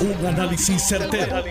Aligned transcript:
Un 0.00 0.26
análisis 0.26 0.82
certero, 0.88 1.44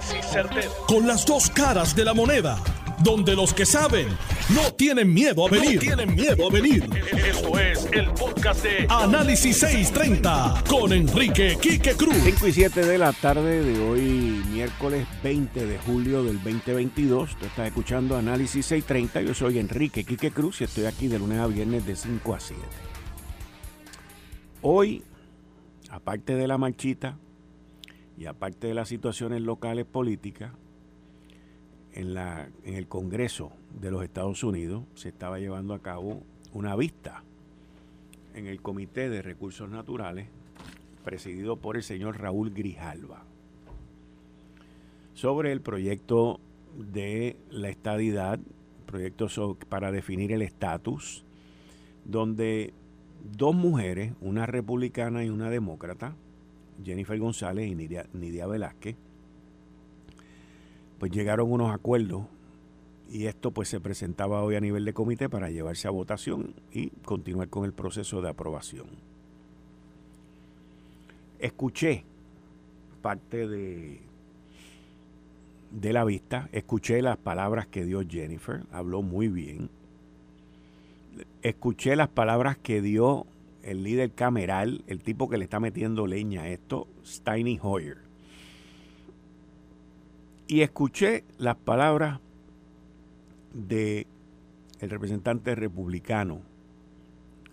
Con 0.87 1.05
las 1.05 1.23
dos 1.23 1.51
caras 1.51 1.95
de 1.95 2.03
la 2.03 2.15
moneda. 2.15 2.57
Donde 3.03 3.35
los 3.35 3.53
que 3.53 3.63
saben 3.63 4.07
no 4.55 4.73
tienen 4.73 5.13
miedo 5.13 5.45
a 5.45 5.51
venir. 5.51 5.79
tienen 5.79 6.15
miedo 6.15 6.47
a 6.47 6.51
venir. 6.51 6.89
Esto 7.27 7.59
es 7.59 7.87
el 7.91 8.09
podcast 8.09 8.63
de 8.63 8.87
Análisis 8.89 9.55
630 9.59 10.63
con 10.67 10.91
Enrique 10.93 11.59
Quique 11.61 11.93
Cruz. 11.93 12.15
5 12.23 12.47
y 12.47 12.53
7 12.53 12.85
de 12.87 12.97
la 12.97 13.13
tarde 13.13 13.63
de 13.63 13.87
hoy, 13.87 14.43
miércoles 14.51 15.05
20 15.23 15.67
de 15.67 15.77
julio 15.77 16.23
del 16.23 16.37
2022. 16.37 17.37
Tú 17.37 17.45
estás 17.45 17.67
escuchando 17.67 18.17
Análisis 18.17 18.65
630. 18.65 19.21
Yo 19.21 19.35
soy 19.35 19.59
Enrique 19.59 20.03
Quique 20.03 20.31
Cruz 20.31 20.61
y 20.61 20.63
estoy 20.63 20.85
aquí 20.85 21.07
de 21.07 21.19
lunes 21.19 21.39
a 21.39 21.45
viernes 21.45 21.85
de 21.85 21.95
5 21.95 22.33
a 22.33 22.39
7. 22.39 22.61
Hoy, 24.63 25.03
aparte 25.91 26.33
de 26.33 26.47
la 26.47 26.57
marchita 26.57 27.15
y 28.19 28.25
aparte 28.25 28.67
de 28.67 28.73
las 28.73 28.89
situaciones 28.89 29.41
locales 29.41 29.85
políticas, 29.85 30.51
en, 31.93 32.13
la, 32.13 32.49
en 32.65 32.75
el 32.75 32.87
Congreso 32.87 33.51
de 33.79 33.91
los 33.91 34.03
Estados 34.03 34.43
Unidos 34.43 34.83
se 34.93 35.09
estaba 35.09 35.39
llevando 35.39 35.73
a 35.73 35.79
cabo 35.79 36.21
una 36.53 36.75
vista 36.75 37.23
en 38.35 38.45
el 38.45 38.61
Comité 38.61 39.09
de 39.09 39.21
Recursos 39.21 39.69
Naturales, 39.69 40.27
presidido 41.05 41.55
por 41.55 41.77
el 41.77 41.83
señor 41.83 42.19
Raúl 42.19 42.51
Grijalva, 42.51 43.23
sobre 45.13 45.53
el 45.53 45.61
proyecto 45.61 46.41
de 46.77 47.37
la 47.49 47.69
estadidad, 47.69 48.37
proyecto 48.85 49.27
para 49.69 49.91
definir 49.93 50.33
el 50.33 50.41
estatus, 50.41 51.23
donde 52.03 52.73
dos 53.37 53.55
mujeres, 53.55 54.13
una 54.19 54.45
republicana 54.45 55.23
y 55.23 55.29
una 55.29 55.49
demócrata, 55.49 56.15
Jennifer 56.83 57.17
González 57.19 57.69
y 57.69 57.75
Nidia, 57.75 58.05
Nidia 58.13 58.47
Velázquez, 58.47 58.95
pues 60.99 61.11
llegaron 61.11 61.51
unos 61.51 61.73
acuerdos 61.73 62.23
y 63.09 63.25
esto 63.25 63.51
pues 63.51 63.69
se 63.69 63.79
presentaba 63.79 64.43
hoy 64.43 64.55
a 64.55 64.61
nivel 64.61 64.85
de 64.85 64.93
comité 64.93 65.29
para 65.29 65.49
llevarse 65.49 65.87
a 65.87 65.91
votación 65.91 66.53
y 66.71 66.89
continuar 67.05 67.49
con 67.49 67.65
el 67.65 67.73
proceso 67.73 68.21
de 68.21 68.29
aprobación. 68.29 68.87
Escuché 71.39 72.03
parte 73.01 73.47
de, 73.47 74.01
de 75.71 75.93
la 75.93 76.03
vista, 76.03 76.49
escuché 76.51 77.01
las 77.01 77.17
palabras 77.17 77.65
que 77.67 77.85
dio 77.85 78.01
Jennifer, 78.07 78.63
habló 78.71 79.01
muy 79.01 79.27
bien. 79.27 79.69
Escuché 81.41 81.95
las 81.95 82.09
palabras 82.09 82.57
que 82.57 82.81
dio 82.81 83.25
el 83.63 83.83
líder 83.83 84.11
cameral, 84.11 84.83
el 84.87 85.01
tipo 85.01 85.29
que 85.29 85.37
le 85.37 85.43
está 85.43 85.59
metiendo 85.59 86.07
leña 86.07 86.43
a 86.43 86.49
esto, 86.49 86.87
Steiny 87.05 87.59
Hoyer 87.61 88.09
y 90.49 90.61
escuché 90.61 91.23
las 91.37 91.55
palabras 91.55 92.19
de 93.53 94.07
el 94.79 94.89
representante 94.89 95.53
republicano, 95.53 96.41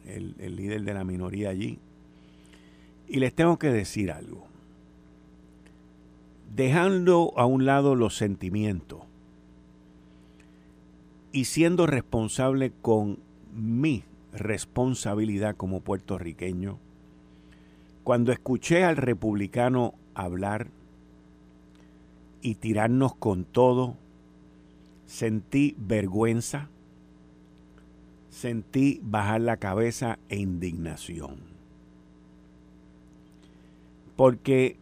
el, 0.06 0.34
el, 0.38 0.56
líder 0.56 0.82
de 0.82 0.94
la 0.94 1.04
minoría 1.04 1.50
allí, 1.50 1.78
y 3.06 3.18
les 3.18 3.34
tengo 3.34 3.58
que 3.58 3.68
decir 3.68 4.10
algo. 4.10 4.46
Dejando 6.54 7.34
a 7.36 7.44
un 7.44 7.66
lado 7.66 7.94
los 7.94 8.16
sentimientos 8.16 9.00
y 11.32 11.44
siendo 11.44 11.86
responsable 11.86 12.72
con 12.80 13.18
mi 13.54 14.04
responsabilidad 14.38 15.56
como 15.56 15.80
puertorriqueño, 15.80 16.78
cuando 18.04 18.32
escuché 18.32 18.84
al 18.84 18.96
republicano 18.96 19.94
hablar 20.14 20.68
y 22.40 22.54
tirarnos 22.54 23.14
con 23.16 23.44
todo, 23.44 23.96
sentí 25.06 25.74
vergüenza, 25.78 26.68
sentí 28.30 29.00
bajar 29.02 29.40
la 29.40 29.56
cabeza 29.56 30.18
e 30.28 30.36
indignación. 30.36 31.38
Porque 34.14 34.76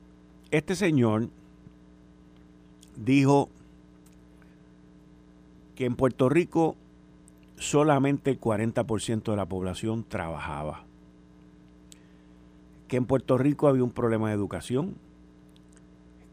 este 0.51 0.77
señor 0.77 1.31
dijo 2.97 3.49
que 5.75 5.87
en 5.87 5.97
Puerto 5.97 6.29
Rico 6.29 6.77
solamente 7.57 8.31
el 8.31 8.41
40% 8.41 9.31
de 9.31 9.37
la 9.37 9.47
población 9.47 10.05
trabajaba. 10.05 10.85
Que 12.89 12.97
en 12.97 13.07
Puerto 13.07 13.39
Rico 13.39 13.69
había 13.69 13.85
un 13.85 13.91
problema 13.91 14.29
de 14.29 14.35
educación, 14.35 14.97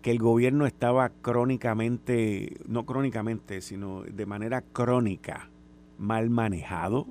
que 0.01 0.11
el 0.11 0.19
gobierno 0.19 0.65
estaba 0.65 1.09
crónicamente, 1.09 2.57
no 2.67 2.85
crónicamente, 2.85 3.61
sino 3.61 4.01
de 4.01 4.25
manera 4.25 4.61
crónica, 4.61 5.49
mal 5.97 6.29
manejado, 6.29 7.07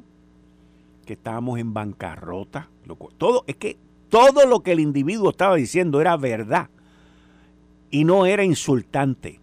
que 1.06 1.12
estábamos 1.15 1.59
en 1.59 1.72
bancarrota. 1.72 2.69
Todo, 3.16 3.44
es 3.47 3.56
que 3.56 3.76
todo 4.09 4.47
lo 4.47 4.60
que 4.60 4.72
el 4.72 4.81
individuo 4.81 5.31
estaba 5.31 5.54
diciendo 5.54 6.00
era 6.00 6.16
verdad 6.16 6.69
y 7.91 8.04
no 8.04 8.26
era 8.26 8.44
insultante. 8.44 9.41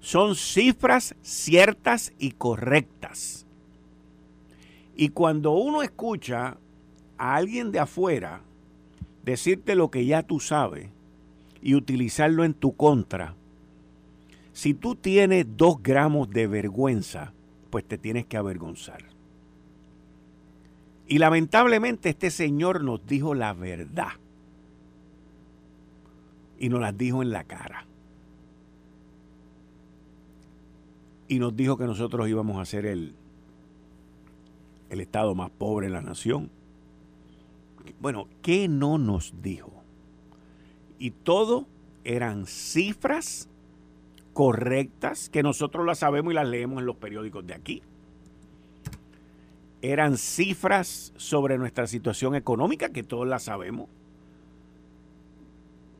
Son 0.00 0.34
cifras 0.34 1.14
ciertas 1.22 2.12
y 2.18 2.32
correctas. 2.32 3.46
Y 4.96 5.10
cuando 5.10 5.52
uno 5.52 5.82
escucha 5.82 6.58
a 7.18 7.34
alguien 7.34 7.72
de 7.72 7.80
afuera 7.80 8.42
decirte 9.24 9.74
lo 9.74 9.90
que 9.90 10.04
ya 10.04 10.22
tú 10.22 10.40
sabes, 10.40 10.88
y 11.62 11.76
utilizarlo 11.76 12.44
en 12.44 12.54
tu 12.54 12.74
contra, 12.74 13.36
si 14.52 14.74
tú 14.74 14.96
tienes 14.96 15.46
dos 15.56 15.82
gramos 15.82 16.28
de 16.28 16.46
vergüenza, 16.46 17.32
pues 17.70 17.84
te 17.86 17.96
tienes 17.96 18.26
que 18.26 18.36
avergonzar. 18.36 19.04
Y 21.06 21.18
lamentablemente 21.18 22.10
este 22.10 22.30
señor 22.30 22.82
nos 22.82 23.06
dijo 23.06 23.34
la 23.34 23.52
verdad. 23.54 24.12
Y 26.58 26.68
nos 26.68 26.80
las 26.80 26.96
dijo 26.96 27.22
en 27.22 27.30
la 27.30 27.44
cara. 27.44 27.86
Y 31.28 31.38
nos 31.38 31.56
dijo 31.56 31.76
que 31.76 31.84
nosotros 31.84 32.28
íbamos 32.28 32.58
a 32.60 32.64
ser 32.64 32.86
el, 32.86 33.14
el 34.92 35.00
estado 35.00 35.34
más 35.34 35.50
pobre 35.50 35.88
de 35.88 35.92
la 35.92 36.02
nación. 36.02 36.50
Bueno, 38.00 38.28
¿qué 38.42 38.68
no 38.68 38.98
nos 38.98 39.42
dijo? 39.42 39.82
y 41.02 41.10
todo 41.10 41.66
eran 42.04 42.46
cifras 42.46 43.48
correctas 44.34 45.28
que 45.30 45.42
nosotros 45.42 45.84
las 45.84 45.98
sabemos 45.98 46.32
y 46.32 46.36
las 46.36 46.46
leemos 46.46 46.78
en 46.78 46.86
los 46.86 46.94
periódicos 46.94 47.44
de 47.44 47.54
aquí. 47.54 47.82
Eran 49.80 50.16
cifras 50.16 51.12
sobre 51.16 51.58
nuestra 51.58 51.88
situación 51.88 52.36
económica 52.36 52.90
que 52.90 53.02
todos 53.02 53.26
las 53.26 53.42
sabemos. 53.42 53.88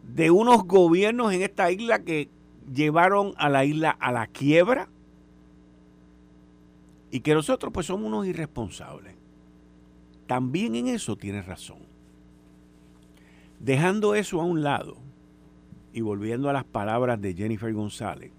De 0.05 0.31
unos 0.31 0.69
gobiernos 0.69 1.33
en 1.33 1.43
esta 1.43 1.73
isla 1.73 2.05
que 2.05 2.29
llevaron 2.73 3.35
a 3.39 3.49
la 3.49 3.65
isla 3.65 3.91
a 3.91 4.13
la 4.13 4.29
quiebra 4.29 4.89
y 7.13 7.21
que 7.21 7.35
nosotros 7.35 7.73
pues 7.73 7.87
somos 7.87 8.07
unos 8.07 8.27
irresponsables. 8.27 9.15
También 10.27 10.75
en 10.75 10.89
eso 10.89 11.15
tiene 11.15 11.43
razón. 11.43 11.81
Dejando 13.61 14.15
eso 14.15 14.41
a 14.41 14.45
un 14.45 14.63
lado 14.63 14.97
y 15.93 16.01
volviendo 16.01 16.49
a 16.49 16.55
las 16.55 16.65
palabras 16.65 17.21
de 17.21 17.35
Jennifer 17.35 17.73
González, 17.75 18.33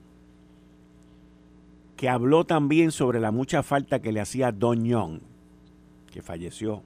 que 1.96 2.10
habló 2.10 2.46
también 2.46 2.92
sobre 2.92 3.20
la 3.20 3.32
mucha 3.32 3.62
falta 3.62 4.02
que 4.02 4.12
le 4.12 4.20
hacía 4.20 4.52
Don 4.52 4.84
Young, 4.84 5.20
que 6.12 6.24
falleció 6.24 6.82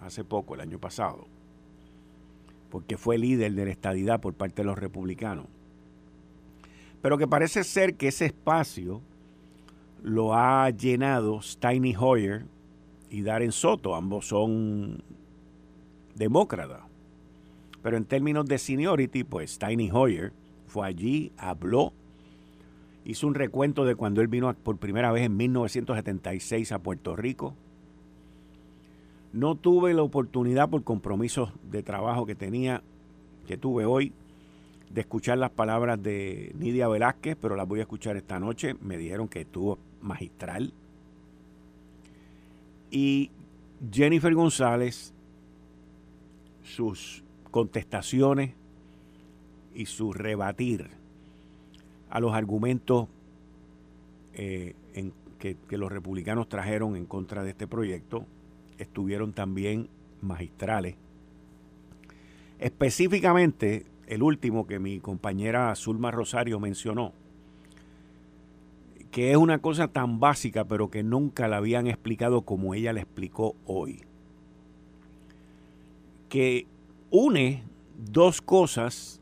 hace 0.00 0.24
poco, 0.24 0.54
el 0.54 0.60
año 0.60 0.78
pasado, 0.78 1.26
porque 2.70 2.98
fue 2.98 3.16
líder 3.16 3.54
de 3.54 3.64
la 3.64 3.70
estadidad 3.70 4.20
por 4.20 4.34
parte 4.34 4.60
de 4.60 4.66
los 4.66 4.78
republicanos. 4.78 5.46
Pero 7.00 7.16
que 7.16 7.26
parece 7.26 7.64
ser 7.64 7.94
que 7.94 8.08
ese 8.08 8.26
espacio 8.26 9.00
lo 10.04 10.34
ha 10.34 10.68
llenado 10.68 11.40
Steiny 11.40 11.96
Hoyer 11.98 12.44
y 13.08 13.22
Darren 13.22 13.52
Soto, 13.52 13.94
ambos 13.94 14.28
son 14.28 15.02
demócratas. 16.14 16.82
Pero 17.82 17.96
en 17.96 18.04
términos 18.04 18.44
de 18.44 18.58
seniority, 18.58 19.24
pues 19.24 19.58
Tiny 19.58 19.90
Hoyer 19.90 20.32
fue 20.66 20.86
allí, 20.86 21.32
habló, 21.38 21.94
hizo 23.06 23.26
un 23.26 23.34
recuento 23.34 23.86
de 23.86 23.94
cuando 23.94 24.20
él 24.20 24.28
vino 24.28 24.52
por 24.54 24.76
primera 24.76 25.10
vez 25.10 25.24
en 25.24 25.38
1976 25.38 26.72
a 26.72 26.80
Puerto 26.80 27.16
Rico. 27.16 27.54
No 29.32 29.54
tuve 29.54 29.94
la 29.94 30.02
oportunidad 30.02 30.68
por 30.68 30.84
compromisos 30.84 31.50
de 31.70 31.82
trabajo 31.82 32.26
que 32.26 32.34
tenía, 32.34 32.82
que 33.46 33.56
tuve 33.56 33.86
hoy, 33.86 34.12
de 34.90 35.00
escuchar 35.00 35.38
las 35.38 35.50
palabras 35.50 36.02
de 36.02 36.52
Nidia 36.58 36.88
Velázquez, 36.88 37.36
pero 37.40 37.56
las 37.56 37.66
voy 37.66 37.80
a 37.80 37.82
escuchar 37.82 38.16
esta 38.16 38.38
noche. 38.38 38.76
Me 38.82 38.98
dijeron 38.98 39.28
que 39.28 39.40
estuvo 39.40 39.78
magistral. 40.04 40.72
Y 42.90 43.30
Jennifer 43.92 44.32
González, 44.34 45.12
sus 46.62 47.24
contestaciones 47.50 48.52
y 49.74 49.86
su 49.86 50.12
rebatir 50.12 50.90
a 52.10 52.20
los 52.20 52.32
argumentos 52.34 53.08
eh, 54.34 54.74
que, 55.38 55.56
que 55.68 55.78
los 55.78 55.90
republicanos 55.90 56.48
trajeron 56.48 56.96
en 56.96 57.06
contra 57.06 57.42
de 57.42 57.50
este 57.50 57.66
proyecto 57.66 58.26
estuvieron 58.78 59.32
también 59.32 59.88
magistrales. 60.20 60.96
Específicamente, 62.58 63.84
el 64.06 64.22
último 64.22 64.66
que 64.66 64.78
mi 64.78 65.00
compañera 65.00 65.74
Zulma 65.74 66.10
Rosario 66.10 66.60
mencionó, 66.60 67.12
que 69.14 69.30
es 69.30 69.36
una 69.36 69.60
cosa 69.60 69.86
tan 69.86 70.18
básica, 70.18 70.64
pero 70.64 70.90
que 70.90 71.04
nunca 71.04 71.46
la 71.46 71.58
habían 71.58 71.86
explicado 71.86 72.42
como 72.42 72.74
ella 72.74 72.92
la 72.92 73.02
explicó 73.02 73.54
hoy. 73.64 74.02
Que 76.28 76.66
une 77.12 77.62
dos 77.96 78.42
cosas 78.42 79.20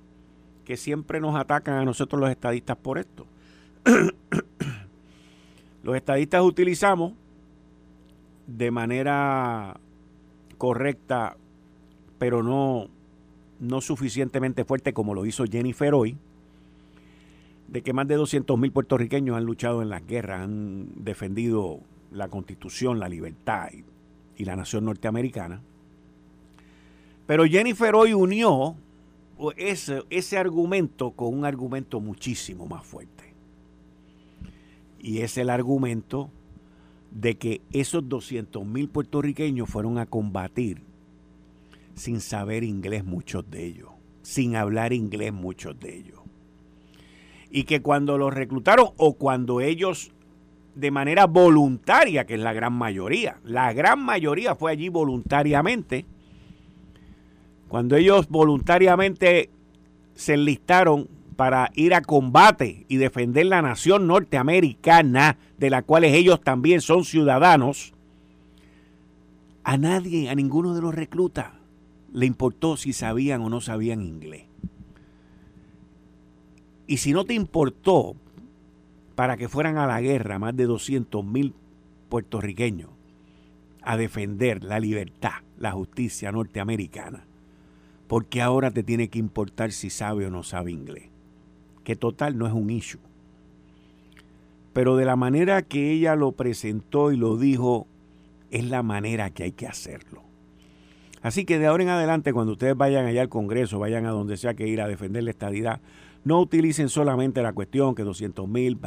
que 0.64 0.78
siempre 0.78 1.20
nos 1.20 1.36
atacan 1.36 1.74
a 1.74 1.84
nosotros 1.84 2.18
los 2.18 2.30
estadistas 2.30 2.78
por 2.78 2.96
esto. 2.96 3.26
los 5.82 5.94
estadistas 5.94 6.42
utilizamos 6.42 7.12
de 8.46 8.70
manera 8.70 9.78
correcta, 10.56 11.36
pero 12.18 12.42
no, 12.42 12.86
no 13.60 13.82
suficientemente 13.82 14.64
fuerte 14.64 14.94
como 14.94 15.12
lo 15.12 15.26
hizo 15.26 15.44
Jennifer 15.44 15.92
hoy, 15.92 16.16
de 17.72 17.82
que 17.82 17.94
más 17.94 18.06
de 18.06 18.16
200 18.16 18.58
mil 18.58 18.70
puertorriqueños 18.70 19.34
han 19.34 19.46
luchado 19.46 19.80
en 19.80 19.88
las 19.88 20.06
guerras, 20.06 20.42
han 20.42 20.88
defendido 20.94 21.80
la 22.10 22.28
constitución, 22.28 22.98
la 23.00 23.08
libertad 23.08 23.70
y, 24.36 24.44
la 24.44 24.56
nación 24.56 24.84
norteamericana. 24.84 25.62
Pero 27.26 27.44
Jennifer 27.44 27.94
hoy 27.94 28.12
unió 28.12 28.74
ese, 29.56 30.02
ese 30.10 30.36
argumento 30.36 31.12
con 31.12 31.32
un 31.32 31.44
argumento 31.44 32.00
muchísimo 32.00 32.66
más 32.66 32.84
fuerte. 32.84 33.32
Y 34.98 35.20
es 35.20 35.38
el 35.38 35.48
argumento 35.48 36.28
de 37.10 37.38
que 37.38 37.62
esos 37.72 38.06
200 38.06 38.66
mil 38.66 38.88
puertorriqueños 38.88 39.70
fueron 39.70 39.96
a 39.96 40.06
combatir 40.06 40.82
sin 41.94 42.20
saber 42.20 42.64
inglés 42.64 43.04
muchos 43.04 43.48
de 43.50 43.64
ellos, 43.64 43.90
sin 44.22 44.56
hablar 44.56 44.92
inglés 44.92 45.32
muchos 45.32 45.78
de 45.78 45.96
ellos. 45.96 46.21
Y 47.52 47.64
que 47.64 47.82
cuando 47.82 48.18
los 48.18 48.34
reclutaron 48.34 48.88
o 48.96 49.14
cuando 49.14 49.60
ellos 49.60 50.10
de 50.74 50.90
manera 50.90 51.26
voluntaria, 51.26 52.24
que 52.24 52.34
es 52.34 52.40
la 52.40 52.52
gran 52.52 52.72
mayoría, 52.72 53.36
la 53.44 53.72
gran 53.72 54.02
mayoría 54.02 54.54
fue 54.54 54.72
allí 54.72 54.88
voluntariamente, 54.88 56.06
cuando 57.68 57.96
ellos 57.96 58.28
voluntariamente 58.28 59.50
se 60.14 60.34
enlistaron 60.34 61.08
para 61.36 61.70
ir 61.74 61.94
a 61.94 62.02
combate 62.02 62.84
y 62.88 62.96
defender 62.96 63.46
la 63.46 63.62
nación 63.62 64.06
norteamericana, 64.06 65.38
de 65.58 65.70
la 65.70 65.82
cual 65.82 66.04
ellos 66.04 66.40
también 66.40 66.80
son 66.80 67.04
ciudadanos, 67.04 67.92
a 69.64 69.76
nadie, 69.76 70.28
a 70.28 70.34
ninguno 70.34 70.74
de 70.74 70.82
los 70.82 70.94
reclutas, 70.94 71.52
le 72.12 72.26
importó 72.26 72.76
si 72.76 72.92
sabían 72.92 73.42
o 73.42 73.48
no 73.48 73.60
sabían 73.60 74.02
inglés. 74.02 74.51
Y 76.92 76.98
si 76.98 77.14
no 77.14 77.24
te 77.24 77.32
importó 77.32 78.16
para 79.14 79.38
que 79.38 79.48
fueran 79.48 79.78
a 79.78 79.86
la 79.86 80.02
guerra 80.02 80.38
más 80.38 80.54
de 80.54 80.66
200 80.66 81.24
mil 81.24 81.54
puertorriqueños 82.10 82.90
a 83.80 83.96
defender 83.96 84.62
la 84.62 84.78
libertad, 84.78 85.40
la 85.56 85.72
justicia 85.72 86.30
norteamericana, 86.32 87.24
porque 88.08 88.42
ahora 88.42 88.70
te 88.70 88.82
tiene 88.82 89.08
que 89.08 89.18
importar 89.18 89.72
si 89.72 89.88
sabe 89.88 90.26
o 90.26 90.30
no 90.30 90.42
sabe 90.42 90.70
inglés 90.70 91.04
que 91.82 91.96
total 91.96 92.36
no 92.36 92.46
es 92.46 92.52
un 92.52 92.68
issue. 92.68 93.00
Pero 94.74 94.96
de 94.96 95.06
la 95.06 95.16
manera 95.16 95.62
que 95.62 95.92
ella 95.92 96.14
lo 96.14 96.32
presentó 96.32 97.10
y 97.10 97.16
lo 97.16 97.38
dijo, 97.38 97.86
es 98.50 98.66
la 98.66 98.82
manera 98.82 99.30
que 99.30 99.44
hay 99.44 99.52
que 99.52 99.66
hacerlo. 99.66 100.24
Así 101.22 101.46
que 101.46 101.58
de 101.58 101.68
ahora 101.68 101.84
en 101.84 101.88
adelante, 101.88 102.34
cuando 102.34 102.52
ustedes 102.52 102.76
vayan 102.76 103.06
allá 103.06 103.22
al 103.22 103.30
Congreso, 103.30 103.78
vayan 103.78 104.04
a 104.04 104.10
donde 104.10 104.36
sea 104.36 104.52
que 104.52 104.68
ir 104.68 104.82
a 104.82 104.88
defender 104.88 105.22
la 105.22 105.30
estadidad, 105.30 105.80
no 106.24 106.40
utilicen 106.40 106.88
solamente 106.88 107.42
la 107.42 107.52
cuestión 107.52 107.94
que 107.94 108.02
200 108.02 108.48
mil, 108.48 108.78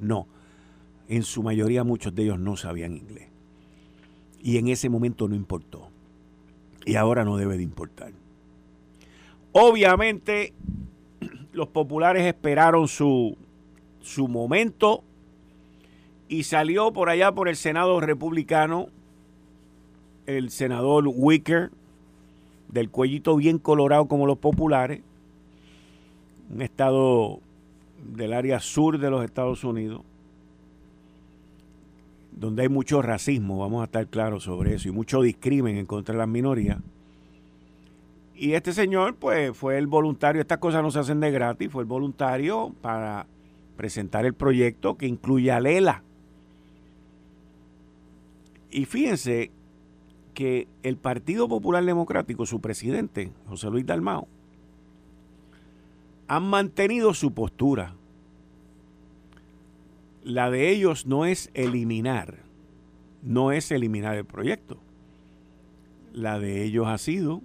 no. 0.00 0.26
En 1.08 1.22
su 1.22 1.42
mayoría 1.42 1.82
muchos 1.82 2.14
de 2.14 2.22
ellos 2.22 2.38
no 2.38 2.56
sabían 2.56 2.96
inglés. 2.96 3.28
Y 4.40 4.58
en 4.58 4.68
ese 4.68 4.88
momento 4.88 5.28
no 5.28 5.34
importó. 5.34 5.88
Y 6.86 6.94
ahora 6.94 7.24
no 7.24 7.36
debe 7.36 7.56
de 7.56 7.64
importar. 7.64 8.12
Obviamente 9.52 10.54
los 11.52 11.68
populares 11.68 12.24
esperaron 12.24 12.86
su, 12.86 13.36
su 14.00 14.28
momento 14.28 15.02
y 16.28 16.44
salió 16.44 16.92
por 16.92 17.10
allá 17.10 17.32
por 17.32 17.48
el 17.48 17.56
Senado 17.56 18.00
republicano 18.00 18.86
el 20.36 20.50
senador 20.50 21.04
Wicker, 21.08 21.70
del 22.68 22.90
cuellito 22.90 23.36
bien 23.36 23.58
colorado 23.58 24.06
como 24.06 24.26
los 24.26 24.38
populares, 24.38 25.02
un 26.52 26.62
estado 26.62 27.40
del 28.14 28.32
área 28.32 28.60
sur 28.60 28.98
de 28.98 29.10
los 29.10 29.24
Estados 29.24 29.64
Unidos, 29.64 30.02
donde 32.32 32.62
hay 32.62 32.68
mucho 32.68 33.02
racismo, 33.02 33.58
vamos 33.58 33.82
a 33.82 33.84
estar 33.84 34.06
claros 34.06 34.44
sobre 34.44 34.74
eso, 34.74 34.88
y 34.88 34.92
mucho 34.92 35.22
discrimen 35.22 35.76
en 35.76 35.86
contra 35.86 36.14
de 36.14 36.18
las 36.18 36.28
minorías. 36.28 36.78
Y 38.34 38.54
este 38.54 38.72
señor, 38.72 39.16
pues, 39.16 39.54
fue 39.54 39.76
el 39.76 39.86
voluntario, 39.86 40.40
estas 40.40 40.58
cosas 40.58 40.82
no 40.82 40.90
se 40.90 40.98
hacen 40.98 41.20
de 41.20 41.30
gratis, 41.30 41.70
fue 41.70 41.82
el 41.82 41.88
voluntario 41.88 42.74
para 42.80 43.26
presentar 43.76 44.24
el 44.24 44.34
proyecto 44.34 44.96
que 44.96 45.06
incluye 45.06 45.52
a 45.52 45.60
Lela. 45.60 46.02
Y 48.70 48.86
fíjense 48.86 49.50
que 50.32 50.68
el 50.82 50.96
Partido 50.96 51.48
Popular 51.48 51.84
Democrático, 51.84 52.46
su 52.46 52.60
presidente, 52.60 53.30
José 53.46 53.68
Luis 53.68 53.84
Dalmao, 53.84 54.26
han 56.30 56.44
mantenido 56.44 57.12
su 57.12 57.34
postura. 57.34 57.96
La 60.22 60.48
de 60.48 60.70
ellos 60.70 61.04
no 61.04 61.24
es 61.26 61.50
eliminar, 61.54 62.38
no 63.24 63.50
es 63.50 63.72
eliminar 63.72 64.16
el 64.16 64.24
proyecto. 64.24 64.78
La 66.12 66.38
de 66.38 66.62
ellos 66.62 66.86
ha 66.86 66.98
sido 66.98 67.42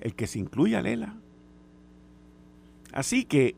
el 0.00 0.14
que 0.14 0.26
se 0.26 0.38
incluya 0.38 0.80
Lela. 0.80 1.16
Así 2.94 3.26
que 3.26 3.54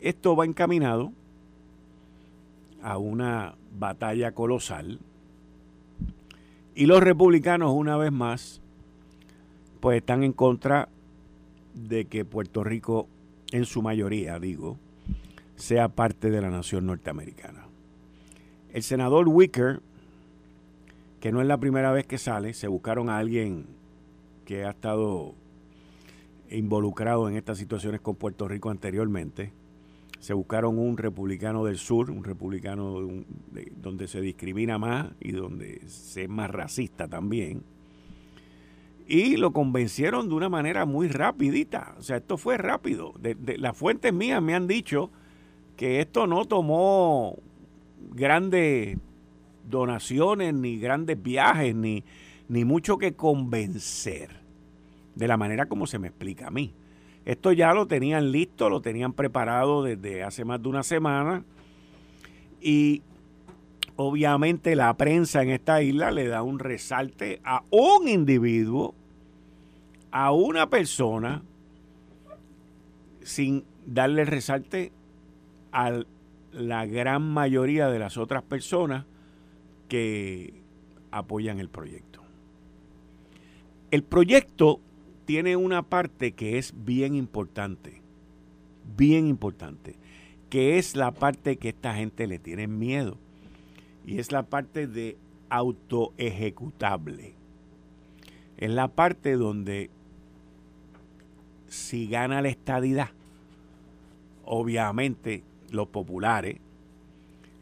esto 0.00 0.36
va 0.36 0.44
encaminado 0.44 1.10
a 2.82 2.98
una 2.98 3.54
batalla 3.78 4.32
colosal 4.32 4.98
y 6.74 6.84
los 6.84 7.02
republicanos 7.02 7.72
una 7.72 7.96
vez 7.96 8.12
más 8.12 8.60
pues 9.80 9.96
están 9.96 10.24
en 10.24 10.34
contra 10.34 10.90
de 11.72 12.04
que 12.04 12.26
Puerto 12.26 12.62
Rico 12.62 13.08
en 13.54 13.66
su 13.66 13.82
mayoría, 13.82 14.40
digo, 14.40 14.80
sea 15.54 15.88
parte 15.88 16.28
de 16.28 16.40
la 16.40 16.50
nación 16.50 16.86
norteamericana. 16.86 17.68
El 18.72 18.82
senador 18.82 19.28
Wicker, 19.28 19.80
que 21.20 21.30
no 21.30 21.40
es 21.40 21.46
la 21.46 21.58
primera 21.58 21.92
vez 21.92 22.04
que 22.04 22.18
sale, 22.18 22.52
se 22.52 22.66
buscaron 22.66 23.08
a 23.08 23.18
alguien 23.18 23.66
que 24.44 24.64
ha 24.64 24.70
estado 24.70 25.36
involucrado 26.50 27.28
en 27.28 27.36
estas 27.36 27.58
situaciones 27.58 28.00
con 28.00 28.16
Puerto 28.16 28.48
Rico 28.48 28.70
anteriormente. 28.70 29.52
Se 30.18 30.34
buscaron 30.34 30.76
un 30.76 30.96
republicano 30.96 31.64
del 31.64 31.78
sur, 31.78 32.10
un 32.10 32.24
republicano 32.24 32.98
donde 33.76 34.08
se 34.08 34.20
discrimina 34.20 34.78
más 34.78 35.12
y 35.20 35.30
donde 35.30 35.80
se 35.86 36.24
es 36.24 36.28
más 36.28 36.50
racista 36.50 37.06
también. 37.06 37.62
Y 39.06 39.36
lo 39.36 39.52
convencieron 39.52 40.28
de 40.28 40.34
una 40.34 40.48
manera 40.48 40.86
muy 40.86 41.08
rapidita. 41.08 41.94
O 41.98 42.02
sea, 42.02 42.16
esto 42.16 42.38
fue 42.38 42.56
rápido. 42.56 43.12
De, 43.18 43.58
las 43.58 43.76
fuentes 43.76 44.12
mías 44.12 44.40
me 44.42 44.54
han 44.54 44.66
dicho 44.66 45.10
que 45.76 46.00
esto 46.00 46.26
no 46.26 46.44
tomó 46.46 47.36
grandes 48.12 48.96
donaciones, 49.68 50.54
ni 50.54 50.78
grandes 50.78 51.22
viajes, 51.22 51.74
ni, 51.74 52.04
ni 52.48 52.64
mucho 52.64 52.96
que 52.98 53.14
convencer, 53.14 54.30
de 55.14 55.28
la 55.28 55.36
manera 55.36 55.66
como 55.66 55.86
se 55.86 55.98
me 55.98 56.08
explica 56.08 56.48
a 56.48 56.50
mí. 56.50 56.72
Esto 57.24 57.52
ya 57.52 57.72
lo 57.72 57.86
tenían 57.86 58.32
listo, 58.32 58.68
lo 58.68 58.80
tenían 58.80 59.12
preparado 59.12 59.82
desde 59.82 60.22
hace 60.22 60.44
más 60.44 60.62
de 60.62 60.68
una 60.68 60.82
semana 60.82 61.44
y 62.60 63.02
obviamente 63.96 64.76
la 64.76 64.96
prensa 64.96 65.42
en 65.42 65.50
esta 65.50 65.82
isla 65.82 66.10
le 66.10 66.26
da 66.26 66.42
un 66.42 66.58
resalte 66.58 67.40
a 67.44 67.62
un 67.70 68.08
individuo, 68.08 68.94
a 70.10 70.32
una 70.32 70.68
persona, 70.68 71.42
sin 73.22 73.64
darle 73.86 74.24
resalte 74.24 74.92
a 75.72 76.02
la 76.52 76.86
gran 76.86 77.22
mayoría 77.22 77.88
de 77.88 77.98
las 77.98 78.16
otras 78.16 78.42
personas 78.42 79.06
que 79.88 80.54
apoyan 81.10 81.58
el 81.58 81.68
proyecto. 81.68 82.20
El 83.90 84.02
proyecto 84.02 84.80
tiene 85.24 85.56
una 85.56 85.82
parte 85.82 86.32
que 86.32 86.58
es 86.58 86.74
bien 86.84 87.14
importante, 87.14 88.02
bien 88.96 89.26
importante, 89.26 89.96
que 90.50 90.78
es 90.78 90.96
la 90.96 91.12
parte 91.12 91.56
que 91.56 91.70
esta 91.70 91.94
gente 91.94 92.26
le 92.26 92.38
tiene 92.38 92.66
miedo, 92.66 93.18
y 94.06 94.18
es 94.18 94.32
la 94.32 94.44
parte 94.44 94.86
de 94.86 95.16
autoejecutable. 95.48 97.34
Es 98.56 98.70
la 98.70 98.88
parte 98.88 99.34
donde 99.34 99.90
si 101.66 102.06
gana 102.06 102.42
la 102.42 102.48
estadidad, 102.48 103.10
obviamente 104.44 105.42
los 105.70 105.88
populares 105.88 106.60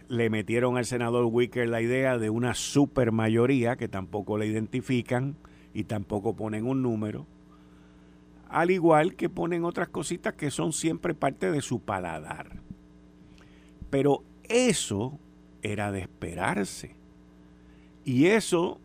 le 0.09 0.29
metieron 0.29 0.77
al 0.77 0.85
senador 0.85 1.25
Wicker 1.25 1.67
la 1.69 1.81
idea 1.81 2.19
de 2.19 2.29
una 2.29 2.55
supermayoría 2.55 3.77
que 3.77 3.89
tampoco 3.89 4.37
le 4.37 4.47
identifican 4.47 5.37
y 5.73 5.85
tampoco 5.85 6.35
ponen 6.35 6.67
un 6.67 6.83
número, 6.83 7.27
al 8.51 8.71
igual 8.71 9.15
que 9.15 9.31
ponen 9.31 9.65
otras 9.65 9.89
cositas 9.89 10.35
que 10.35 10.51
son 10.51 10.75
siempre 10.75 11.15
parte 11.15 11.51
de 11.51 11.63
su 11.63 11.81
paladar. 11.81 12.61
Pero 13.89 14.23
eso 14.45 15.19
era 15.63 15.93
de 15.93 16.01
esperarse. 16.01 16.95
Y 18.05 18.27
eso 18.27 18.81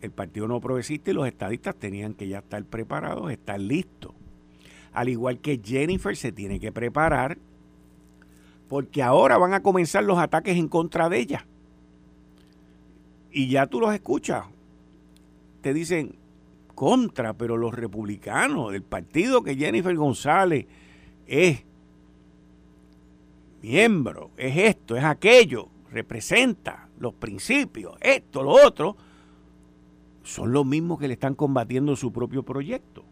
el 0.00 0.10
Partido 0.10 0.48
No 0.48 0.60
Progresista 0.60 1.10
y 1.10 1.14
los 1.14 1.26
estadistas 1.26 1.74
tenían 1.76 2.14
que 2.14 2.28
ya 2.28 2.38
estar 2.38 2.64
preparados, 2.64 3.30
estar 3.30 3.60
listos. 3.60 4.12
Al 4.92 5.08
igual 5.08 5.38
que 5.38 5.60
Jennifer 5.62 6.16
se 6.16 6.32
tiene 6.32 6.60
que 6.60 6.72
preparar 6.72 7.38
porque 8.68 9.02
ahora 9.02 9.38
van 9.38 9.54
a 9.54 9.62
comenzar 9.62 10.04
los 10.04 10.18
ataques 10.18 10.56
en 10.56 10.68
contra 10.68 11.08
de 11.08 11.18
ella. 11.18 11.46
Y 13.30 13.48
ya 13.48 13.66
tú 13.66 13.80
los 13.80 13.94
escuchas. 13.94 14.44
Te 15.60 15.74
dicen 15.74 16.16
contra, 16.74 17.34
pero 17.34 17.56
los 17.56 17.74
republicanos 17.74 18.72
del 18.72 18.82
partido 18.82 19.42
que 19.42 19.56
Jennifer 19.56 19.94
González 19.96 20.66
es 21.26 21.64
miembro, 23.62 24.30
es 24.36 24.56
esto, 24.56 24.96
es 24.96 25.02
aquello, 25.02 25.68
representa 25.90 26.88
los 26.98 27.14
principios, 27.14 27.96
esto, 28.00 28.42
lo 28.42 28.50
otro, 28.50 28.96
son 30.22 30.52
los 30.52 30.66
mismos 30.66 30.98
que 30.98 31.08
le 31.08 31.14
están 31.14 31.34
combatiendo 31.34 31.96
su 31.96 32.12
propio 32.12 32.42
proyecto. 32.42 33.04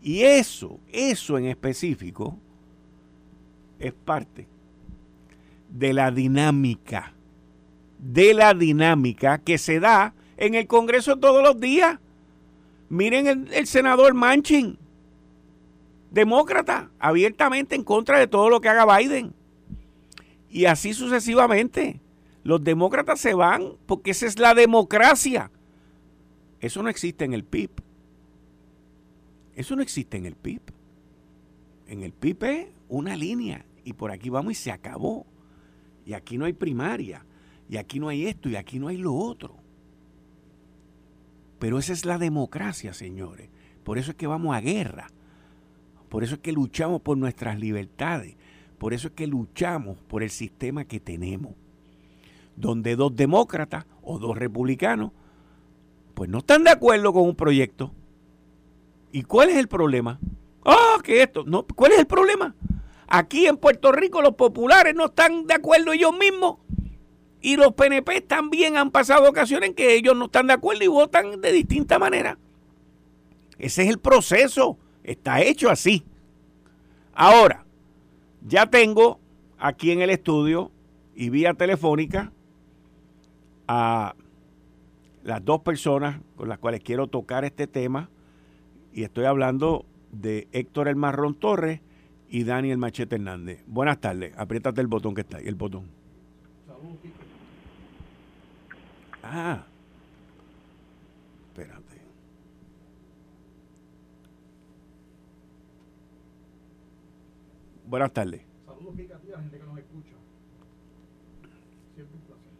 Y 0.00 0.22
eso, 0.22 0.78
eso 0.92 1.38
en 1.38 1.46
específico, 1.46 2.38
es 3.78 3.92
parte 3.92 4.46
de 5.68 5.92
la 5.92 6.10
dinámica, 6.10 7.14
de 7.98 8.34
la 8.34 8.54
dinámica 8.54 9.38
que 9.38 9.58
se 9.58 9.80
da 9.80 10.14
en 10.36 10.54
el 10.54 10.66
Congreso 10.66 11.16
todos 11.16 11.42
los 11.42 11.58
días. 11.58 11.98
Miren 12.88 13.48
el, 13.50 13.66
senador 13.66 14.14
Manchin, 14.14 14.78
demócrata, 16.10 16.90
abiertamente 16.98 17.74
en 17.74 17.82
contra 17.82 18.18
de 18.18 18.26
todo 18.26 18.50
lo 18.50 18.60
que 18.60 18.68
haga 18.68 18.98
Biden. 18.98 19.34
Y 20.54 20.66
así 20.66 20.94
sucesivamente. 20.94 22.00
Los 22.44 22.62
demócratas 22.62 23.18
se 23.18 23.34
van 23.34 23.72
porque 23.86 24.12
esa 24.12 24.26
es 24.26 24.38
la 24.38 24.54
democracia. 24.54 25.50
Eso 26.60 26.80
no 26.80 26.88
existe 26.88 27.24
en 27.24 27.34
el 27.34 27.42
PIB. 27.42 27.70
Eso 29.56 29.74
no 29.74 29.82
existe 29.82 30.16
en 30.16 30.26
el 30.26 30.36
PIB. 30.36 30.60
En 31.88 32.04
el 32.04 32.12
PIB 32.12 32.44
es 32.44 32.68
una 32.88 33.16
línea 33.16 33.64
y 33.84 33.94
por 33.94 34.12
aquí 34.12 34.30
vamos 34.30 34.52
y 34.52 34.54
se 34.54 34.70
acabó. 34.70 35.26
Y 36.06 36.12
aquí 36.12 36.38
no 36.38 36.44
hay 36.44 36.52
primaria, 36.52 37.24
y 37.68 37.76
aquí 37.76 37.98
no 37.98 38.08
hay 38.08 38.26
esto, 38.26 38.48
y 38.48 38.54
aquí 38.54 38.78
no 38.78 38.86
hay 38.86 38.98
lo 38.98 39.12
otro. 39.12 39.56
Pero 41.58 41.80
esa 41.80 41.92
es 41.92 42.04
la 42.04 42.18
democracia, 42.18 42.94
señores. 42.94 43.48
Por 43.82 43.98
eso 43.98 44.12
es 44.12 44.16
que 44.16 44.28
vamos 44.28 44.54
a 44.54 44.60
guerra. 44.60 45.08
Por 46.10 46.22
eso 46.22 46.34
es 46.34 46.40
que 46.42 46.52
luchamos 46.52 47.00
por 47.00 47.16
nuestras 47.16 47.58
libertades. 47.58 48.36
Por 48.78 48.94
eso 48.94 49.08
es 49.08 49.14
que 49.14 49.26
luchamos 49.26 49.98
por 50.08 50.22
el 50.22 50.30
sistema 50.30 50.84
que 50.84 51.00
tenemos. 51.00 51.52
Donde 52.56 52.96
dos 52.96 53.14
demócratas 53.16 53.86
o 54.02 54.18
dos 54.18 54.36
republicanos, 54.36 55.12
pues 56.14 56.30
no 56.30 56.38
están 56.38 56.64
de 56.64 56.70
acuerdo 56.70 57.12
con 57.12 57.24
un 57.24 57.34
proyecto. 57.34 57.92
¿Y 59.12 59.22
cuál 59.22 59.50
es 59.50 59.56
el 59.56 59.68
problema? 59.68 60.18
Ah, 60.64 60.98
que 61.02 61.22
esto. 61.22 61.44
No, 61.44 61.66
¿cuál 61.74 61.92
es 61.92 61.98
el 61.98 62.06
problema? 62.06 62.54
Aquí 63.06 63.46
en 63.46 63.56
Puerto 63.56 63.92
Rico 63.92 64.22
los 64.22 64.34
populares 64.34 64.94
no 64.94 65.06
están 65.06 65.46
de 65.46 65.54
acuerdo 65.54 65.92
ellos 65.92 66.12
mismos. 66.16 66.58
Y 67.40 67.56
los 67.56 67.74
PNP 67.74 68.22
también 68.22 68.76
han 68.76 68.90
pasado 68.90 69.28
ocasiones 69.28 69.70
en 69.70 69.74
que 69.74 69.94
ellos 69.94 70.16
no 70.16 70.26
están 70.26 70.46
de 70.46 70.54
acuerdo 70.54 70.82
y 70.82 70.88
votan 70.88 71.40
de 71.40 71.52
distinta 71.52 71.98
manera. 71.98 72.38
Ese 73.58 73.82
es 73.82 73.88
el 73.88 73.98
proceso. 73.98 74.78
Está 75.02 75.42
hecho 75.42 75.68
así. 75.68 76.04
Ahora, 77.12 77.63
ya 78.44 78.66
tengo 78.66 79.18
aquí 79.58 79.90
en 79.90 80.02
el 80.02 80.10
estudio 80.10 80.70
y 81.14 81.30
vía 81.30 81.54
telefónica 81.54 82.30
a 83.66 84.14
las 85.22 85.44
dos 85.44 85.60
personas 85.60 86.20
con 86.36 86.48
las 86.48 86.58
cuales 86.58 86.80
quiero 86.82 87.06
tocar 87.06 87.44
este 87.44 87.66
tema. 87.66 88.10
Y 88.92 89.02
estoy 89.02 89.24
hablando 89.24 89.86
de 90.12 90.46
Héctor 90.52 90.88
El 90.88 90.96
Marrón 90.96 91.34
Torres 91.34 91.80
y 92.28 92.44
Daniel 92.44 92.78
Machete 92.78 93.16
Hernández. 93.16 93.64
Buenas 93.66 94.00
tardes. 94.00 94.36
Apriétate 94.36 94.80
el 94.80 94.86
botón 94.86 95.14
que 95.14 95.22
está 95.22 95.38
ahí, 95.38 95.46
el 95.46 95.54
botón. 95.54 95.88
Ah. 99.22 99.64
Espérate. 101.48 101.94
Buenas 107.94 108.12
tardes. 108.12 108.40
Saludos, 108.66 108.96
Kike, 108.96 109.12
a 109.12 109.18
ti, 109.20 109.30
a 109.30 109.36
la 109.36 109.42
gente 109.42 109.56
que 109.56 109.66
nos 109.66 109.78
escucha. 109.78 110.16
Siempre 111.94 112.16
un 112.16 112.22
placer. 112.22 112.50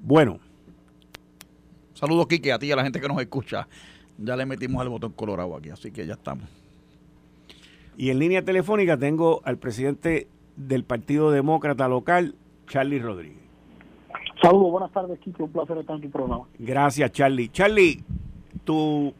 Bueno. 0.00 0.38
Saludos, 1.92 2.26
Kike, 2.26 2.52
a 2.54 2.58
ti 2.58 2.68
y 2.68 2.72
a 2.72 2.76
la 2.76 2.82
gente 2.82 2.98
que 2.98 3.08
nos 3.08 3.20
escucha. 3.20 3.68
Ya 4.16 4.36
le 4.36 4.46
metimos 4.46 4.80
al 4.80 4.88
botón 4.88 5.12
colorado 5.12 5.54
aquí, 5.54 5.68
así 5.68 5.90
que 5.90 6.06
ya 6.06 6.14
estamos. 6.14 6.48
Y 7.98 8.08
en 8.08 8.20
línea 8.20 8.42
telefónica 8.42 8.96
tengo 8.96 9.42
al 9.44 9.58
presidente 9.58 10.28
del 10.56 10.84
Partido 10.84 11.30
Demócrata 11.30 11.86
local, 11.86 12.36
Charlie 12.66 13.00
Rodríguez. 13.00 13.44
Saludos, 14.40 14.70
buenas 14.70 14.92
tardes, 14.92 15.18
Kiko. 15.18 15.44
Un 15.44 15.52
placer 15.52 15.76
estar 15.76 15.96
en 15.96 16.00
tu 16.00 16.10
programa. 16.10 16.46
Gracias, 16.58 17.12
Charlie. 17.12 17.50
Charlie, 17.50 18.02
tu 18.64 19.12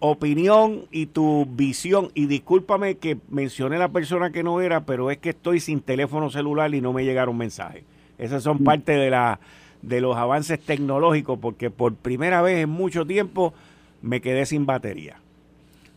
opinión 0.00 0.86
y 0.90 1.06
tu 1.06 1.46
visión, 1.46 2.10
y 2.14 2.26
discúlpame 2.26 2.96
que 2.96 3.18
mencioné 3.28 3.78
la 3.78 3.88
persona 3.88 4.32
que 4.32 4.42
no 4.42 4.60
era, 4.60 4.84
pero 4.84 5.10
es 5.10 5.18
que 5.18 5.30
estoy 5.30 5.60
sin 5.60 5.80
teléfono 5.80 6.30
celular 6.30 6.74
y 6.74 6.80
no 6.80 6.92
me 6.92 7.04
llegaron 7.04 7.36
mensajes. 7.36 7.84
Esas 8.18 8.42
son 8.42 8.58
mm. 8.60 8.64
parte 8.64 8.92
de, 8.92 9.10
la, 9.10 9.40
de 9.82 10.00
los 10.00 10.16
avances 10.16 10.58
tecnológicos, 10.60 11.38
porque 11.38 11.70
por 11.70 11.94
primera 11.94 12.42
vez 12.42 12.64
en 12.64 12.70
mucho 12.70 13.06
tiempo 13.06 13.54
me 14.02 14.20
quedé 14.20 14.46
sin 14.46 14.66
batería. 14.66 15.20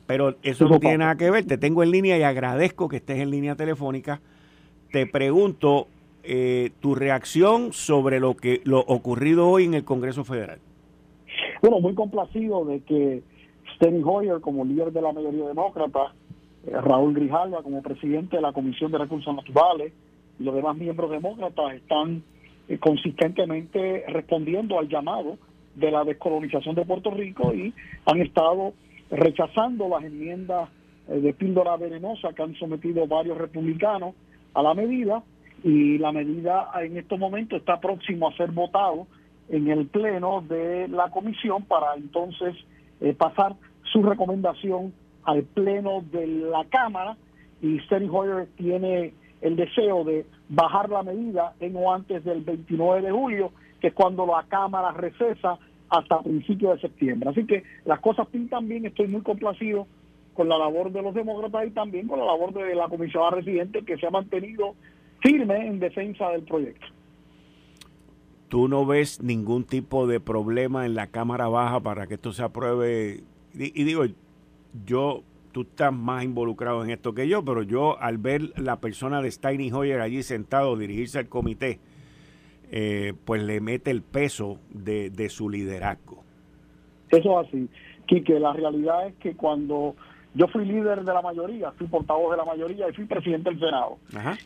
Pero 0.06 0.36
eso 0.44 0.68
no 0.68 0.80
tiene 0.80 1.00
nada 1.00 1.16
que 1.16 1.32
ver. 1.32 1.46
Te 1.46 1.58
tengo 1.58 1.82
en 1.82 1.92
línea 1.92 2.18
y 2.18 2.24
agradezco 2.24 2.90
que 2.90 2.98
estés 2.98 3.20
en 3.20 3.32
línea 3.32 3.56
telefónica. 3.56 4.20
Te 4.92 5.08
pregunto 5.08 5.88
eh, 6.24 6.72
tu 6.82 6.94
reacción 6.94 7.72
sobre 7.72 8.20
lo 8.20 8.36
que 8.36 8.62
lo 8.66 8.82
ocurrido 8.82 9.48
hoy 9.48 9.64
en 9.64 9.74
el 9.74 9.86
Congreso 9.86 10.26
Federal. 10.26 10.60
Bueno, 11.62 11.80
muy 11.80 11.96
complacido 11.96 12.66
de 12.66 12.82
que 12.82 13.24
Steny 13.84 14.02
Hoyer, 14.02 14.40
como 14.40 14.64
líder 14.64 14.94
de 14.94 15.02
la 15.02 15.12
mayoría 15.12 15.46
demócrata, 15.46 16.14
eh, 16.66 16.72
Raúl 16.72 17.14
Grijalva, 17.14 17.62
como 17.64 17.82
presidente 17.82 18.38
de 18.38 18.42
la 18.42 18.54
Comisión 18.54 18.90
de 18.94 18.98
Recursos 18.98 19.36
Naturales, 19.36 19.92
y 20.40 20.44
los 20.44 20.56
demás 20.56 20.78
miembros 20.78 21.12
demócratas 21.12 21.74
están 21.74 22.24
eh, 22.70 22.78
consistentemente 22.78 24.06
respondiendo 24.08 24.80
al 24.80 24.88
llamado 24.88 25.38
de 25.76 25.92
la 25.92 26.06
descolonización 26.06 26.76
de 26.76 26.86
Puerto 26.86 27.12
Rico 27.12 27.54
y 27.54 27.74
han 28.06 28.22
estado 28.22 28.74
rechazando 29.12 29.90
las 29.90 30.06
enmiendas 30.06 30.70
eh, 31.10 31.20
de 31.20 31.34
píldora 31.34 31.76
venenosa 31.76 32.32
que 32.32 32.42
han 32.42 32.56
sometido 32.56 33.06
varios 33.06 33.38
republicanos 33.38 34.16
a 34.54 34.64
la 34.64 34.74
medida 34.74 35.24
y 35.62 35.98
la 35.98 36.14
medida 36.14 36.72
en 36.82 36.96
estos 36.96 37.20
momentos 37.20 37.60
está 37.60 37.82
próximo 37.82 38.30
a 38.30 38.38
ser 38.38 38.52
votado 38.52 39.08
en 39.50 39.68
el 39.68 39.88
pleno 39.88 40.40
de 40.40 40.88
la 40.88 41.10
comisión 41.10 41.64
para 41.64 41.96
entonces 41.96 42.56
pasar 43.18 43.58
su 43.94 44.02
recomendación 44.02 44.92
al 45.24 45.44
pleno 45.44 46.04
de 46.12 46.28
la 46.28 46.66
Cámara 46.66 47.16
y 47.62 47.80
Steny 47.82 48.10
Hoyer 48.12 48.48
tiene 48.58 49.14
el 49.42 49.56
deseo 49.56 50.04
de 50.04 50.26
bajar 50.50 50.90
la 50.90 51.04
medida 51.04 51.54
en 51.60 51.76
o 51.76 51.94
antes 51.94 52.26
del 52.26 52.42
29 52.42 53.04
de 53.04 53.12
julio, 53.12 53.52
que 53.80 53.88
es 53.88 53.94
cuando 53.94 54.26
la 54.26 54.44
Cámara 54.50 54.92
recesa 54.92 55.60
hasta 55.90 56.22
principios 56.22 56.76
de 56.76 56.88
septiembre. 56.88 57.30
Así 57.30 57.46
que 57.46 57.64
las 57.86 58.00
cosas 58.00 58.28
pintan 58.28 58.68
bien, 58.68 58.86
estoy 58.86 59.08
muy 59.08 59.22
complacido 59.22 59.88
con 60.34 60.50
la 60.50 60.58
labor 60.58 60.92
de 60.92 61.04
los 61.04 61.14
demócratas 61.14 61.68
y 61.68 61.72
también 61.72 62.08
con 62.08 62.20
la 62.20 62.26
labor 62.26 62.52
de 62.54 62.74
la 62.74 62.88
comisionada 62.88 63.32
residente 63.32 63.86
que 63.86 63.98
se 63.98 64.08
ha 64.08 64.10
mantenido 64.10 64.74
firme 65.20 65.68
en 65.68 65.80
defensa 65.80 66.30
del 66.32 66.42
proyecto. 66.42 66.88
¿Tú 68.50 68.68
no 68.68 68.86
ves 68.86 69.22
ningún 69.22 69.64
tipo 69.64 70.08
de 70.08 70.20
problema 70.20 70.86
en 70.86 70.96
la 70.96 71.08
Cámara 71.08 71.48
Baja 71.48 71.80
para 71.80 72.08
que 72.08 72.16
esto 72.16 72.32
se 72.32 72.44
apruebe 72.44 73.24
y, 73.54 73.84
digo, 73.84 74.06
yo, 74.86 75.24
tú 75.52 75.62
estás 75.62 75.94
más 75.94 76.24
involucrado 76.24 76.84
en 76.84 76.90
esto 76.90 77.14
que 77.14 77.28
yo, 77.28 77.44
pero 77.46 77.64
yo 77.64 78.00
al 78.00 78.18
ver 78.18 78.58
la 78.60 78.80
persona 78.80 79.22
de 79.22 79.32
Steiny 79.32 79.72
Hoyer 79.72 80.02
allí 80.02 80.24
sentado, 80.24 80.76
dirigirse 80.78 81.20
al 81.20 81.28
comité, 81.28 81.80
eh, 82.72 83.14
pues 83.26 83.44
le 83.44 83.62
mete 83.62 83.92
el 83.92 84.02
peso 84.02 84.60
de, 84.72 85.10
de 85.10 85.30
su 85.30 85.50
liderazgo. 85.50 86.24
Eso 87.10 87.42
es 87.42 87.48
así. 87.48 87.70
que 88.08 88.40
la 88.40 88.54
realidad 88.54 89.08
es 89.08 89.16
que 89.16 89.36
cuando 89.36 89.96
yo 90.34 90.48
fui 90.48 90.66
líder 90.66 91.04
de 91.04 91.14
la 91.14 91.22
mayoría, 91.22 91.72
fui 91.74 91.86
portavoz 91.86 92.32
de 92.32 92.38
la 92.38 92.46
mayoría 92.46 92.90
y 92.90 92.94
fui 92.94 93.06
presidente 93.06 93.52
del 93.52 93.60
Senado. 93.60 93.98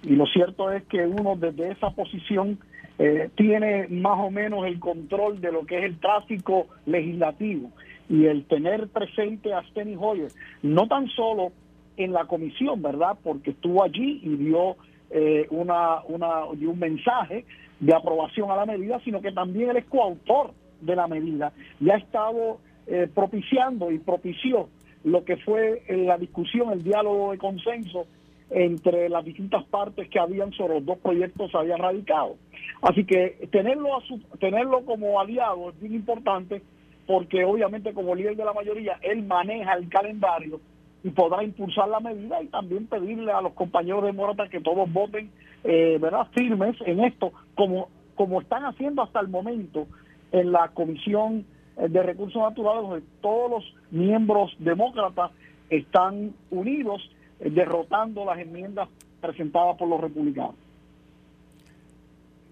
Y 0.04 0.16
lo 0.16 0.26
cierto 0.26 0.72
es 0.72 0.84
que 0.84 1.06
uno 1.06 1.38
desde 1.38 1.72
esa 1.72 1.92
posición 1.92 2.60
eh, 3.00 3.30
tiene 3.36 3.88
más 3.88 4.20
o 4.20 4.30
menos 4.30 4.66
el 4.66 4.80
control 4.80 5.40
de 5.40 5.52
lo 5.52 5.66
que 5.66 5.78
es 5.78 5.86
el 5.86 5.98
tráfico 6.00 6.68
legislativo 6.86 7.72
y 8.10 8.26
el 8.26 8.46
tener 8.46 8.88
presente 8.88 9.54
a 9.54 9.64
Steny 9.64 9.96
Hoyer, 10.00 10.32
no 10.62 10.88
tan 10.88 11.08
solo 11.10 11.52
en 11.98 12.14
la 12.14 12.26
comisión, 12.26 12.82
¿verdad? 12.82 13.18
Porque 13.24 13.52
estuvo 13.52 13.84
allí 13.84 14.22
y 14.24 14.36
dio 14.36 14.78
eh, 15.10 15.48
una, 15.50 16.02
una, 16.08 16.46
un 16.46 16.80
mensaje 16.80 17.46
de 17.80 17.94
aprobación 17.94 18.52
a 18.52 18.56
la 18.56 18.66
medida, 18.66 19.00
sino 19.04 19.22
que 19.22 19.32
también 19.32 19.70
él 19.72 19.78
es 19.78 19.86
coautor 19.86 20.52
de 20.82 20.96
la 20.96 21.08
medida 21.08 21.52
y 21.80 21.90
ha 21.90 21.98
estado 21.98 22.60
eh, 22.86 23.08
propiciando 23.14 23.92
y 23.92 24.00
propició 24.00 24.70
lo 25.04 25.24
que 25.24 25.38
fue 25.38 25.84
la 25.90 26.18
discusión, 26.18 26.72
el 26.72 26.84
diálogo 26.84 27.32
de 27.32 27.38
consenso 27.38 28.08
entre 28.50 29.10
las 29.10 29.26
distintas 29.26 29.64
partes 29.66 30.10
que 30.10 30.20
habían 30.20 30.52
sobre 30.54 30.76
los 30.76 30.86
dos 30.86 30.98
proyectos 31.00 31.54
habían 31.54 31.80
radicado. 31.80 32.38
Así 32.82 33.06
que 33.06 33.48
tenerlo, 33.52 33.98
a 33.98 34.02
su, 34.02 34.20
tenerlo 34.40 34.86
como 34.86 35.20
aliado 35.20 35.70
es 35.70 35.80
bien 35.80 35.96
importante 35.96 36.62
porque 37.08 37.44
obviamente 37.46 37.94
como 37.94 38.14
líder 38.14 38.36
de 38.36 38.46
la 38.46 38.54
mayoría, 38.54 39.00
él 39.02 39.24
maneja 39.24 39.74
el 39.74 39.90
calendario 39.90 40.60
y 41.04 41.10
podrá 41.10 41.44
impulsar 41.44 41.88
la 41.88 42.00
medida 42.00 42.42
y 42.44 42.48
también 42.48 42.86
pedirle 42.86 43.32
a 43.32 43.42
los 43.42 43.54
compañeros 43.54 44.04
de 44.04 44.12
Morata 44.12 44.50
que 44.50 44.60
todos 44.60 44.92
voten 44.92 45.32
eh, 45.64 45.98
¿verdad? 46.00 46.28
firmes 46.36 46.76
en 46.86 47.00
esto, 47.00 47.32
como, 47.56 47.90
como 48.16 48.42
están 48.42 48.66
haciendo 48.66 49.02
hasta 49.02 49.22
el 49.22 49.30
momento 49.30 49.88
en 50.32 50.52
la 50.52 50.70
Comisión 50.70 51.46
de 51.78 52.04
Recursos 52.04 52.42
Naturales, 52.42 52.90
donde 52.90 53.06
todos 53.22 53.52
los 53.52 53.76
miembros 53.92 54.52
demócratas 54.60 55.32
están 55.70 56.34
unidos 56.50 57.02
eh, 57.40 57.50
derrotando 57.50 58.26
las 58.26 58.40
enmiendas 58.40 58.90
presentadas 59.22 59.78
por 59.78 59.88
los 59.88 60.02
republicanos. 60.02 60.56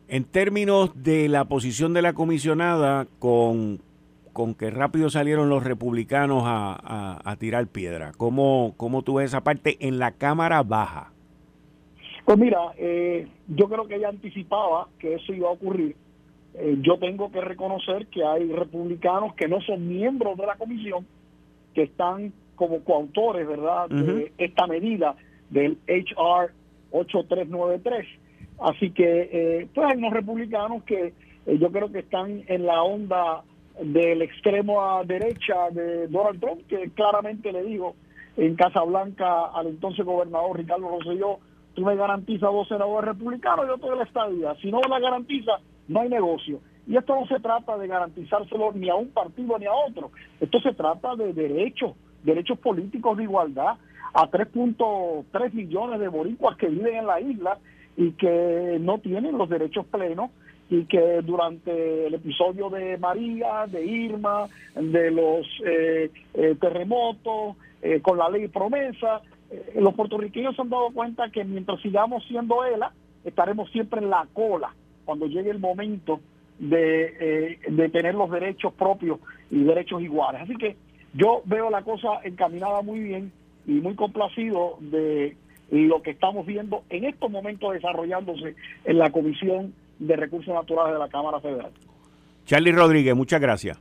En 0.08 0.24
términos 0.24 0.92
de 1.04 1.28
la 1.28 1.46
posición 1.46 1.94
de 1.94 2.04
la 2.04 2.14
comisionada, 2.14 3.08
con, 3.18 3.80
con 4.36 4.54
que 4.54 4.70
rápido 4.70 5.10
salieron 5.10 5.50
los 5.50 5.64
republicanos 5.64 6.44
a, 6.46 7.36
tirar 7.40 7.66
piedra, 7.68 8.12
¿cómo, 8.18 8.76
¿cómo 8.78 9.02
tú 9.02 9.16
ves 9.16 9.32
esa 9.32 9.44
parte 9.44 9.78
en 9.80 9.98
la 9.98 10.12
Cámara 10.12 10.62
Baja? 10.62 11.12
Pues 12.26 12.38
mira, 12.38 12.60
eh, 12.78 13.28
yo 13.48 13.68
creo 13.70 13.88
que 13.88 13.96
ella 13.96 14.10
anticipaba 14.10 14.90
que 15.00 15.16
eso 15.16 15.34
iba 15.34 15.48
a 15.50 15.54
ocurrir 15.54 15.96
eh, 16.58 16.78
yo 16.82 16.98
tengo 16.98 17.32
que 17.32 17.42
reconocer 17.42 18.08
que 18.08 18.24
hay 18.24 18.50
republicanos 18.52 19.34
que 19.36 19.48
no 19.48 19.60
son 19.62 19.88
miembros 19.88 20.38
de 20.38 20.46
la 20.46 20.56
comisión, 20.56 21.06
que 21.74 21.84
están 21.84 22.32
como 22.56 22.80
coautores, 22.84 23.46
¿verdad?, 23.46 23.90
de 23.90 24.32
esta 24.38 24.66
medida 24.66 25.16
del 25.50 25.78
HR 25.88 26.52
8393. 26.92 28.08
Así 28.60 28.92
que, 28.92 29.30
eh, 29.32 29.68
pues 29.74 29.88
hay 29.92 29.98
unos 29.98 30.14
republicanos 30.14 30.84
que 30.84 31.14
eh, 31.46 31.58
yo 31.60 31.70
creo 31.72 31.92
que 31.92 32.00
están 32.00 32.44
en 32.48 32.66
la 32.66 32.82
onda 32.84 33.44
del 33.82 34.22
extremo 34.22 34.82
a 34.82 35.04
derecha 35.04 35.70
de 35.72 36.08
Donald 36.08 36.40
Trump, 36.40 36.62
que 36.68 36.92
claramente 36.92 37.52
le 37.52 37.64
dijo 37.64 37.96
en 38.38 38.56
Casa 38.56 38.82
Blanca 38.82 39.46
al 39.54 39.68
entonces 39.68 40.06
gobernador 40.06 40.58
Ricardo 40.58 40.90
Rosselló, 40.90 41.40
tú 41.74 41.82
me 41.84 41.96
garantizas 41.96 42.52
dos 42.52 42.68
senadores 42.68 43.10
republicanos, 43.10 43.68
yo 43.68 43.78
te 43.78 43.88
doy 43.88 43.98
la 43.98 44.04
estadía. 44.04 44.56
Si 44.62 44.72
no 44.72 44.80
la 44.82 45.00
garantiza, 45.00 45.54
no 45.88 46.02
hay 46.02 46.10
negocio. 46.10 46.60
Y 46.88 46.98
esto 46.98 47.16
no 47.20 47.26
se 47.28 47.40
trata 47.40 47.78
de 47.78 47.88
garantizárselo 47.88 48.72
ni 48.74 48.90
a 48.90 48.96
un 48.96 49.10
partido 49.10 49.58
ni 49.58 49.66
a 49.66 49.74
otro. 49.74 50.12
Esto 50.40 50.60
se 50.62 50.74
trata 50.74 51.16
de 51.16 51.34
derechos, 51.34 51.96
derechos 52.24 52.60
políticos 52.60 53.18
de 53.18 53.24
igualdad 53.24 53.76
a 54.14 54.30
3.3 54.30 55.54
millones 55.54 56.00
de 56.00 56.08
boricuas 56.08 56.58
que 56.58 56.68
viven 56.68 56.96
en 56.96 57.08
la 57.08 57.20
isla 57.20 57.58
y 57.98 58.12
que 58.12 58.78
no 58.80 59.00
tienen 59.00 59.38
los 59.38 59.50
derechos 59.50 59.86
plenos 59.88 60.32
y 60.70 60.86
que 60.86 61.22
durante 61.22 62.08
el 62.08 62.14
episodio 62.14 62.70
de 62.70 62.98
María, 62.98 63.66
de 63.68 63.86
Irma, 63.86 64.48
de 64.74 65.12
los 65.12 65.46
eh, 65.66 66.10
eh, 66.34 66.56
terremotos, 66.60 67.56
eh, 67.82 68.02
con 68.02 68.18
la 68.18 68.30
ley 68.30 68.48
promesa, 68.48 69.22
los 69.76 69.94
puertorriqueños 69.94 70.56
se 70.56 70.64
han 70.64 70.70
dado 70.70 70.90
cuenta 70.92 71.30
que 71.30 71.44
mientras 71.44 71.80
sigamos 71.82 72.26
siendo 72.28 72.66
ELA, 72.66 72.92
estaremos 73.24 73.70
siempre 73.72 74.02
en 74.02 74.10
la 74.10 74.28
cola 74.34 74.74
cuando 75.06 75.28
llegue 75.28 75.52
el 75.52 75.60
momento 75.60 76.20
de, 76.58 77.60
de 77.68 77.90
tener 77.90 78.16
los 78.16 78.32
derechos 78.32 78.74
propios 78.74 79.20
y 79.52 79.64
derechos 79.64 80.02
iguales. 80.02 80.42
Así 80.42 80.56
que 80.56 80.76
yo 81.14 81.44
veo 81.46 81.70
la 81.70 81.84
cosa 81.84 82.22
encaminada 82.24 82.82
muy 82.82 83.00
bien 83.02 83.32
y 83.68 83.74
muy 83.74 83.94
complacido 83.94 84.78
de 84.80 85.38
lo 85.70 86.02
que 86.02 86.12
estamos 86.12 86.46
viendo 86.46 86.84
en 86.90 87.06
estos 87.06 87.30
momentos 87.30 87.74
desarrollándose 87.74 88.56
en 88.84 88.98
la 88.98 89.12
Comisión 89.12 89.74
de 90.00 90.16
Recursos 90.16 90.54
Naturales 90.54 90.94
de 90.94 91.00
la 91.00 91.10
Cámara 91.10 91.40
Federal. 91.40 91.72
Charlie 92.46 92.72
Rodríguez, 92.72 93.16
muchas 93.16 93.42
gracias. 93.42 93.80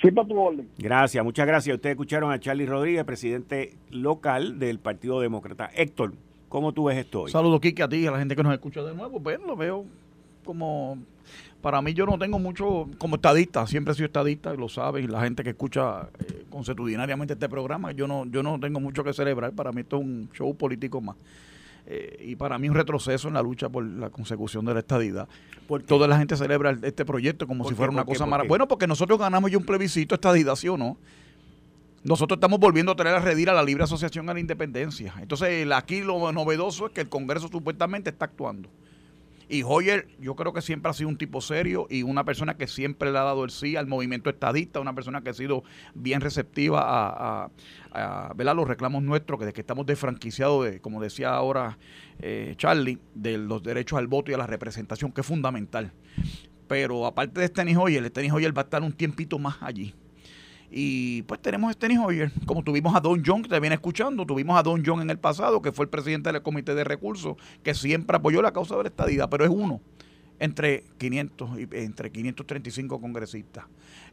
Siempre 0.00 0.22
a 0.22 0.26
tu 0.26 0.38
orden. 0.38 0.68
Gracias, 0.78 1.24
muchas 1.24 1.46
gracias. 1.46 1.74
Ustedes 1.74 1.94
escucharon 1.94 2.30
a 2.30 2.38
Charlie 2.38 2.66
Rodríguez, 2.66 3.04
presidente 3.04 3.74
local 3.90 4.58
del 4.58 4.78
Partido 4.78 5.20
Demócrata. 5.20 5.70
Héctor, 5.74 6.12
¿cómo 6.48 6.72
tú 6.72 6.84
ves 6.84 6.98
esto 6.98 7.22
hoy? 7.22 7.30
Saludos, 7.30 7.60
Kike, 7.60 7.82
a 7.82 7.88
ti 7.88 7.96
y 7.96 8.06
a 8.06 8.12
la 8.12 8.18
gente 8.18 8.36
que 8.36 8.42
nos 8.42 8.52
escucha 8.52 8.82
de 8.82 8.94
nuevo. 8.94 9.18
Bueno, 9.18 9.46
lo 9.46 9.56
veo 9.56 9.84
como 10.44 10.98
para 11.60 11.82
mí 11.82 11.92
yo 11.92 12.06
no 12.06 12.18
tengo 12.18 12.38
mucho 12.38 12.88
como 12.98 13.16
estadista, 13.16 13.66
siempre 13.66 13.92
he 13.92 13.96
sido 13.96 14.06
estadista, 14.06 14.54
lo 14.54 14.68
sabes, 14.68 15.04
y 15.04 15.08
la 15.08 15.20
gente 15.20 15.42
que 15.42 15.50
escucha 15.50 16.08
eh, 16.20 16.44
consuetudinariamente 16.48 17.34
este 17.34 17.48
programa, 17.48 17.92
yo 17.92 18.06
no 18.06 18.24
yo 18.26 18.42
no 18.42 18.58
tengo 18.60 18.80
mucho 18.80 19.02
que 19.02 19.12
celebrar, 19.12 19.52
para 19.52 19.72
mí 19.72 19.80
esto 19.80 19.96
es 19.98 20.04
un 20.04 20.30
show 20.32 20.56
político 20.56 21.00
más. 21.00 21.16
Eh, 21.90 22.22
y 22.28 22.36
para 22.36 22.58
mí 22.58 22.68
un 22.68 22.74
retroceso 22.74 23.28
en 23.28 23.34
la 23.34 23.40
lucha 23.40 23.70
por 23.70 23.82
la 23.82 24.10
consecución 24.10 24.62
de 24.66 24.74
la 24.74 24.80
estadidad. 24.80 25.26
Toda 25.86 26.06
la 26.06 26.18
gente 26.18 26.36
celebra 26.36 26.76
este 26.82 27.06
proyecto 27.06 27.46
como 27.46 27.66
si 27.66 27.74
fuera 27.74 27.90
una 27.90 28.04
cosa 28.04 28.26
maravillosa. 28.26 28.48
Bueno, 28.50 28.68
porque 28.68 28.86
nosotros 28.86 29.18
ganamos 29.18 29.50
ya 29.50 29.56
un 29.56 29.64
plebiscito 29.64 30.14
estadidad, 30.14 30.54
¿sí 30.56 30.68
o 30.68 30.76
no? 30.76 30.98
Nosotros 32.04 32.36
estamos 32.36 32.60
volviendo 32.60 32.92
a 32.92 32.94
traer 32.94 33.16
a 33.16 33.20
redir 33.20 33.48
a 33.48 33.54
la 33.54 33.62
libre 33.62 33.84
asociación 33.84 34.28
a 34.28 34.34
la 34.34 34.40
independencia. 34.40 35.14
Entonces, 35.18 35.66
aquí 35.72 36.02
lo 36.02 36.30
novedoso 36.30 36.88
es 36.88 36.92
que 36.92 37.00
el 37.00 37.08
Congreso 37.08 37.48
supuestamente 37.48 38.10
está 38.10 38.26
actuando. 38.26 38.68
Y 39.48 39.62
Hoyer, 39.62 40.08
yo 40.20 40.36
creo 40.36 40.52
que 40.52 40.60
siempre 40.60 40.90
ha 40.90 40.92
sido 40.92 41.08
un 41.08 41.16
tipo 41.16 41.40
serio 41.40 41.86
y 41.88 42.02
una 42.02 42.24
persona 42.24 42.56
que 42.56 42.66
siempre 42.66 43.10
le 43.10 43.18
ha 43.18 43.22
dado 43.22 43.44
el 43.44 43.50
sí 43.50 43.76
al 43.76 43.86
movimiento 43.86 44.28
estadista, 44.28 44.78
una 44.78 44.94
persona 44.94 45.22
que 45.22 45.30
ha 45.30 45.34
sido 45.34 45.64
bien 45.94 46.20
receptiva 46.20 46.82
a, 46.84 47.50
a, 47.92 48.54
los 48.54 48.68
reclamos 48.68 49.02
nuestros, 49.02 49.38
que 49.38 49.46
de 49.46 49.52
que 49.54 49.62
estamos 49.62 49.86
desfranquiciados, 49.86 50.66
de, 50.66 50.80
como 50.80 51.00
decía 51.00 51.34
ahora 51.34 51.78
eh, 52.20 52.54
Charlie, 52.56 52.98
de 53.14 53.38
los 53.38 53.62
derechos 53.62 53.98
al 53.98 54.06
voto 54.06 54.30
y 54.30 54.34
a 54.34 54.38
la 54.38 54.46
representación, 54.46 55.12
que 55.12 55.22
es 55.22 55.26
fundamental. 55.26 55.92
Pero 56.66 57.06
aparte 57.06 57.40
de 57.40 57.46
Steny 57.46 57.74
Hoyer, 57.74 58.06
Steny 58.06 58.30
Hoyer 58.30 58.56
va 58.56 58.62
a 58.62 58.64
estar 58.64 58.82
un 58.82 58.92
tiempito 58.92 59.38
más 59.38 59.56
allí. 59.62 59.94
Y 60.70 61.22
pues 61.22 61.40
tenemos 61.40 61.70
a 61.70 61.72
Steny 61.72 61.96
Hoyer, 61.96 62.30
como 62.44 62.62
tuvimos 62.62 62.94
a 62.94 63.00
Don 63.00 63.22
John, 63.24 63.42
que 63.42 63.48
te 63.48 63.58
viene 63.60 63.74
escuchando, 63.74 64.26
tuvimos 64.26 64.58
a 64.58 64.62
Don 64.62 64.82
John 64.84 65.00
en 65.00 65.10
el 65.10 65.18
pasado, 65.18 65.62
que 65.62 65.72
fue 65.72 65.84
el 65.84 65.88
presidente 65.88 66.30
del 66.30 66.42
Comité 66.42 66.74
de 66.74 66.84
Recursos, 66.84 67.36
que 67.62 67.74
siempre 67.74 68.16
apoyó 68.16 68.42
la 68.42 68.52
causa 68.52 68.76
de 68.76 68.82
la 68.82 68.88
estadía, 68.88 69.30
pero 69.30 69.44
es 69.44 69.50
uno 69.50 69.80
entre 70.40 70.84
500 70.98 71.50
y 71.58 71.68
entre 71.72 72.12
535 72.12 73.00
congresistas. 73.00 73.64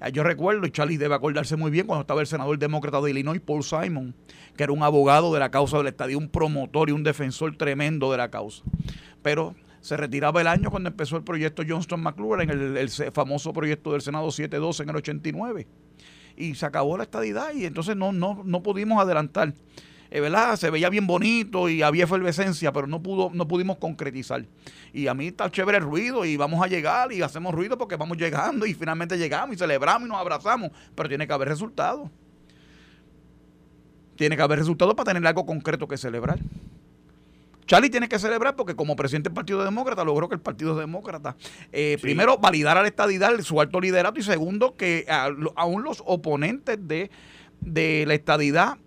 Eh, 0.01 0.11
yo 0.11 0.23
recuerdo, 0.23 0.65
y 0.65 0.71
Charlie 0.71 0.97
debe 0.97 1.13
acordarse 1.13 1.55
muy 1.55 1.71
bien, 1.71 1.87
cuando 1.87 2.01
estaba 2.01 2.21
el 2.21 2.27
senador 2.27 2.57
demócrata 2.57 3.01
de 3.01 3.11
Illinois, 3.11 3.41
Paul 3.41 3.63
Simon, 3.63 4.15
que 4.55 4.63
era 4.63 4.71
un 4.71 4.81
abogado 4.81 5.33
de 5.33 5.39
la 5.39 5.51
causa 5.51 5.77
de 5.77 5.83
la 5.83 5.89
estadía, 5.89 6.17
un 6.17 6.29
promotor 6.29 6.89
y 6.89 6.93
un 6.93 7.03
defensor 7.03 7.55
tremendo 7.57 8.11
de 8.11 8.17
la 8.17 8.31
causa. 8.31 8.63
Pero 9.21 9.55
se 9.81 9.97
retiraba 9.97 10.41
el 10.41 10.47
año 10.47 10.71
cuando 10.71 10.89
empezó 10.89 11.17
el 11.17 11.23
proyecto 11.23 11.63
Johnston 11.67 12.01
McLuhan, 12.01 12.49
el, 12.49 12.77
el 12.77 12.89
famoso 12.89 13.53
proyecto 13.53 13.91
del 13.91 14.01
Senado 14.01 14.31
712 14.31 14.83
en 14.83 14.89
el 14.89 14.95
89 14.95 15.67
y 16.38 16.56
se 16.56 16.65
acabó 16.65 16.98
la 16.98 17.04
estadidad 17.04 17.54
y 17.54 17.65
entonces 17.65 17.95
no, 17.95 18.12
no, 18.12 18.41
no 18.43 18.63
pudimos 18.63 19.02
adelantar. 19.02 19.54
Eh, 20.12 20.21
¿verdad? 20.21 20.56
Se 20.56 20.69
veía 20.69 20.89
bien 20.89 21.08
bonito 21.08 21.67
y 21.67 21.82
había 21.82 22.06
efervescencia, 22.06 22.71
pero 22.71 22.88
no 22.88 23.02
pudo, 23.02 23.32
no 23.34 23.48
pudimos 23.48 23.78
concretizar. 23.78 24.45
Y 24.93 25.08
a 25.08 25.13
mí 25.13 25.28
está 25.28 25.50
chévere 25.50 25.80
el 25.80 25.84
ruido 25.84 26.26
y 26.26 26.38
vamos 26.38 26.63
a 26.63 26.67
llegar 26.67 27.12
y 27.12 27.21
hacemos 27.21 27.54
ruido 27.54 27.78
porque 27.78 27.95
vamos 27.95 28.17
llegando 28.17 28.65
y 28.65 28.74
finalmente 28.74 29.17
llegamos 29.17 29.56
y 29.56 29.60
celebramos 29.60 30.08
y 30.08 30.12
nos 30.12 30.19
abrazamos, 30.19 30.71
pero 30.95 31.10
tiene 31.10 31.28
que 31.28 31.34
haber 31.34 31.50
resultados. 31.50 32.10
Tiene 34.15 34.38
que 34.38 34.41
haber 34.41 34.60
resultados 34.60 34.95
para 34.95 35.12
tener 35.12 35.28
algo 35.28 35.45
concreto 35.45 35.88
que 35.88 35.98
celebrar. 35.98 36.39
Charlie 37.65 37.89
tiene 37.89 38.08
que 38.08 38.19
celebrar 38.19 38.56
porque 38.56 38.75
como 38.75 38.95
presidente 38.95 39.30
del 39.30 39.36
Partido 39.36 39.63
Demócrata 39.63 40.04
logró 40.04 40.30
que 40.30 40.36
el 40.36 40.41
Partido 40.41 40.75
Demócrata, 40.78 41.36
eh, 41.71 41.97
primero, 42.01 42.38
validara 42.38 42.82
la 42.82 42.88
estadidad, 42.88 43.39
su 43.41 43.60
alto 43.60 43.80
liderato 43.80 44.19
y 44.19 44.23
segundo, 44.23 44.75
que 44.75 45.06
aún 45.56 45.84
los 45.84 46.04
oponentes 46.06 46.78
de 46.88 47.10
de 47.65 48.06
la 48.08 48.13
estadidad 48.13 48.78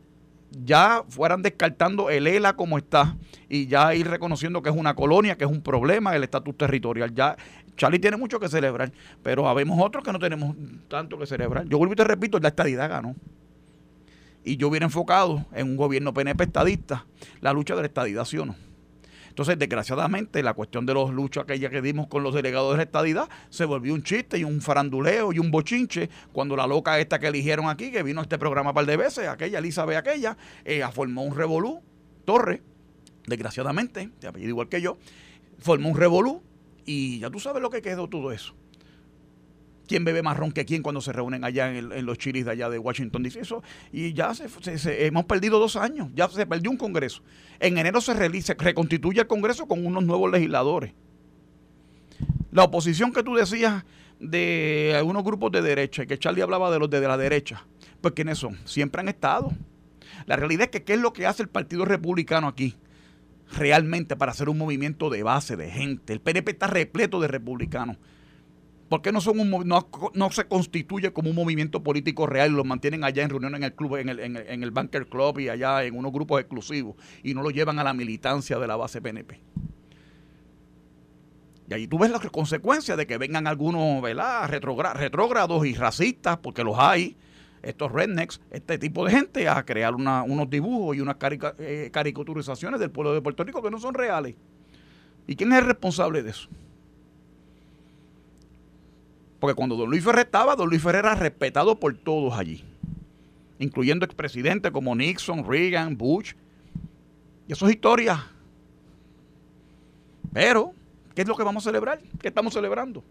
ya 0.64 1.04
fueran 1.08 1.42
descartando 1.42 2.08
el 2.08 2.26
ELA 2.26 2.54
como 2.54 2.78
está 2.78 3.16
y 3.48 3.66
ya 3.66 3.94
ir 3.94 4.08
reconociendo 4.08 4.62
que 4.62 4.70
es 4.70 4.76
una 4.76 4.94
colonia, 4.94 5.36
que 5.36 5.44
es 5.44 5.50
un 5.50 5.60
problema, 5.60 6.16
el 6.16 6.24
estatus 6.24 6.56
territorial. 6.56 7.14
Ya 7.14 7.36
Charlie 7.76 7.98
tiene 7.98 8.16
mucho 8.16 8.40
que 8.40 8.48
celebrar, 8.48 8.92
pero 9.22 9.48
habemos 9.48 9.78
otros 9.80 10.02
que 10.02 10.12
no 10.12 10.18
tenemos 10.18 10.56
tanto 10.88 11.18
que 11.18 11.26
celebrar. 11.26 11.66
Yo 11.68 11.76
vuelvo 11.76 11.92
y 11.92 11.96
te 11.96 12.04
repito, 12.04 12.38
la 12.38 12.48
estadidad 12.48 12.88
ganó. 12.88 13.14
Y 14.42 14.56
yo 14.56 14.68
hubiera 14.68 14.86
enfocado 14.86 15.44
en 15.52 15.68
un 15.68 15.76
gobierno 15.76 16.14
PNP 16.14 16.44
estadista 16.44 17.04
la 17.40 17.52
lucha 17.52 17.74
de 17.74 17.82
la 17.82 17.88
estadidad, 17.88 18.24
¿sí 18.24 18.38
o 18.38 18.46
no? 18.46 18.56
Entonces, 19.38 19.56
desgraciadamente, 19.56 20.42
la 20.42 20.52
cuestión 20.52 20.84
de 20.84 20.94
los 20.94 21.12
luchos 21.12 21.44
aquella 21.44 21.70
que 21.70 21.80
dimos 21.80 22.08
con 22.08 22.24
los 22.24 22.34
delegados 22.34 22.72
de 22.72 22.78
la 22.78 22.82
estadidad 22.82 23.28
se 23.50 23.66
volvió 23.66 23.94
un 23.94 24.02
chiste 24.02 24.36
y 24.36 24.42
un 24.42 24.60
faranduleo 24.60 25.32
y 25.32 25.38
un 25.38 25.52
bochinche 25.52 26.10
cuando 26.32 26.56
la 26.56 26.66
loca 26.66 26.98
esta 26.98 27.20
que 27.20 27.28
eligieron 27.28 27.68
aquí, 27.68 27.92
que 27.92 28.02
vino 28.02 28.18
a 28.18 28.24
este 28.24 28.36
programa 28.36 28.70
un 28.70 28.74
par 28.74 28.86
de 28.86 28.96
veces, 28.96 29.28
aquella 29.28 29.60
Elizabeth 29.60 29.96
aquella, 29.96 30.36
eh, 30.64 30.82
formó 30.92 31.22
un 31.22 31.36
revolú, 31.36 31.80
Torre, 32.24 32.62
desgraciadamente, 33.28 34.10
de 34.20 34.26
apellido 34.26 34.50
igual 34.50 34.68
que 34.68 34.80
yo, 34.80 34.98
formó 35.60 35.90
un 35.90 35.96
revolú 35.96 36.42
y 36.84 37.20
ya 37.20 37.30
tú 37.30 37.38
sabes 37.38 37.62
lo 37.62 37.70
que 37.70 37.80
quedó 37.80 38.08
todo 38.08 38.32
eso 38.32 38.56
quién 39.88 40.04
bebe 40.04 40.22
más 40.22 40.36
ron 40.36 40.52
que 40.52 40.64
quién 40.64 40.82
cuando 40.82 41.00
se 41.00 41.12
reúnen 41.12 41.42
allá 41.42 41.76
en, 41.76 42.06
los 42.06 42.18
chiris 42.18 42.44
de 42.44 42.52
allá 42.52 42.68
de 42.68 42.78
Washington 42.78 43.24
DC. 43.24 43.40
y 43.90 44.12
ya 44.12 44.32
se, 44.34 44.46
hemos 45.06 45.24
perdido 45.24 45.58
dos 45.58 45.74
años, 45.74 46.08
ya 46.14 46.28
se 46.28 46.46
perdió 46.46 46.70
un 46.70 46.76
Congreso. 46.76 47.22
En 47.58 47.78
enero 47.78 48.00
se, 48.00 48.42
se 48.42 48.54
reconstituye 48.54 49.20
el 49.20 49.26
Congreso 49.26 49.66
con 49.66 49.84
unos 49.84 50.04
nuevos 50.04 50.30
legisladores. 50.30 50.92
La 52.52 52.64
oposición 52.64 53.12
que 53.12 53.22
tú 53.22 53.34
decías 53.34 53.84
de 54.20 54.94
algunos 54.96 55.24
grupos 55.24 55.50
de 55.50 55.62
derecha, 55.62 56.06
que 56.06 56.18
Charlie 56.18 56.42
hablaba 56.42 56.70
de 56.70 56.78
los 56.78 56.90
de 56.90 57.00
la 57.00 57.16
derecha, 57.16 57.66
pues 58.00 58.14
¿quiénes 58.14 58.38
son? 58.38 58.56
Siempre 58.64 59.00
han 59.00 59.08
estado. 59.08 59.52
La 60.26 60.36
realidad 60.36 60.64
es 60.64 60.70
que 60.70 60.84
¿qué 60.84 60.94
es 60.94 61.00
lo 61.00 61.12
que 61.12 61.26
hace 61.26 61.42
el 61.42 61.48
Partido 61.48 61.84
Republicano 61.84 62.46
aquí? 62.46 62.76
Realmente 63.56 64.14
para 64.14 64.32
hacer 64.32 64.48
un 64.48 64.58
movimiento 64.58 65.08
de 65.08 65.22
base, 65.22 65.56
de 65.56 65.70
gente. 65.70 66.12
El 66.12 66.20
PNP 66.20 66.52
está 66.52 66.66
repleto 66.66 67.20
de 67.20 67.28
republicanos 67.28 67.96
¿Por 68.88 69.02
qué 69.02 69.12
no, 69.12 69.20
se 70.30 70.44
constituye 70.46 71.12
como 71.12 71.28
un 71.30 71.36
movimiento 71.36 71.82
político 71.82 72.26
real 72.26 72.52
y 72.52 72.54
lo 72.54 72.64
mantienen 72.64 73.04
allá 73.04 73.22
en 73.22 73.28
reuniones 73.28 73.58
en 73.58 73.64
el 73.64 73.74
club, 73.74 73.96
en 73.96 74.08
el, 74.08 74.18
en, 74.20 74.62
el, 74.62 74.70
Banker 74.70 75.06
Club 75.06 75.40
y 75.40 75.50
allá 75.50 75.84
en 75.84 75.94
unos 75.94 76.10
grupos 76.10 76.40
exclusivos 76.40 76.96
y 77.22 77.34
no 77.34 77.42
lo 77.42 77.50
llevan 77.50 77.78
a 77.78 77.84
la 77.84 77.92
militancia 77.92 78.58
de 78.58 78.66
la 78.66 78.76
base 78.76 79.02
PNP? 79.02 79.40
Y 81.68 81.74
ahí 81.74 81.86
tú 81.86 81.98
ves 81.98 82.10
las 82.10 82.22
consecuencias 82.30 82.96
de 82.96 83.06
que 83.06 83.18
vengan 83.18 83.46
algunos 83.46 84.02
retrógrados 84.02 85.66
y 85.66 85.74
racistas, 85.74 86.38
porque 86.38 86.64
los 86.64 86.78
hay, 86.78 87.14
estos 87.62 87.92
rednecks, 87.92 88.40
este 88.50 88.78
tipo 88.78 89.04
de 89.04 89.10
gente, 89.10 89.48
a 89.48 89.62
crear 89.66 89.94
unos 89.94 90.48
dibujos 90.48 90.96
y 90.96 91.00
unas 91.02 91.16
eh, 91.58 91.90
caricaturizaciones 91.92 92.80
del 92.80 92.90
pueblo 92.90 93.12
de 93.12 93.20
Puerto 93.20 93.44
Rico 93.44 93.62
que 93.62 93.70
no 93.70 93.78
son 93.78 93.92
reales. 93.92 94.34
¿Y 95.26 95.36
quién 95.36 95.52
es 95.52 95.58
el 95.58 95.66
responsable 95.66 96.22
de 96.22 96.30
eso? 96.30 96.48
Porque 99.40 99.54
cuando 99.54 99.76
don 99.76 99.88
Luis 99.88 100.04
Ferrer 100.04 100.26
estaba, 100.26 100.56
don 100.56 100.68
Luis 100.68 100.82
Ferrer 100.82 101.04
era 101.04 101.14
respetado 101.14 101.78
por 101.78 101.96
todos 101.96 102.34
allí, 102.34 102.64
incluyendo 103.58 104.04
expresidentes 104.04 104.72
como 104.72 104.94
Nixon, 104.94 105.48
Reagan, 105.48 105.96
Bush. 105.96 106.32
Y 107.46 107.52
eso 107.52 107.66
es 107.66 107.74
historia. 107.74 108.26
Pero, 110.32 110.72
¿qué 111.14 111.22
es 111.22 111.28
lo 111.28 111.36
que 111.36 111.44
vamos 111.44 111.64
a 111.66 111.70
celebrar? 111.70 112.00
¿Qué 112.20 112.28
estamos 112.28 112.52
celebrando? 112.52 113.02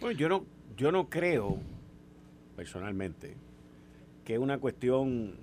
Bueno, 0.00 0.18
yo 0.18 0.28
no, 0.28 0.44
yo 0.76 0.92
no 0.92 1.08
creo, 1.08 1.58
personalmente, 2.56 3.34
que 4.24 4.38
una 4.38 4.58
cuestión 4.58 5.34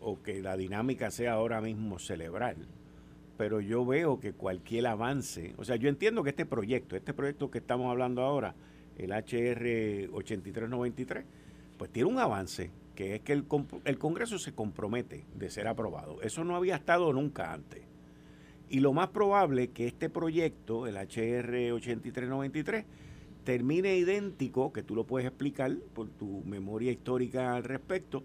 o 0.00 0.22
que 0.22 0.40
la 0.40 0.56
dinámica 0.56 1.10
sea 1.10 1.34
ahora 1.34 1.60
mismo 1.60 1.98
celebrar. 1.98 2.56
Pero 3.36 3.60
yo 3.60 3.86
veo 3.86 4.20
que 4.20 4.32
cualquier 4.32 4.86
avance, 4.86 5.54
o 5.56 5.64
sea, 5.64 5.76
yo 5.76 5.88
entiendo 5.88 6.22
que 6.22 6.30
este 6.30 6.46
proyecto, 6.46 6.96
este 6.96 7.14
proyecto 7.14 7.50
que 7.50 7.58
estamos 7.58 7.90
hablando 7.90 8.22
ahora, 8.22 8.54
el 9.04 9.12
HR 9.12 10.10
8393, 10.12 11.24
pues 11.76 11.90
tiene 11.90 12.08
un 12.08 12.18
avance, 12.18 12.70
que 12.94 13.14
es 13.14 13.20
que 13.22 13.32
el, 13.32 13.46
Congreso 13.46 14.38
se 14.38 14.52
compromete 14.52 15.24
de 15.34 15.50
ser 15.50 15.68
aprobado. 15.68 16.20
Eso 16.22 16.44
no 16.44 16.56
había 16.56 16.76
estado 16.76 17.12
nunca 17.12 17.52
antes. 17.52 17.82
Y 18.68 18.80
lo 18.80 18.92
más 18.92 19.08
probable 19.08 19.68
que 19.68 19.86
este 19.86 20.10
proyecto, 20.10 20.86
el 20.86 20.96
HR 20.96 21.72
8393, 21.72 22.84
termine 23.44 23.96
idéntico, 23.96 24.72
que 24.72 24.82
tú 24.82 24.94
lo 24.94 25.04
puedes 25.04 25.26
explicar 25.26 25.74
por 25.94 26.08
tu 26.10 26.42
memoria 26.44 26.92
histórica 26.92 27.56
al 27.56 27.64
respecto, 27.64 28.22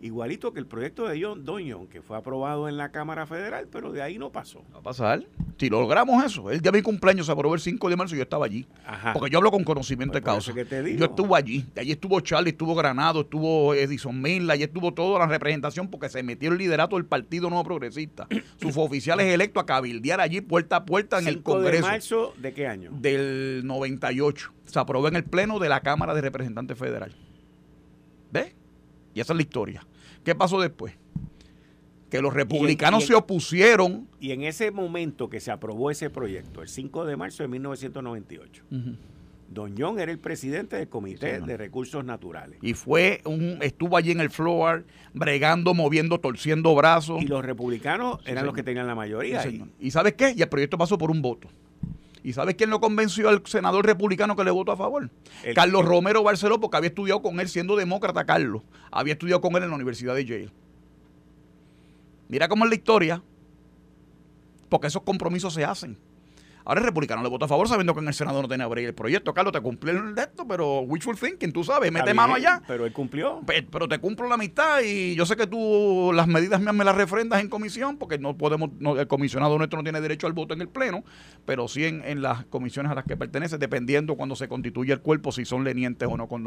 igualito 0.00 0.52
que 0.52 0.60
el 0.60 0.66
proyecto 0.66 1.06
de 1.06 1.22
John 1.22 1.44
Doñón, 1.44 1.86
que 1.86 2.02
fue 2.02 2.16
aprobado 2.16 2.68
en 2.68 2.76
la 2.76 2.90
Cámara 2.90 3.26
Federal, 3.26 3.68
pero 3.70 3.92
de 3.92 4.02
ahí 4.02 4.18
no 4.18 4.30
pasó. 4.30 4.62
Va 4.74 4.78
a 4.78 4.82
pasar. 4.82 5.24
Si 5.58 5.68
logramos 5.68 6.24
eso, 6.24 6.50
el 6.50 6.60
día 6.60 6.72
de 6.72 6.78
mi 6.78 6.82
cumpleaños 6.82 7.26
se 7.26 7.32
aprobó 7.32 7.54
el 7.54 7.60
5 7.60 7.90
de 7.90 7.96
marzo 7.96 8.14
y 8.14 8.18
yo 8.18 8.22
estaba 8.22 8.46
allí. 8.46 8.66
Porque 9.12 9.30
yo 9.30 9.38
hablo 9.38 9.50
con 9.50 9.62
conocimiento 9.62 10.14
de 10.14 10.22
causa. 10.22 10.54
Que 10.54 10.64
te 10.64 10.82
digo. 10.82 10.98
Yo 10.98 11.04
estuve 11.06 11.36
allí. 11.36 11.66
Allí 11.76 11.92
estuvo 11.92 12.18
Charlie, 12.20 12.50
estuvo 12.50 12.74
Granado, 12.74 13.20
estuvo 13.20 13.74
Edison 13.74 14.20
Miller, 14.20 14.52
allí 14.52 14.62
estuvo 14.62 14.92
toda 14.94 15.18
la 15.18 15.26
representación 15.26 15.88
porque 15.88 16.08
se 16.08 16.22
metió 16.22 16.50
el 16.50 16.58
liderato 16.58 16.96
del 16.96 17.04
Partido 17.04 17.50
Nuevo 17.50 17.64
Progresista. 17.64 18.26
Sus 18.60 18.76
oficiales 18.76 19.26
electos 19.26 19.62
a 19.62 19.66
cabildear 19.66 20.20
allí 20.20 20.40
puerta 20.40 20.76
a 20.76 20.84
puerta 20.86 21.18
en 21.18 21.28
el 21.28 21.42
Congreso. 21.42 21.84
de 21.86 21.92
marzo 21.92 22.34
de 22.38 22.54
qué 22.54 22.66
año? 22.66 22.90
Del 22.92 23.62
98. 23.64 24.52
Se 24.64 24.78
aprobó 24.78 25.08
en 25.08 25.16
el 25.16 25.24
Pleno 25.24 25.58
de 25.58 25.68
la 25.68 25.80
Cámara 25.80 26.14
de 26.14 26.20
Representantes 26.22 26.78
Federal. 26.78 27.12
Y 29.20 29.22
esa 29.22 29.34
es 29.34 29.36
la 29.36 29.42
historia. 29.42 29.86
¿Qué 30.24 30.34
pasó 30.34 30.58
después? 30.58 30.94
Que 32.08 32.22
los 32.22 32.32
republicanos 32.32 33.04
se 33.04 33.14
opusieron. 33.14 34.08
Y 34.18 34.32
en 34.32 34.44
ese 34.44 34.70
momento 34.70 35.28
que 35.28 35.40
se 35.40 35.50
aprobó 35.50 35.90
ese 35.90 36.08
proyecto, 36.08 36.62
el 36.62 36.68
5 36.68 37.04
de 37.04 37.16
marzo 37.18 37.42
de 37.42 37.50
1998, 37.50 38.64
Don 39.50 39.74
John 39.76 40.00
era 40.00 40.10
el 40.10 40.18
presidente 40.18 40.76
del 40.76 40.88
Comité 40.88 41.38
de 41.42 41.56
Recursos 41.58 42.02
Naturales. 42.02 42.58
Y 42.62 42.72
fue 42.72 43.20
un, 43.26 43.58
estuvo 43.60 43.98
allí 43.98 44.12
en 44.12 44.20
el 44.20 44.30
floor, 44.30 44.86
bregando, 45.12 45.74
moviendo, 45.74 46.18
torciendo 46.18 46.74
brazos. 46.74 47.20
Y 47.20 47.26
los 47.26 47.44
republicanos 47.44 48.20
eran 48.24 48.46
los 48.46 48.54
que 48.54 48.62
tenían 48.62 48.86
la 48.86 48.94
mayoría. 48.94 49.44
¿Y 49.78 49.90
sabes 49.90 50.14
qué? 50.14 50.32
Y 50.34 50.40
el 50.40 50.48
proyecto 50.48 50.78
pasó 50.78 50.96
por 50.96 51.10
un 51.10 51.20
voto. 51.20 51.48
¿Y 52.22 52.32
sabes 52.34 52.54
quién 52.54 52.70
lo 52.70 52.80
convenció 52.80 53.28
al 53.28 53.42
senador 53.46 53.86
republicano 53.86 54.36
que 54.36 54.44
le 54.44 54.50
votó 54.50 54.72
a 54.72 54.76
favor? 54.76 55.10
Carlos 55.54 55.84
Romero 55.84 56.22
Barceló, 56.22 56.60
porque 56.60 56.76
había 56.76 56.88
estudiado 56.88 57.22
con 57.22 57.40
él 57.40 57.48
siendo 57.48 57.76
demócrata, 57.76 58.24
Carlos. 58.26 58.62
Había 58.90 59.14
estudiado 59.14 59.40
con 59.40 59.56
él 59.56 59.62
en 59.62 59.70
la 59.70 59.76
Universidad 59.76 60.14
de 60.14 60.24
Yale. 60.24 60.50
Mira 62.28 62.48
cómo 62.48 62.64
es 62.64 62.70
la 62.70 62.76
historia, 62.76 63.22
porque 64.68 64.88
esos 64.88 65.02
compromisos 65.02 65.54
se 65.54 65.64
hacen. 65.64 65.98
Ahora 66.70 66.82
el 66.82 66.86
republicano 66.86 67.20
le 67.24 67.28
votó 67.28 67.46
a 67.46 67.48
favor 67.48 67.66
sabiendo 67.66 67.94
que 67.94 68.00
en 68.00 68.06
el 68.06 68.14
Senado 68.14 68.40
no 68.40 68.46
tenía 68.46 68.64
abrir 68.64 68.86
el 68.86 68.94
proyecto. 68.94 69.34
Carlos, 69.34 69.52
te 69.52 69.60
cumplió 69.60 69.92
el 69.92 70.16
esto, 70.16 70.46
pero 70.46 70.82
wishful 70.82 71.18
thinking, 71.18 71.52
tú 71.52 71.64
sabes, 71.64 71.90
mete 71.90 72.14
mano 72.14 72.34
allá. 72.34 72.62
Pero 72.64 72.86
él 72.86 72.92
cumplió. 72.92 73.40
Pero, 73.44 73.88
te 73.88 73.98
cumplo 73.98 74.28
la 74.28 74.36
mitad 74.36 74.80
y 74.80 75.16
yo 75.16 75.26
sé 75.26 75.34
que 75.34 75.48
tú 75.48 76.12
las 76.14 76.28
medidas 76.28 76.60
mías 76.60 76.72
me 76.72 76.84
las 76.84 76.94
refrendas 76.94 77.40
en 77.40 77.48
comisión 77.48 77.96
porque 77.98 78.20
no 78.20 78.36
podemos, 78.36 78.70
el 78.96 79.08
comisionado 79.08 79.58
nuestro 79.58 79.78
no 79.78 79.82
tiene 79.82 80.00
derecho 80.00 80.28
al 80.28 80.32
voto 80.32 80.54
en 80.54 80.60
el 80.60 80.68
Pleno, 80.68 81.02
pero 81.44 81.66
sí 81.66 81.84
en, 81.86 82.22
las 82.22 82.44
comisiones 82.44 82.92
a 82.92 82.94
las 82.94 83.04
que 83.04 83.16
pertenece, 83.16 83.58
dependiendo 83.58 84.14
cuando 84.14 84.36
se 84.36 84.46
constituye 84.46 84.92
el 84.92 85.00
cuerpo, 85.00 85.32
si 85.32 85.44
son 85.44 85.64
lenientes 85.64 86.08
o 86.08 86.16
no 86.16 86.28
con, 86.28 86.44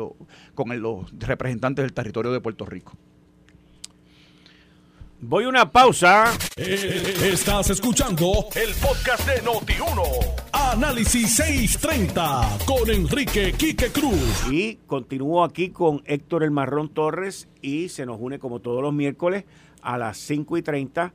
con 0.56 0.82
los 0.82 1.12
representantes 1.20 1.84
del 1.84 1.92
territorio 1.92 2.32
de 2.32 2.40
Puerto 2.40 2.66
Rico. 2.66 2.94
Voy 5.26 5.46
a 5.46 5.50
una 5.50 5.72
pausa. 5.72 6.26
Eh, 6.58 7.32
estás 7.32 7.70
escuchando 7.70 8.50
el 8.56 8.74
podcast 8.76 9.26
de 9.26 9.42
Noti1. 9.42 10.52
Análisis 10.52 11.38
630 11.38 12.58
con 12.66 12.90
Enrique 12.90 13.54
Quique 13.54 13.90
Cruz. 13.90 14.52
Y 14.52 14.76
continúo 14.86 15.46
aquí 15.46 15.70
con 15.70 16.02
Héctor 16.06 16.44
El 16.44 16.52
Marrón 16.52 16.90
Torres 16.90 17.48
y 17.62 17.88
se 17.88 18.06
nos 18.06 18.20
une 18.20 18.38
como 18.38 18.60
todos 18.60 18.82
los 18.82 18.94
miércoles 18.94 19.46
a 19.82 19.98
las 19.98 20.18
5 20.18 20.58
y 20.58 20.62
30 20.62 21.14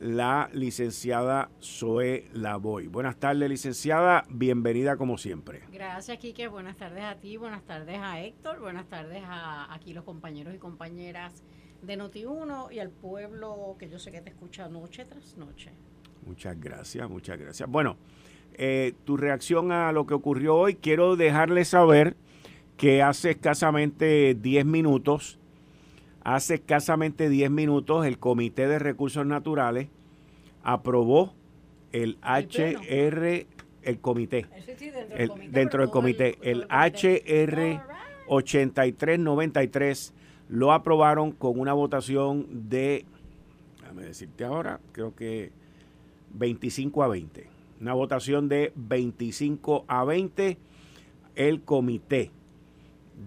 la 0.00 0.48
licenciada 0.52 1.50
Zoe 1.60 2.28
Lavoy. 2.32 2.86
Buenas 2.86 3.16
tardes, 3.16 3.50
licenciada. 3.50 4.24
Bienvenida 4.28 4.96
como 4.96 5.18
siempre. 5.18 5.62
Gracias, 5.72 6.16
Quique. 6.18 6.46
Buenas 6.46 6.76
tardes 6.76 7.02
a 7.02 7.16
ti, 7.16 7.36
buenas 7.38 7.64
tardes 7.64 7.98
a 7.98 8.20
Héctor, 8.20 8.60
buenas 8.60 8.86
tardes 8.86 9.24
a 9.26 9.74
aquí 9.74 9.94
los 9.94 10.04
compañeros 10.04 10.54
y 10.54 10.58
compañeras 10.58 11.42
de 11.86 11.98
Noti1 11.98 12.72
y 12.72 12.80
al 12.80 12.90
pueblo 12.90 13.76
que 13.78 13.88
yo 13.88 13.98
sé 13.98 14.10
que 14.10 14.20
te 14.20 14.30
escucha 14.30 14.68
noche 14.68 15.04
tras 15.04 15.36
noche. 15.36 15.70
Muchas 16.26 16.60
gracias, 16.60 17.08
muchas 17.08 17.38
gracias. 17.38 17.68
Bueno, 17.68 17.96
eh, 18.54 18.94
tu 19.04 19.16
reacción 19.16 19.70
a 19.70 19.92
lo 19.92 20.06
que 20.06 20.14
ocurrió 20.14 20.56
hoy, 20.56 20.74
quiero 20.74 21.14
dejarle 21.16 21.64
saber 21.64 22.16
que 22.76 23.02
hace 23.02 23.30
escasamente 23.30 24.34
10 24.34 24.66
minutos, 24.66 25.38
hace 26.24 26.54
escasamente 26.54 27.28
10 27.28 27.50
minutos 27.50 28.04
el 28.04 28.18
Comité 28.18 28.66
de 28.66 28.78
Recursos 28.78 29.24
Naturales 29.24 29.88
aprobó 30.62 31.32
el, 31.92 32.18
HR, 32.22 33.46
el 33.82 34.00
comité, 34.00 34.46
dentro, 34.50 34.90
del 34.90 35.28
comité, 35.28 35.50
dentro 35.52 35.80
del 35.82 35.90
comité, 35.90 36.38
el 36.42 36.66
HR 36.68 37.80
8393 38.26 40.12
lo 40.48 40.72
aprobaron 40.72 41.32
con 41.32 41.58
una 41.58 41.72
votación 41.72 42.68
de, 42.68 43.04
déjame 43.80 44.04
decirte 44.04 44.44
ahora, 44.44 44.78
creo 44.92 45.12
que 45.14 45.50
25 46.34 47.02
a 47.02 47.08
20. 47.08 47.48
Una 47.80 47.94
votación 47.94 48.48
de 48.48 48.72
25 48.74 49.86
a 49.88 50.04
20. 50.04 50.58
El 51.34 51.62
comité 51.62 52.30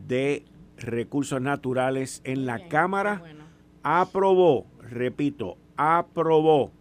de 0.08 0.44
recursos 0.78 1.42
naturales 1.42 2.22
en 2.24 2.46
la 2.46 2.68
Cámara 2.68 3.24
aprobó, 3.84 4.68
repito, 4.82 5.58
aprobó 5.78 6.72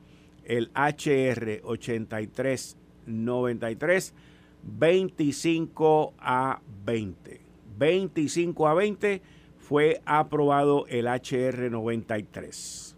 el 0.44 0.70
HR 0.74 1.62
8393 1.64 4.14
25 4.62 6.14
a 6.18 6.60
20. 6.84 7.40
25 7.78 8.68
a 8.68 8.74
20 8.74 9.22
fue 9.68 10.00
aprobado 10.06 10.86
el 10.88 11.06
HR 11.06 11.70
93. 11.70 12.96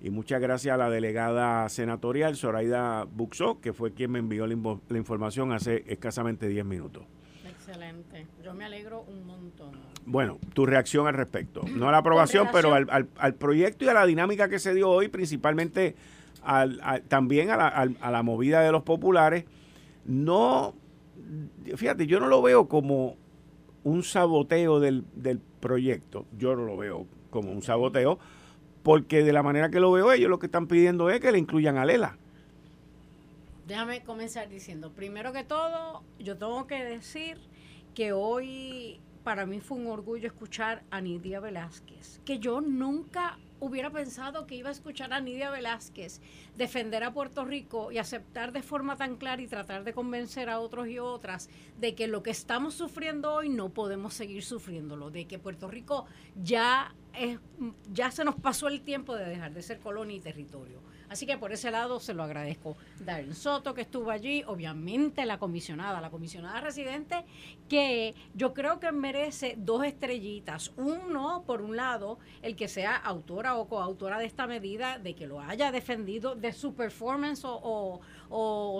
Y 0.00 0.08
muchas 0.08 0.40
gracias 0.40 0.72
a 0.72 0.78
la 0.78 0.88
delegada 0.88 1.68
senatorial 1.68 2.36
Zoraida 2.36 3.04
Buxó, 3.04 3.60
que 3.60 3.74
fue 3.74 3.92
quien 3.92 4.12
me 4.12 4.18
envió 4.18 4.46
la, 4.46 4.56
la 4.88 4.96
información 4.96 5.52
hace 5.52 5.84
escasamente 5.86 6.48
10 6.48 6.64
minutos. 6.64 7.02
Excelente. 7.44 8.26
Yo 8.42 8.54
me 8.54 8.64
alegro 8.64 9.02
un 9.02 9.26
montón. 9.26 9.72
Bueno, 10.06 10.38
tu 10.54 10.64
reacción 10.64 11.06
al 11.06 11.12
respecto. 11.12 11.60
No 11.76 11.90
a 11.90 11.92
la 11.92 11.98
aprobación, 11.98 12.48
pero 12.50 12.72
al, 12.72 13.10
al, 13.14 13.34
proyecto 13.34 13.84
y 13.84 13.88
a 13.88 13.92
la 13.92 14.06
dinámica 14.06 14.48
que 14.48 14.58
se 14.58 14.72
dio 14.72 14.88
hoy, 14.88 15.08
principalmente 15.08 15.96
al, 16.42 16.80
también 17.08 17.50
a 17.50 17.58
la, 17.58 17.68
a 17.68 18.10
la 18.10 18.22
movida 18.22 18.62
de 18.62 18.72
los 18.72 18.84
populares. 18.84 19.44
No, 20.06 20.74
fíjate, 21.76 22.06
yo 22.06 22.20
no 22.20 22.26
lo 22.26 22.40
veo 22.40 22.68
como 22.68 23.18
un 23.84 24.02
saboteo 24.02 24.80
del, 24.80 25.04
del 25.14 25.38
proyecto. 25.38 26.26
Yo 26.38 26.56
no 26.56 26.64
lo 26.64 26.76
veo 26.76 27.06
como 27.30 27.52
un 27.52 27.62
saboteo, 27.62 28.18
porque 28.82 29.22
de 29.22 29.32
la 29.32 29.42
manera 29.42 29.70
que 29.70 29.80
lo 29.80 29.92
veo 29.92 30.12
ellos, 30.12 30.28
lo 30.28 30.38
que 30.38 30.46
están 30.46 30.66
pidiendo 30.66 31.10
es 31.10 31.20
que 31.20 31.32
le 31.32 31.38
incluyan 31.38 31.76
a 31.76 31.84
Lela. 31.84 32.16
Déjame 33.66 34.02
comenzar 34.02 34.48
diciendo, 34.48 34.90
primero 34.90 35.32
que 35.32 35.44
todo, 35.44 36.02
yo 36.18 36.36
tengo 36.36 36.66
que 36.66 36.82
decir 36.82 37.38
que 37.94 38.12
hoy 38.12 39.00
para 39.22 39.46
mí 39.46 39.60
fue 39.60 39.78
un 39.78 39.86
orgullo 39.86 40.26
escuchar 40.26 40.82
a 40.90 41.00
Nidia 41.00 41.40
Velázquez, 41.40 42.20
que 42.24 42.38
yo 42.38 42.60
nunca 42.60 43.38
hubiera 43.60 43.90
pensado 43.90 44.46
que 44.46 44.56
iba 44.56 44.70
a 44.70 44.72
escuchar 44.72 45.12
a 45.12 45.20
Nidia 45.20 45.50
Velázquez 45.50 46.20
defender 46.56 47.04
a 47.04 47.12
Puerto 47.12 47.44
Rico 47.44 47.92
y 47.92 47.98
aceptar 47.98 48.52
de 48.52 48.62
forma 48.62 48.96
tan 48.96 49.16
clara 49.16 49.40
y 49.42 49.46
tratar 49.46 49.84
de 49.84 49.92
convencer 49.92 50.50
a 50.50 50.58
otros 50.58 50.88
y 50.88 50.98
otras 50.98 51.48
de 51.78 51.94
que 51.94 52.08
lo 52.08 52.22
que 52.22 52.30
estamos 52.30 52.74
sufriendo 52.74 53.32
hoy 53.32 53.48
no 53.48 53.68
podemos 53.68 54.14
seguir 54.14 54.42
sufriéndolo, 54.42 55.10
de 55.10 55.26
que 55.26 55.38
Puerto 55.38 55.68
Rico 55.68 56.06
ya 56.42 56.94
es, 57.14 57.38
ya 57.92 58.10
se 58.10 58.24
nos 58.24 58.34
pasó 58.34 58.68
el 58.68 58.80
tiempo 58.80 59.14
de 59.14 59.26
dejar 59.26 59.52
de 59.52 59.62
ser 59.62 59.78
colonia 59.78 60.16
y 60.16 60.20
territorio. 60.20 60.80
Así 61.10 61.26
que 61.26 61.36
por 61.36 61.52
ese 61.52 61.72
lado 61.72 61.98
se 61.98 62.14
lo 62.14 62.22
agradezco. 62.22 62.76
Darren 63.00 63.34
Soto, 63.34 63.74
que 63.74 63.80
estuvo 63.80 64.12
allí, 64.12 64.44
obviamente 64.46 65.26
la 65.26 65.38
comisionada, 65.38 66.00
la 66.00 66.08
comisionada 66.08 66.60
residente, 66.60 67.24
que 67.68 68.14
yo 68.34 68.54
creo 68.54 68.78
que 68.78 68.92
merece 68.92 69.56
dos 69.58 69.84
estrellitas. 69.84 70.72
Uno, 70.76 71.42
por 71.44 71.62
un 71.62 71.76
lado, 71.76 72.20
el 72.42 72.54
que 72.54 72.68
sea 72.68 72.94
autora 72.94 73.56
o 73.56 73.68
coautora 73.68 74.18
de 74.20 74.26
esta 74.26 74.46
medida, 74.46 75.00
de 75.00 75.16
que 75.16 75.26
lo 75.26 75.40
haya 75.40 75.72
defendido, 75.72 76.36
de 76.36 76.52
su 76.52 76.74
performance 76.74 77.42
o, 77.44 78.00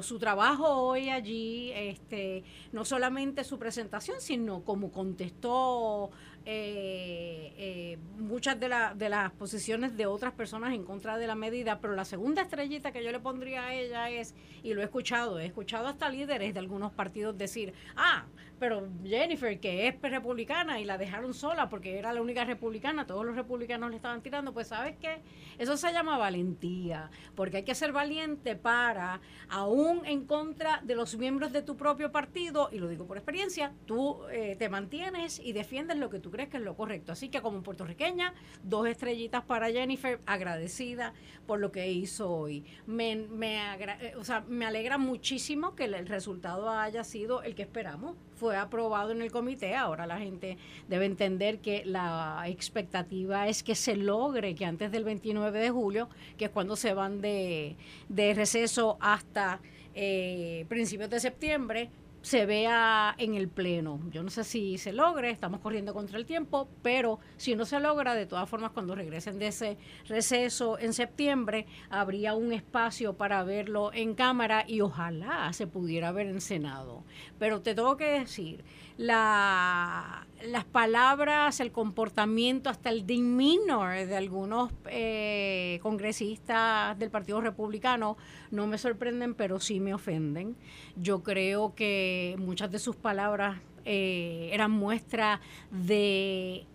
su 0.02 0.18
trabajo 0.20 0.68
hoy 0.68 1.10
allí, 1.10 1.72
este, 1.74 2.44
no 2.70 2.84
solamente 2.84 3.42
su 3.42 3.58
presentación, 3.58 4.20
sino 4.20 4.62
como 4.62 4.92
contestó 4.92 6.12
eh, 6.46 7.52
eh, 7.56 7.98
muchas 8.18 8.58
de, 8.58 8.70
de 8.96 9.08
las 9.08 9.30
posiciones 9.32 9.96
de 9.96 10.06
otras 10.06 10.32
personas 10.32 10.72
en 10.72 10.84
contra 10.84 11.18
de 11.18 11.26
la 11.26 11.34
medida, 11.34 11.80
pero 11.80 11.94
la 11.94 12.04
segunda 12.04 12.42
estrellita 12.42 12.92
que 12.92 13.04
yo 13.04 13.12
le 13.12 13.20
pondría 13.20 13.66
a 13.66 13.74
ella 13.74 14.08
es, 14.10 14.34
y 14.62 14.74
lo 14.74 14.80
he 14.80 14.84
escuchado, 14.84 15.38
he 15.38 15.46
escuchado 15.46 15.86
hasta 15.86 16.08
líderes 16.08 16.54
de 16.54 16.60
algunos 16.60 16.92
partidos 16.92 17.36
decir, 17.36 17.74
ah, 17.96 18.24
pero 18.60 18.86
Jennifer, 19.02 19.58
que 19.58 19.88
es 19.88 20.00
republicana 20.00 20.78
y 20.80 20.84
la 20.84 20.98
dejaron 20.98 21.32
sola 21.32 21.70
porque 21.70 21.98
era 21.98 22.12
la 22.12 22.20
única 22.20 22.44
republicana, 22.44 23.06
todos 23.06 23.24
los 23.24 23.34
republicanos 23.34 23.90
le 23.90 23.96
estaban 23.96 24.22
tirando, 24.22 24.52
pues 24.52 24.68
sabes 24.68 24.96
qué, 25.00 25.22
eso 25.58 25.78
se 25.78 25.92
llama 25.92 26.18
valentía, 26.18 27.10
porque 27.34 27.56
hay 27.58 27.62
que 27.64 27.74
ser 27.74 27.92
valiente 27.92 28.56
para, 28.56 29.20
aún 29.48 30.02
en 30.04 30.26
contra 30.26 30.80
de 30.84 30.94
los 30.94 31.16
miembros 31.16 31.52
de 31.52 31.62
tu 31.62 31.76
propio 31.76 32.12
partido, 32.12 32.68
y 32.70 32.78
lo 32.78 32.88
digo 32.88 33.06
por 33.06 33.16
experiencia, 33.16 33.72
tú 33.86 34.18
eh, 34.30 34.56
te 34.58 34.68
mantienes 34.68 35.40
y 35.40 35.52
defiendes 35.52 35.96
lo 35.96 36.10
que 36.10 36.20
tú 36.20 36.30
crees 36.30 36.50
que 36.50 36.58
es 36.58 36.62
lo 36.62 36.76
correcto. 36.76 37.12
Así 37.12 37.30
que 37.30 37.40
como 37.40 37.62
puertorriqueña, 37.62 38.34
dos 38.62 38.86
estrellitas 38.86 39.42
para 39.42 39.70
Jennifer, 39.70 40.20
agradecida 40.26 41.14
por 41.46 41.60
lo 41.60 41.72
que 41.72 41.90
hizo 41.90 42.30
hoy. 42.30 42.66
Me, 42.86 43.16
me, 43.16 43.56
eh, 43.56 44.14
o 44.18 44.24
sea, 44.24 44.44
me 44.46 44.66
alegra 44.66 44.98
muchísimo 44.98 45.74
que 45.74 45.84
el 45.84 46.06
resultado 46.06 46.68
haya 46.68 47.04
sido 47.04 47.42
el 47.42 47.54
que 47.54 47.62
esperamos. 47.62 48.16
Fue 48.40 48.56
aprobado 48.56 49.10
en 49.10 49.20
el 49.20 49.30
comité. 49.30 49.76
Ahora 49.76 50.06
la 50.06 50.18
gente 50.18 50.56
debe 50.88 51.04
entender 51.04 51.58
que 51.58 51.84
la 51.84 52.42
expectativa 52.46 53.48
es 53.48 53.62
que 53.62 53.74
se 53.74 53.96
logre 53.96 54.54
que 54.54 54.64
antes 54.64 54.90
del 54.90 55.04
29 55.04 55.58
de 55.58 55.68
julio, 55.68 56.08
que 56.38 56.46
es 56.46 56.50
cuando 56.50 56.74
se 56.74 56.94
van 56.94 57.20
de, 57.20 57.76
de 58.08 58.32
receso 58.32 58.96
hasta 58.98 59.60
eh, 59.94 60.64
principios 60.70 61.10
de 61.10 61.20
septiembre, 61.20 61.90
se 62.22 62.46
vea 62.46 63.14
en 63.18 63.34
el 63.34 63.48
pleno. 63.48 64.00
Yo 64.10 64.22
no 64.22 64.30
sé 64.30 64.44
si 64.44 64.78
se 64.78 64.92
logre, 64.92 65.30
estamos 65.30 65.60
corriendo 65.60 65.94
contra 65.94 66.18
el 66.18 66.26
tiempo, 66.26 66.68
pero 66.82 67.18
si 67.36 67.54
no 67.54 67.64
se 67.64 67.80
logra, 67.80 68.14
de 68.14 68.26
todas 68.26 68.48
formas, 68.48 68.72
cuando 68.72 68.94
regresen 68.94 69.38
de 69.38 69.48
ese 69.48 69.78
receso 70.06 70.78
en 70.78 70.92
septiembre, 70.92 71.66
habría 71.88 72.34
un 72.34 72.52
espacio 72.52 73.14
para 73.16 73.42
verlo 73.44 73.90
en 73.92 74.14
Cámara 74.14 74.64
y 74.66 74.80
ojalá 74.80 75.52
se 75.52 75.66
pudiera 75.66 76.12
ver 76.12 76.26
en 76.26 76.40
Senado. 76.40 77.04
Pero 77.38 77.62
te 77.62 77.74
tengo 77.74 77.96
que 77.96 78.20
decir, 78.20 78.64
la, 79.00 80.26
las 80.44 80.66
palabras, 80.66 81.60
el 81.60 81.72
comportamiento, 81.72 82.68
hasta 82.68 82.90
el 82.90 83.06
demeanor 83.06 83.94
de 83.94 84.14
algunos 84.14 84.72
eh, 84.90 85.78
congresistas 85.82 86.98
del 86.98 87.08
Partido 87.08 87.40
Republicano 87.40 88.18
no 88.50 88.66
me 88.66 88.76
sorprenden, 88.76 89.32
pero 89.34 89.58
sí 89.58 89.80
me 89.80 89.94
ofenden. 89.94 90.54
Yo 90.96 91.22
creo 91.22 91.74
que 91.74 92.36
muchas 92.38 92.70
de 92.70 92.78
sus 92.78 92.94
palabras 92.94 93.58
eh, 93.86 94.50
eran 94.52 94.70
muestra 94.70 95.40
de 95.70 96.66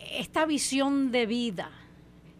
esta 0.00 0.46
visión 0.46 1.12
de 1.12 1.26
vida 1.26 1.70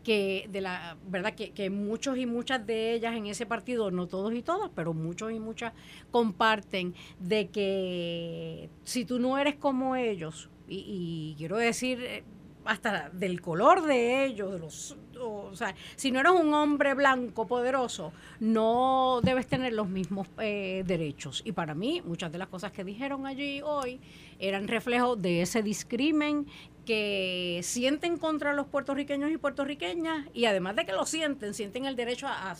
que 0.08 0.48
de 0.50 0.62
la 0.62 0.96
verdad 1.06 1.34
que, 1.34 1.50
que, 1.50 1.68
muchos 1.68 2.16
y 2.16 2.24
muchas 2.24 2.66
de 2.66 2.94
ellas 2.94 3.14
en 3.14 3.26
ese 3.26 3.44
partido, 3.44 3.90
no 3.90 4.06
todos 4.06 4.32
y 4.32 4.40
todas, 4.40 4.70
pero 4.74 4.94
muchos 4.94 5.32
y 5.32 5.38
muchas 5.38 5.74
comparten 6.10 6.94
de 7.18 7.48
que 7.48 8.70
si 8.84 9.04
tú 9.04 9.18
no 9.18 9.36
eres 9.36 9.56
como 9.56 9.96
ellos, 9.96 10.48
y, 10.66 11.34
quiero 11.36 11.58
decir 11.58 12.00
eh, 12.00 12.24
hasta 12.64 13.10
del 13.10 13.42
color 13.42 13.82
de 13.82 14.24
ellos, 14.24 14.58
los, 14.58 14.96
o, 15.20 15.54
sea, 15.54 15.74
si 15.96 16.10
no 16.10 16.20
eres 16.20 16.32
un 16.32 16.54
hombre 16.54 16.94
blanco 16.94 17.46
poderoso, 17.46 18.14
no 18.40 19.20
debes 19.22 19.46
tener 19.46 19.74
los 19.74 19.90
mismos 19.90 20.26
eh, 20.38 20.84
derechos. 20.86 21.42
Y 21.44 21.52
para 21.52 21.74
mí, 21.74 22.00
muchas 22.02 22.32
de 22.32 22.38
las 22.38 22.48
cosas 22.48 22.72
que 22.72 22.82
dijeron 22.82 23.26
allí 23.26 23.60
hoy 23.60 24.00
eran 24.38 24.68
reflejo 24.68 25.16
de 25.16 25.42
ese 25.42 25.62
discrimen 25.62 26.46
que 26.88 27.60
sienten 27.64 28.16
contra 28.16 28.54
los 28.54 28.66
puertorriqueños 28.66 29.30
y 29.30 29.36
puertorriqueñas 29.36 30.24
y 30.32 30.46
además 30.46 30.74
de 30.74 30.86
que 30.86 30.92
lo 30.92 31.04
sienten, 31.04 31.52
sienten 31.52 31.84
el 31.84 31.96
derecho 31.96 32.26
a, 32.26 32.56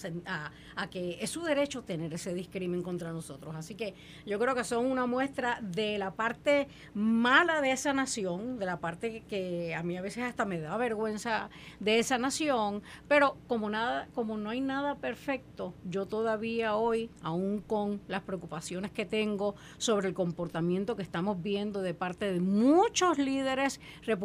que 0.91 1.17
es 1.23 1.31
su 1.31 1.43
derecho 1.45 1.83
tener 1.83 2.12
ese 2.12 2.35
discrimen 2.35 2.83
contra 2.83 3.11
nosotros. 3.11 3.57
Así 3.57 3.75
que 3.75 3.95
yo 4.27 4.38
creo 4.38 4.55
que 4.55 4.64
son 4.64 4.85
una 4.85 5.07
muestra 5.07 5.61
de 5.62 5.97
la 5.97 6.11
parte 6.11 6.69
mala 6.93 7.62
de 7.62 7.71
esa 7.71 7.95
nación, 7.95 8.59
de 8.59 8.67
la 8.67 8.81
parte 8.81 9.23
que, 9.27 9.75
a 9.75 9.83
mí 9.83 9.97
a 9.97 10.03
veces 10.03 10.25
hasta 10.25 10.45
me 10.45 10.61
da 10.61 10.77
vergüenza 10.77 11.49
de 11.81 11.99
esa 11.99 12.19
nación, 12.19 12.83
pero 13.09 13.38
como 13.47 13.71
nada, 13.71 14.09
como 14.14 14.37
no 14.37 14.51
hay 14.51 14.61
nada 14.61 14.97
perfecto, 14.97 15.73
yo 15.88 16.05
todavía 16.05 16.77
hoy, 16.77 17.09
aún 17.23 17.62
con 17.67 18.03
las 18.09 18.25
preocupaciones 18.25 18.91
que 18.91 19.07
tengo 19.07 19.55
sobre 19.79 20.09
el 20.09 20.12
comportamiento 20.12 20.97
que 20.97 21.03
estamos 21.03 21.43
viendo 21.43 21.81
de 21.81 21.95
parte 21.95 22.31
de 22.31 22.41
muchos 22.41 23.17
líderes 23.17 23.81
republicanos, 24.03 24.18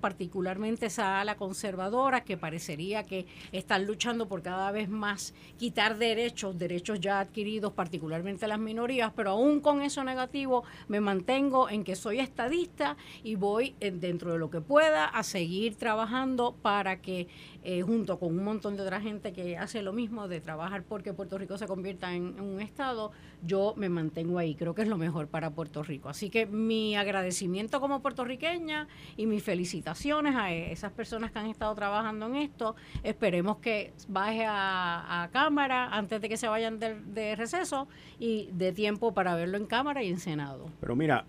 particularmente 0.00 0.86
esa 0.86 1.20
ala 1.20 1.36
conservadora, 1.36 2.24
que 2.24 2.36
parecería 2.36 3.04
que 3.04 3.26
están 3.52 3.86
luchando 3.86 4.28
por 4.28 4.42
cada 4.42 4.70
vez 4.70 4.88
más 4.88 5.34
quitar 5.58 5.98
derechos, 5.98 6.58
derechos 6.58 7.00
ya 7.00 7.20
adquiridos, 7.20 7.72
particularmente 7.72 8.46
las 8.46 8.58
minorías, 8.58 9.12
pero 9.14 9.30
aún 9.30 9.60
con 9.60 9.82
eso 9.82 10.04
negativo 10.04 10.64
me 10.88 11.00
mantengo 11.00 11.68
en 11.68 11.84
que 11.84 11.96
soy 11.96 12.20
estadista 12.20 12.96
y 13.22 13.36
voy 13.36 13.74
eh, 13.80 13.90
dentro 13.90 14.32
de 14.32 14.38
lo 14.38 14.50
que 14.50 14.60
pueda 14.60 15.06
a 15.06 15.22
seguir 15.22 15.76
trabajando 15.76 16.54
para 16.62 17.00
que 17.00 17.28
eh, 17.68 17.82
junto 17.82 18.20
con 18.20 18.38
un 18.38 18.44
montón 18.44 18.76
de 18.76 18.82
otra 18.82 19.00
gente 19.00 19.32
que 19.32 19.58
hace 19.58 19.82
lo 19.82 19.92
mismo, 19.92 20.28
de 20.28 20.40
trabajar 20.40 20.84
porque 20.84 21.12
Puerto 21.12 21.36
Rico 21.36 21.58
se 21.58 21.66
convierta 21.66 22.14
en, 22.14 22.40
un 22.40 22.60
Estado, 22.60 23.10
yo 23.42 23.74
me 23.76 23.88
mantengo 23.88 24.38
ahí. 24.38 24.54
Creo 24.54 24.74
que 24.74 24.82
es 24.82 24.88
lo 24.88 24.96
mejor 24.96 25.26
para 25.26 25.50
Puerto 25.50 25.82
Rico. 25.82 26.08
Así 26.08 26.30
que 26.30 26.46
mi 26.46 26.94
agradecimiento 26.94 27.80
como 27.80 28.02
puertorriqueña 28.02 28.86
y 29.16 29.25
mis 29.26 29.42
felicitaciones 29.42 30.34
a 30.36 30.52
esas 30.52 30.92
personas 30.92 31.30
que 31.30 31.38
han 31.38 31.46
estado 31.46 31.74
trabajando 31.74 32.26
en 32.26 32.36
esto. 32.36 32.76
Esperemos 33.02 33.58
que 33.58 33.92
baje 34.08 34.44
a, 34.46 35.28
Cámara 35.32 35.88
antes 35.88 36.20
de 36.20 36.28
que 36.28 36.36
se 36.36 36.48
vayan 36.48 36.78
de, 36.78 37.00
de 37.00 37.36
receso 37.36 37.88
y 38.18 38.48
de 38.52 38.72
tiempo 38.72 39.12
para 39.12 39.34
verlo 39.34 39.56
en 39.56 39.66
Cámara 39.66 40.02
y 40.02 40.08
en 40.08 40.18
Senado. 40.18 40.66
Pero 40.80 40.94
mira, 40.94 41.26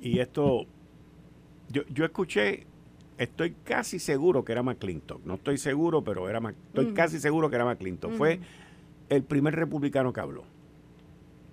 y 0.00 0.18
esto, 0.18 0.66
yo, 1.70 1.82
yo 1.88 2.04
escuché 2.04 2.66
estoy 3.18 3.54
casi 3.64 3.98
seguro 3.98 4.44
que 4.44 4.52
era 4.52 4.62
McClintock. 4.62 5.24
No 5.24 5.34
estoy 5.34 5.58
seguro, 5.58 6.02
pero 6.02 6.28
era 6.28 6.40
estoy 6.68 6.92
casi 6.92 7.18
seguro 7.18 7.48
que 7.48 7.56
era 7.56 7.64
McClintock. 7.64 8.12
Fue 8.12 8.40
el 9.08 9.22
primer 9.22 9.54
republicano 9.54 10.12
que 10.12 10.20
habló 10.20 10.44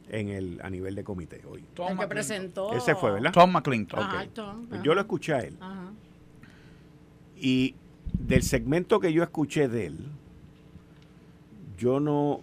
en 0.09 0.29
el 0.29 0.59
a 0.61 0.69
nivel 0.69 0.95
de 0.95 1.03
comité 1.03 1.41
hoy. 1.49 1.63
el 1.89 1.97
que 1.97 2.07
presentó. 2.07 2.73
Ese 2.73 2.95
fue, 2.95 3.11
¿verdad? 3.11 3.31
Tom 3.31 3.51
McClintock. 3.51 4.03
Pues 4.69 4.83
yo 4.83 4.93
lo 4.93 5.01
escuché 5.01 5.33
a 5.33 5.39
él. 5.39 5.57
Y 7.37 7.75
del 8.13 8.43
segmento 8.43 8.99
que 8.99 9.11
yo 9.11 9.23
escuché 9.23 9.67
de 9.67 9.87
él, 9.87 9.97
yo 11.77 11.99
no 11.99 12.41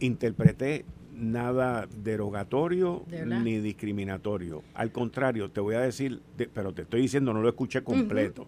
interpreté 0.00 0.84
nada 1.14 1.86
derogatorio 2.02 3.04
ni 3.24 3.58
discriminatorio. 3.58 4.62
Al 4.74 4.90
contrario, 4.90 5.50
te 5.50 5.60
voy 5.60 5.74
a 5.74 5.80
decir, 5.80 6.22
pero 6.54 6.72
te 6.72 6.82
estoy 6.82 7.02
diciendo, 7.02 7.32
no 7.32 7.42
lo 7.42 7.48
escuché 7.48 7.82
completo. 7.82 8.46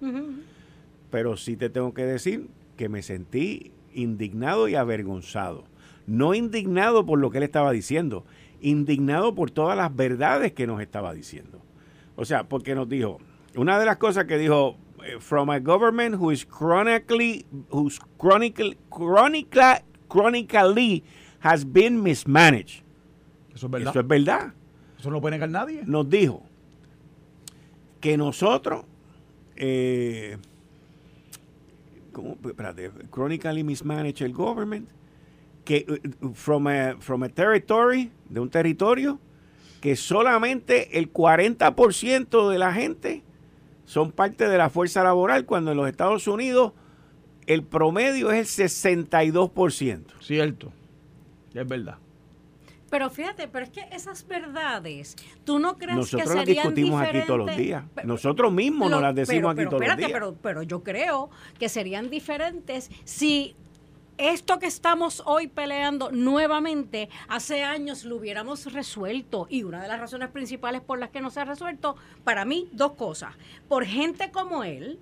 Pero 1.11 1.37
sí 1.37 1.56
te 1.56 1.68
tengo 1.68 1.92
que 1.92 2.04
decir 2.06 2.48
que 2.76 2.88
me 2.88 3.02
sentí 3.02 3.70
indignado 3.94 4.68
y 4.68 4.74
avergonzado. 4.74 5.64
No 6.06 6.34
indignado 6.34 7.06
por 7.06 7.18
lo 7.18 7.30
que 7.30 7.38
él 7.38 7.44
estaba 7.44 7.72
diciendo, 7.72 8.24
indignado 8.60 9.34
por 9.34 9.50
todas 9.50 9.76
las 9.76 9.94
verdades 9.94 10.52
que 10.52 10.66
nos 10.66 10.80
estaba 10.80 11.14
diciendo. 11.14 11.60
O 12.16 12.24
sea, 12.24 12.48
porque 12.48 12.74
nos 12.74 12.88
dijo, 12.88 13.18
una 13.56 13.78
de 13.78 13.86
las 13.86 13.96
cosas 13.96 14.24
que 14.24 14.38
dijo, 14.38 14.76
eh, 15.04 15.18
from 15.18 15.50
a 15.50 15.58
government 15.58 16.16
who 16.16 16.30
is 16.30 16.46
chronically, 16.46 17.44
who's 17.70 17.98
chronically, 18.18 18.76
chronically, 18.90 19.80
chronically 20.08 21.04
has 21.40 21.64
been 21.64 22.02
mismanaged. 22.02 22.82
Eso 23.54 23.66
es 23.66 23.72
verdad. 23.72 23.90
Eso 23.90 24.00
es 24.00 24.06
verdad. 24.06 24.54
Eso 24.98 25.10
no 25.10 25.16
lo 25.16 25.20
puede 25.20 25.36
negar 25.36 25.50
nadie. 25.50 25.82
Nos 25.84 26.08
dijo 26.08 26.42
que 28.00 28.16
nosotros, 28.16 28.84
eh, 29.56 30.36
¿cómo? 32.12 32.36
Espérate, 32.44 32.90
chronically 33.10 33.64
mismanaged 33.64 34.22
el 34.22 34.32
government, 34.32 34.88
que 35.64 35.87
uh, 36.20 36.33
from 36.35 36.66
a, 36.66 36.96
from 37.01 37.22
a 37.22 37.29
territory, 37.29 38.11
de 38.29 38.40
un 38.40 38.51
territorio, 38.51 39.18
que 39.81 39.96
solamente 39.96 40.98
el 40.98 41.12
40% 41.12 42.48
de 42.51 42.59
la 42.59 42.72
gente 42.72 43.22
son 43.85 44.12
parte 44.12 44.48
de 44.48 44.59
la 44.59 44.70
fuerza 44.70 45.03
laboral, 45.03 45.44
cuando 45.44 45.72
en 45.72 45.77
los 45.77 45.88
Estados 45.88 46.27
Unidos 46.29 46.72
el 47.46 47.64
promedio 47.64 48.31
es 48.31 48.59
el 48.59 48.68
62%. 48.68 50.05
Cierto. 50.20 50.72
Es 51.53 51.66
verdad. 51.66 51.98
Pero 52.92 53.09
fíjate, 53.09 53.48
pero 53.48 53.64
es 53.64 53.70
que 53.70 53.88
esas 53.90 54.27
verdades, 54.29 55.16
¿tú 55.44 55.59
no 55.59 55.79
crees 55.79 56.11
que 56.11 56.27
serían 56.27 56.37
las 56.37 56.46
discutimos 56.46 57.01
aquí 57.01 57.20
todos 57.27 57.46
los 57.46 57.57
días. 57.57 57.85
Nosotros 58.05 58.53
mismos 58.53 58.90
nos 58.90 59.01
las 59.01 59.14
decimos 59.14 59.53
aquí 59.53 59.64
todos 59.64 59.87
los 59.87 59.96
días. 59.96 60.11
Pero, 60.12 60.35
pero 60.35 60.62
yo 60.62 60.83
creo 60.83 61.31
que 61.59 61.70
serían 61.70 62.11
diferentes 62.11 62.90
si 63.05 63.57
esto 64.18 64.59
que 64.59 64.66
estamos 64.66 65.22
hoy 65.27 65.48
peleando 65.48 66.11
nuevamente, 66.11 67.09
hace 67.29 67.62
años 67.62 68.05
lo 68.05 68.16
hubiéramos 68.16 68.72
resuelto. 68.72 69.46
Y 69.51 69.62
una 69.64 69.83
de 69.83 69.88
las 69.88 70.01
razones 70.01 70.29
principales 70.31 70.81
por 70.81 70.98
las 70.98 71.11
que 71.11 71.20
no 71.20 71.31
se 71.31 71.40
ha 71.40 71.44
resuelto, 71.44 71.96
para 72.25 72.44
mí, 72.44 72.68
dos 72.72 72.92
cosas. 72.92 73.35
Por 73.68 73.85
gente 73.85 74.31
como 74.31 74.64
él, 74.64 74.98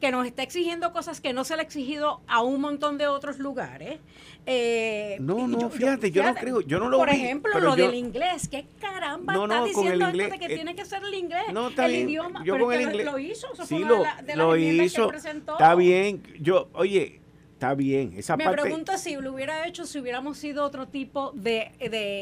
que 0.00 0.10
nos 0.10 0.26
está 0.26 0.42
exigiendo 0.42 0.92
cosas 0.92 1.20
que 1.20 1.32
no 1.32 1.44
se 1.44 1.54
le 1.56 1.62
ha 1.62 1.64
exigido 1.64 2.20
a 2.26 2.42
un 2.42 2.60
montón 2.60 2.98
de 2.98 3.06
otros 3.06 3.38
lugares. 3.38 4.00
Eh, 4.46 5.16
no, 5.20 5.46
no, 5.48 5.70
fíjate, 5.70 6.10
yo 6.10 6.22
no 6.22 6.34
creo, 6.34 6.60
yo 6.60 6.78
no 6.78 6.88
lo 6.88 6.98
Por 6.98 7.08
ejemplo, 7.08 7.58
lo 7.58 7.76
del 7.76 7.94
inglés, 7.94 8.48
¿qué 8.48 8.66
caramba 8.80 9.32
no, 9.32 9.44
está 9.44 9.64
diciendo 9.64 10.06
de 10.12 10.38
que 10.38 10.46
eh, 10.46 10.54
tiene 10.54 10.74
que 10.74 10.84
ser 10.84 11.02
el 11.04 11.14
inglés? 11.14 11.44
No, 11.52 11.68
está 11.68 11.86
el 11.86 11.92
bien, 11.92 12.08
idioma, 12.10 12.44
yo 12.44 12.58
con 12.58 12.72
el 12.72 12.82
inglés, 12.82 13.06
lo 13.06 13.18
hizo, 13.18 13.52
eso 13.52 13.64
sí, 13.64 13.78
lo, 13.78 14.04
lo 14.34 14.56
hizo, 14.56 15.10
está 15.12 15.74
bien, 15.74 16.22
yo, 16.40 16.68
oye, 16.74 17.22
está 17.54 17.74
bien. 17.74 18.12
Esa 18.16 18.36
Me 18.36 18.50
pregunto 18.50 18.96
si 18.98 19.16
lo 19.16 19.32
hubiera 19.32 19.66
hecho 19.66 19.86
si 19.86 19.98
hubiéramos 19.98 20.36
sido 20.36 20.64
otro 20.64 20.86
tipo 20.86 21.32
de, 21.32 21.70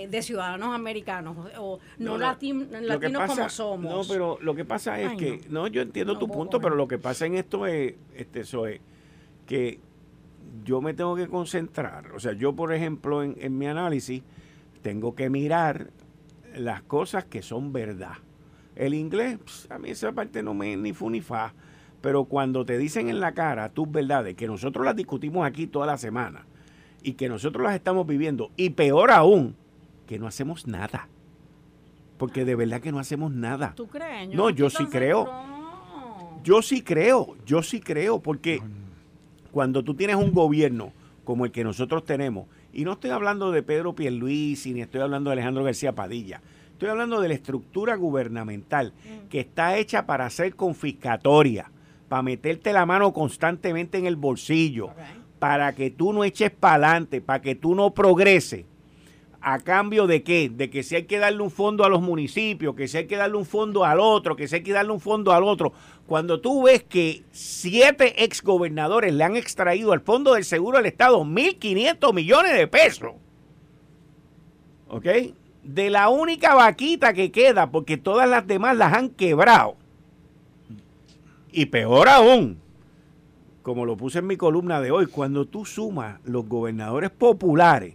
de, 0.08 0.22
ciudadanos 0.22 0.74
americanos 0.74 1.36
o 1.58 1.80
no, 1.98 2.18
latinos 2.18 2.68
como 3.26 3.48
somos. 3.48 4.08
No, 4.08 4.12
pero 4.12 4.38
lo 4.40 4.54
que 4.54 4.64
pasa 4.64 5.00
es 5.00 5.16
que, 5.16 5.40
no, 5.48 5.66
yo 5.66 5.82
entiendo 5.82 6.18
tu 6.18 6.28
punto, 6.28 6.60
pero 6.60 6.76
lo 6.76 6.86
que 6.86 6.98
pasa 6.98 7.26
en 7.26 7.34
esto 7.34 7.66
es, 7.66 7.94
este, 8.14 8.40
eso 8.40 8.66
es 8.66 8.80
que 9.46 9.80
yo 10.64 10.80
me 10.80 10.94
tengo 10.94 11.16
que 11.16 11.28
concentrar. 11.28 12.12
O 12.12 12.20
sea, 12.20 12.32
yo, 12.32 12.54
por 12.54 12.72
ejemplo, 12.72 13.22
en, 13.22 13.36
en 13.40 13.56
mi 13.56 13.66
análisis, 13.66 14.22
tengo 14.82 15.14
que 15.14 15.30
mirar 15.30 15.90
las 16.54 16.82
cosas 16.82 17.24
que 17.24 17.42
son 17.42 17.72
verdad. 17.72 18.16
El 18.76 18.94
inglés, 18.94 19.38
pues, 19.42 19.66
a 19.70 19.78
mí 19.78 19.90
esa 19.90 20.12
parte 20.12 20.42
no 20.42 20.54
me 20.54 20.76
ni 20.76 20.92
fu 20.92 21.10
ni 21.10 21.20
fa. 21.20 21.54
Pero 22.02 22.24
cuando 22.24 22.66
te 22.66 22.76
dicen 22.76 23.08
en 23.08 23.20
la 23.20 23.32
cara 23.32 23.70
tus 23.70 23.90
verdades, 23.90 24.34
que 24.34 24.48
nosotros 24.48 24.84
las 24.84 24.96
discutimos 24.96 25.46
aquí 25.46 25.66
toda 25.68 25.86
la 25.86 25.96
semana 25.96 26.44
y 27.02 27.12
que 27.12 27.28
nosotros 27.28 27.64
las 27.64 27.74
estamos 27.74 28.06
viviendo, 28.06 28.50
y 28.56 28.70
peor 28.70 29.10
aún, 29.10 29.56
que 30.06 30.18
no 30.18 30.26
hacemos 30.26 30.66
nada. 30.66 31.08
Porque 32.18 32.44
de 32.44 32.54
verdad 32.54 32.80
que 32.80 32.92
no 32.92 32.98
hacemos 32.98 33.32
nada. 33.32 33.72
¿Tú 33.74 33.86
crees? 33.86 34.28
no, 34.34 34.50
yo 34.50 34.68
sí 34.68 34.84
creo. 34.86 35.30
Yo 36.44 36.60
sí 36.60 36.82
creo, 36.82 37.36
yo 37.46 37.62
sí 37.62 37.80
creo, 37.80 38.20
porque 38.20 38.60
cuando 39.52 39.84
tú 39.84 39.94
tienes 39.94 40.16
un 40.16 40.32
gobierno 40.32 40.92
como 41.22 41.44
el 41.44 41.52
que 41.52 41.62
nosotros 41.62 42.04
tenemos, 42.04 42.48
y 42.72 42.84
no 42.84 42.94
estoy 42.94 43.10
hablando 43.10 43.52
de 43.52 43.62
Pedro 43.62 43.94
Pierluisi, 43.94 44.74
ni 44.74 44.80
estoy 44.80 45.02
hablando 45.02 45.30
de 45.30 45.34
Alejandro 45.34 45.62
García 45.62 45.94
Padilla, 45.94 46.40
estoy 46.72 46.88
hablando 46.88 47.20
de 47.20 47.28
la 47.28 47.34
estructura 47.34 47.94
gubernamental 47.94 48.92
mm. 48.92 49.28
que 49.28 49.38
está 49.38 49.76
hecha 49.76 50.04
para 50.04 50.28
ser 50.30 50.56
confiscatoria 50.56 51.70
para 52.12 52.20
meterte 52.20 52.74
la 52.74 52.84
mano 52.84 53.14
constantemente 53.14 53.96
en 53.96 54.04
el 54.04 54.16
bolsillo, 54.16 54.90
para 55.38 55.74
que 55.74 55.90
tú 55.90 56.12
no 56.12 56.24
eches 56.24 56.50
para 56.50 56.74
adelante, 56.74 57.22
para 57.22 57.40
que 57.40 57.54
tú 57.54 57.74
no 57.74 57.94
progreses. 57.94 58.66
¿A 59.40 59.60
cambio 59.60 60.06
de 60.06 60.22
qué? 60.22 60.50
De 60.50 60.68
que 60.68 60.82
si 60.82 60.94
hay 60.94 61.04
que 61.04 61.18
darle 61.18 61.40
un 61.40 61.50
fondo 61.50 61.86
a 61.86 61.88
los 61.88 62.02
municipios, 62.02 62.74
que 62.74 62.86
si 62.86 62.98
hay 62.98 63.06
que 63.06 63.16
darle 63.16 63.38
un 63.38 63.46
fondo 63.46 63.86
al 63.86 63.98
otro, 63.98 64.36
que 64.36 64.46
si 64.46 64.56
hay 64.56 64.62
que 64.62 64.74
darle 64.74 64.92
un 64.92 65.00
fondo 65.00 65.32
al 65.32 65.42
otro. 65.42 65.72
Cuando 66.06 66.38
tú 66.42 66.64
ves 66.64 66.82
que 66.82 67.24
siete 67.30 68.24
exgobernadores 68.24 69.14
le 69.14 69.24
han 69.24 69.38
extraído 69.38 69.94
al 69.94 70.02
Fondo 70.02 70.34
del 70.34 70.44
Seguro 70.44 70.76
del 70.76 70.88
Estado 70.88 71.24
1.500 71.24 72.12
millones 72.12 72.52
de 72.52 72.66
pesos. 72.66 73.12
¿Ok? 74.86 75.06
De 75.62 75.88
la 75.88 76.10
única 76.10 76.54
vaquita 76.54 77.14
que 77.14 77.32
queda, 77.32 77.70
porque 77.70 77.96
todas 77.96 78.28
las 78.28 78.46
demás 78.46 78.76
las 78.76 78.92
han 78.92 79.08
quebrado. 79.08 79.78
Y 81.52 81.66
peor 81.66 82.08
aún, 82.08 82.58
como 83.60 83.84
lo 83.84 83.96
puse 83.96 84.20
en 84.20 84.26
mi 84.26 84.36
columna 84.36 84.80
de 84.80 84.90
hoy, 84.90 85.06
cuando 85.06 85.46
tú 85.46 85.66
sumas 85.66 86.18
los 86.24 86.48
gobernadores 86.48 87.10
populares 87.10 87.94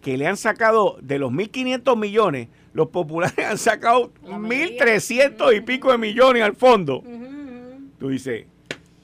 que 0.00 0.16
le 0.16 0.26
han 0.26 0.38
sacado 0.38 0.96
de 1.02 1.18
los 1.18 1.30
1.500 1.30 1.96
millones, 1.98 2.48
los 2.72 2.88
populares 2.88 3.38
han 3.46 3.58
sacado 3.58 4.10
1.300 4.24 5.54
y 5.54 5.60
pico 5.60 5.92
de 5.92 5.98
millones 5.98 6.42
al 6.42 6.56
fondo. 6.56 7.02
Tú 7.98 8.08
dices, 8.08 8.46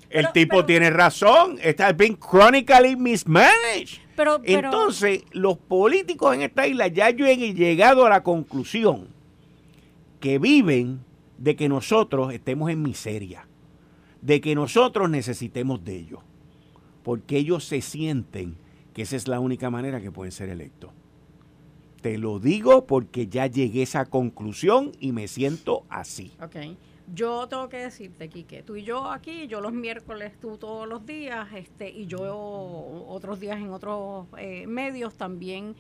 el 0.09 0.33
tipo 0.33 0.65
tiene 0.65 0.89
razón, 0.91 1.59
está 1.63 1.93
being 1.93 2.17
chronically 2.17 2.97
mismanaged. 2.97 3.99
Pero, 4.17 4.41
Entonces, 4.45 5.25
los 5.33 5.59
políticos 5.59 6.35
en 6.35 6.43
esta 6.43 6.67
isla 6.67 6.87
ya 6.87 7.07
han 7.07 7.17
llegado 7.17 8.07
a 8.07 8.09
la 8.09 8.23
conclusión 8.23 9.09
que 10.21 10.39
viven 10.39 11.01
de 11.37 11.57
que 11.57 11.69
nosotros 11.69 12.33
estemos 12.33 12.71
en 12.71 12.81
miseria 12.81 13.47
de 14.25 14.41
que 14.41 14.55
nosotros 14.55 15.11
necesitemos 15.11 15.85
de 15.85 15.97
ellos, 15.97 16.21
porque 17.03 17.37
ellos 17.37 17.65
se 17.65 17.83
sienten 17.83 18.57
que 18.95 19.03
esa 19.03 19.17
es 19.17 19.29
la 19.29 19.39
única 19.39 19.69
manera 19.69 20.01
que 20.01 20.11
pueden 20.11 20.33
ser 20.33 20.49
electos. 20.49 20.93
Te 22.01 22.17
lo 22.17 22.39
digo 22.39 22.87
porque 22.87 23.27
ya 23.27 23.47
llegué 23.47 23.81
a 23.81 23.83
esa 23.83 24.07
conclusión 24.07 24.93
y 24.99 25.13
me 25.13 25.29
siento 25.29 25.85
así. 25.91 26.33
Ok. 26.43 26.57
Yo 27.15 27.47
tengo 27.49 27.69
que 27.69 27.77
decirte, 27.77 28.31
Quique, 28.31 28.63
tú 28.63 28.77
y 28.77 28.83
yo 28.83 29.11
aquí, 29.11 29.47
yo 29.47 29.61
los 29.61 29.75
miércoles, 29.75 30.33
tú 30.41 30.57
todos 30.57 30.89
los 30.89 31.05
días, 31.05 31.47
este, 31.55 31.91
y 31.91 32.07
yo 32.07 32.23
otros 33.07 33.41
días 33.41 33.59
en 33.59 33.69
otros 33.73 34.27
eh, 34.39 34.67
medios 34.67 35.15
también 35.17 35.77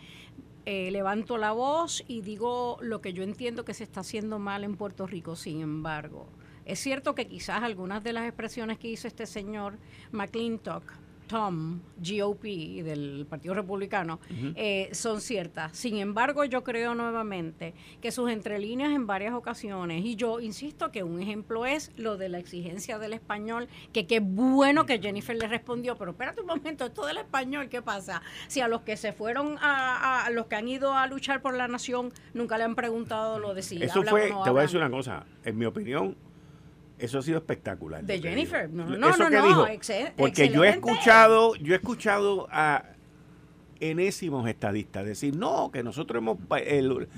eh, 0.67 0.91
levanto 0.91 1.39
la 1.39 1.53
voz 1.53 2.05
y 2.09 2.21
digo 2.21 2.77
lo 2.83 3.01
que 3.01 3.15
yo 3.15 3.23
entiendo 3.23 3.65
que 3.65 3.73
se 3.73 3.85
está 3.85 4.01
haciendo 4.01 4.39
mal 4.39 4.65
en 4.65 4.77
Puerto 4.77 5.07
Rico. 5.07 5.35
Sin 5.35 5.63
embargo, 5.63 6.29
es 6.65 6.79
cierto 6.79 7.15
que 7.15 7.27
quizás 7.27 7.62
algunas 7.62 8.03
de 8.03 8.12
las 8.12 8.25
expresiones 8.25 8.79
que 8.79 8.89
hizo 8.89 9.07
este 9.09 9.27
señor 9.27 9.79
McClintock 10.12 11.05
Tom, 11.27 11.81
GOP, 11.97 12.43
del 12.83 13.27
Partido 13.29 13.55
Republicano, 13.55 14.21
eh, 14.57 14.89
son 14.93 15.21
ciertas. 15.21 15.77
Sin 15.77 15.97
embargo, 15.97 16.45
yo 16.45 16.62
creo 16.62 16.95
nuevamente 16.95 17.75
que 18.01 18.11
sus 18.11 18.31
entrelíneas 18.31 18.93
en 18.93 19.07
varias 19.07 19.35
ocasiones, 19.35 20.05
y 20.05 20.17
yo 20.17 20.41
insisto 20.41 20.91
que 20.91 21.03
un 21.03 21.21
ejemplo 21.21 21.67
es 21.67 21.93
lo 21.97 22.17
de 22.17 22.29
la 22.29 22.39
exigencia 22.39 22.99
del 22.99 23.15
español, 23.15 23.69
que 23.93 24.07
qué 24.07 24.21
bueno 24.21 24.87
que 24.87 24.99
Jennifer 24.99 25.37
le 25.37 25.49
respondió, 25.49 25.97
pero 25.97 26.11
espérate 26.11 26.41
un 26.41 26.47
momento, 26.47 26.85
esto 26.85 27.07
del 27.07 27.19
español, 27.19 27.69
¿qué 27.69 27.81
pasa? 27.81 28.23
Si 28.49 28.61
a 28.61 28.69
los 28.69 28.83
que 28.83 28.97
se 28.97 29.12
fueron, 29.12 29.57
a, 29.61 30.29
los 30.31 30.47
que 30.47 30.57
han 30.57 30.69
ido 30.69 30.93
a 30.93 31.07
luchar 31.07 31.41
por 31.41 31.55
la 31.55 31.69
nación, 31.69 32.12
nunca 32.35 32.59
le 32.59 32.65
han 32.65 32.75
preguntado 32.75 33.39
lo 33.39 33.55
de 33.55 33.62
si 33.62 33.83
Eso 33.83 34.03
fue, 34.03 34.33
te 34.45 34.51
voy 34.51 34.59
a 34.59 34.62
decir 34.62 34.79
una 34.79 34.91
cosa, 34.91 35.25
en 35.45 35.57
mi 35.57 35.65
opinión, 35.65 36.17
eso 36.99 37.19
ha 37.19 37.23
sido 37.23 37.39
espectacular. 37.39 38.05
De 38.05 38.21
Jennifer. 38.21 38.71
No, 38.71 38.85
no, 38.87 39.17
no, 39.17 39.31
no, 39.31 39.67
Porque 40.17 40.49
yo 40.49 40.65
he 40.65 40.71
escuchado, 40.71 41.55
yo 41.57 41.75
he 41.75 41.77
escuchado 41.77 42.49
a 42.51 42.85
enésimos 43.81 44.49
estadistas 44.49 45.05
decir, 45.05 45.37
no, 45.37 45.71
que 45.71 45.83
nosotros 45.83 46.21
hemos, 46.21 46.39
el, 46.65 47.09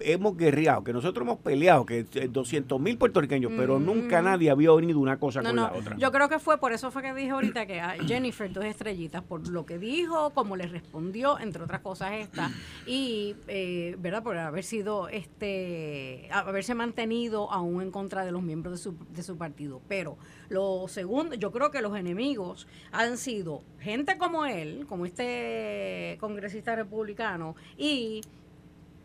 hemos 0.00 0.36
guerreado, 0.36 0.84
que 0.84 0.92
nosotros 0.92 1.24
hemos 1.24 1.38
peleado, 1.38 1.86
que 1.86 2.04
200 2.04 2.80
mil 2.80 2.98
puertorriqueños, 2.98 3.52
pero 3.56 3.78
nunca 3.78 4.22
nadie 4.22 4.50
había 4.50 4.72
unido 4.72 4.98
una 4.98 5.18
cosa 5.18 5.42
con 5.42 5.56
la 5.56 5.72
otra. 5.72 5.96
Yo 5.96 6.12
creo 6.12 6.28
que 6.28 6.38
fue, 6.38 6.58
por 6.58 6.72
eso 6.72 6.90
fue 6.90 7.02
que 7.02 7.14
dije 7.14 7.30
ahorita 7.30 7.66
que 7.66 7.80
a 7.80 7.96
Jennifer 8.06 8.52
dos 8.52 8.64
estrellitas, 8.64 9.22
por 9.22 9.48
lo 9.48 9.66
que 9.66 9.78
dijo, 9.78 10.30
como 10.30 10.56
le 10.56 10.66
respondió, 10.66 11.38
entre 11.38 11.62
otras 11.62 11.80
cosas 11.80 12.12
esta, 12.14 12.50
y, 12.86 13.36
eh, 13.48 13.96
¿verdad? 13.98 14.22
Por 14.22 14.36
haber 14.38 14.64
sido, 14.64 15.08
este, 15.08 16.28
haberse 16.30 16.74
mantenido 16.74 17.50
aún 17.52 17.82
en 17.82 17.90
contra 17.90 18.24
de 18.24 18.32
los 18.32 18.42
miembros 18.42 18.72
de 18.72 18.78
su, 18.78 18.94
de 19.10 19.22
su 19.22 19.36
partido. 19.36 19.80
Pero 19.88 20.16
lo 20.48 20.86
segundo, 20.88 21.34
yo 21.34 21.52
creo 21.52 21.70
que 21.70 21.80
los 21.80 21.96
enemigos 21.96 22.66
han 22.92 23.18
sido 23.18 23.62
gente 23.80 24.18
como 24.18 24.46
él, 24.46 24.86
como 24.88 25.06
este 25.06 26.16
congresista 26.20 26.76
republicano, 26.76 27.56
y 27.76 28.20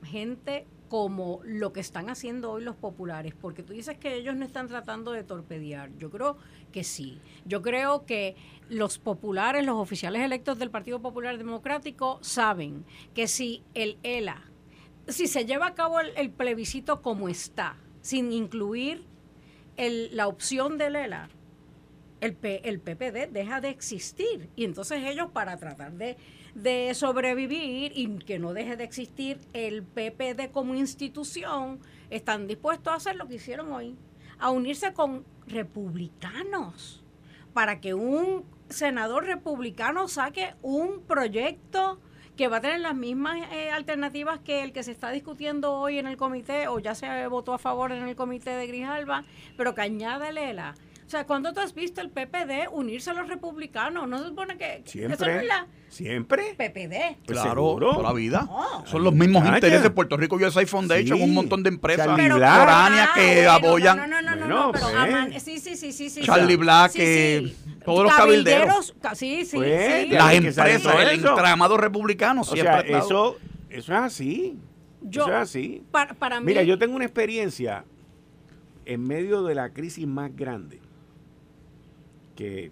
gente 0.04 0.66
como 0.92 1.40
lo 1.46 1.72
que 1.72 1.80
están 1.80 2.10
haciendo 2.10 2.52
hoy 2.52 2.66
los 2.66 2.76
populares, 2.76 3.34
porque 3.34 3.64
tú 3.64 3.72
dices 3.72 3.98
que 3.98 4.14
ellos 4.14 4.36
no 4.36 4.44
están 4.44 4.68
tratando 4.68 5.14
de 5.14 5.24
torpedear. 5.24 5.90
Yo 5.98 6.12
creo 6.12 6.36
que 6.74 6.84
sí. 6.84 7.22
Yo 7.46 7.62
creo 7.62 8.06
que 8.06 8.36
los 8.68 9.00
populares, 9.00 9.66
los 9.66 9.78
oficiales 9.78 10.22
electos 10.22 10.60
del 10.60 10.70
Partido 10.70 11.02
Popular 11.02 11.38
Democrático, 11.38 12.20
saben 12.22 12.84
que 13.14 13.30
si 13.30 13.64
el 13.74 14.00
ELA, 14.04 14.44
si 15.08 15.28
se 15.28 15.46
lleva 15.46 15.68
a 15.68 15.76
cabo 15.76 16.02
el, 16.02 16.30
plebiscito 16.30 17.02
como 17.02 17.30
está, 17.30 17.78
sin 18.02 18.34
incluir 18.34 19.06
la 19.78 20.28
opción 20.28 20.78
del 20.78 20.98
ELA, 20.98 21.30
el, 22.20 22.36
PPD 22.36 23.32
deja 23.32 23.62
de 23.62 23.70
existir. 23.70 24.50
Y 24.58 24.66
entonces 24.66 25.02
ellos, 25.06 25.32
para 25.32 25.56
tratar 25.56 25.94
de 25.94 26.18
de 26.56 26.94
sobrevivir 26.94 27.92
y 27.96 28.18
que 28.20 28.40
no 28.40 28.54
deje 28.54 28.76
de 28.78 28.84
existir 28.84 29.40
el 29.54 29.84
PPD 29.84 30.52
como 30.52 30.76
institución, 30.76 31.80
están 32.10 32.48
dispuestos 32.48 32.94
a 32.94 32.98
hacer 32.98 33.16
lo 33.16 33.28
que 33.28 33.36
hicieron 33.36 33.72
hoy, 33.72 33.96
a 34.40 34.52
unirse 34.52 34.94
con 34.94 35.26
republicanos 35.48 37.04
para 37.54 37.82
que 37.82 37.94
un 37.94 38.46
senador 38.70 39.26
republicano 39.26 40.08
saque 40.08 40.56
un 40.62 41.02
proyecto 41.02 42.00
que 42.38 42.48
va 42.48 42.58
a 42.58 42.62
tener 42.62 42.80
las 42.80 42.96
mismas 42.96 43.38
eh, 43.52 43.70
alternativas 43.72 44.40
que 44.40 44.64
el 44.64 44.72
que 44.72 44.84
se 44.84 44.92
está 44.92 45.12
discutiendo 45.12 45.74
hoy 45.74 46.00
en 46.00 46.08
el 46.08 46.18
comité 46.18 46.68
o 46.70 46.80
ya 46.80 46.96
se 46.96 47.28
votó 47.28 47.54
a 47.54 47.60
favor 47.60 47.92
en 47.92 48.08
el 48.08 48.16
comité 48.16 48.52
de 48.52 48.68
Grijalba, 48.68 49.24
pero 49.58 49.76
que 49.76 49.82
añade 49.82 50.32
Lela 50.32 50.76
o 51.12 51.18
sea, 51.18 51.26
¿cuándo 51.26 51.52
tú 51.52 51.60
has 51.60 51.76
visto 51.76 52.00
el 52.00 52.10
PPD 52.10 52.72
unirse 52.72 53.10
a 53.10 53.14
los 53.14 53.28
republicanos? 53.28 54.08
¿No 54.08 54.18
se 54.20 54.30
supone 54.30 54.58
que 54.58 54.82
siempre? 54.86 55.46
¿Siempre? 55.90 56.56
PPD. 56.56 57.18
Pues 57.26 57.38
claro, 57.38 57.76
toda 57.78 58.02
la 58.02 58.14
vida. 58.14 58.50
Son 58.86 59.04
los 59.04 59.14
mismos 59.14 59.46
intereses 59.46 59.84
de 59.84 59.90
Puerto 59.90 60.16
Rico 60.16 60.38
USA 60.38 60.66
Foundation, 60.66 61.22
un 61.22 61.34
montón 61.34 61.64
de 61.64 61.68
empresas 61.68 62.08
foráneas 62.08 63.10
que 63.14 63.46
apoyan. 63.46 63.98
No, 63.98 64.08
no, 64.08 64.22
no, 64.22 64.48
no, 64.48 64.72
pero 64.72 64.86
pues. 65.30 65.44
sí, 65.44 65.60
sí, 65.60 65.76
sí, 65.76 65.92
sí, 65.92 66.10
sí. 66.10 66.22
Charlie 66.22 66.56
Black, 66.56 66.94
que 66.94 67.56
todos 67.84 68.06
los 68.06 68.16
cabilderos. 68.16 68.96
Sí, 69.14 69.44
sí, 69.44 69.58
pues, 69.58 70.04
sí. 70.06 70.12
Las 70.12 70.34
empresas, 70.34 70.96
el 70.98 71.10
entramado 71.10 71.76
republicano 71.76 72.46
siempre 72.46 72.72
o 72.72 72.84
sea, 72.84 73.00
eso, 73.00 73.38
eso 73.70 73.94
es 73.94 74.00
así. 74.00 74.58
eso 75.12 75.28
es 75.28 75.34
así. 75.34 75.84
Para, 75.92 76.40
mí, 76.40 76.46
Mira, 76.46 76.64
yo 76.64 76.80
tengo 76.80 76.96
una 76.96 77.04
experiencia 77.04 77.84
en 78.86 79.06
medio 79.06 79.44
de 79.44 79.56
la 79.56 79.74
crisis 79.74 80.08
más 80.08 80.34
grande 80.34 80.80
que 82.42 82.72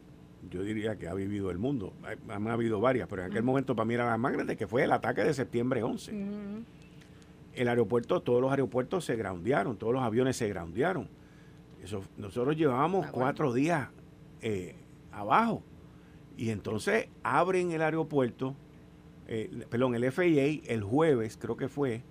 yo 0.49 0.63
diría 0.63 0.97
que 0.97 1.07
ha 1.07 1.13
vivido 1.13 1.51
el 1.51 1.59
mundo. 1.59 1.93
Han 2.28 2.47
habido 2.47 2.80
varias, 2.80 3.07
pero 3.07 3.24
en 3.24 3.30
aquel 3.30 3.43
momento 3.43 3.76
para 3.76 3.86
mí 3.86 3.93
era 3.93 4.09
la 4.09 4.17
más 4.17 4.34
grande, 4.34 4.57
que 4.57 4.65
fue 4.65 4.84
el 4.84 4.91
ataque 4.91 5.24
de 5.24 5.32
septiembre 5.32 5.84
11. 5.84 6.11
El 7.53 7.67
aeropuerto, 7.67 8.22
todos 8.22 8.41
los 8.41 8.49
aeropuertos 8.49 9.05
se 9.05 9.15
groundearon, 9.15 9.78
todos 9.78 9.93
los 9.93 10.01
aviones 10.01 10.38
se 10.38 10.49
groundearon. 10.49 11.07
Eso, 11.84 12.01
nosotros 12.17 12.55
llevábamos 12.55 13.05
ah, 13.05 13.11
cuatro 13.11 13.53
días 13.53 13.89
eh, 14.41 14.76
abajo. 15.11 15.61
Y 16.36 16.49
entonces 16.49 17.09
abren 17.22 17.72
el 17.72 17.84
aeropuerto, 17.84 18.55
eh, 19.28 19.65
perdón, 19.70 19.93
el 19.93 20.11
FAA 20.11 20.72
el 20.74 20.82
jueves, 20.82 21.38
creo 21.39 21.57
que 21.57 21.67
fue, 21.67 22.01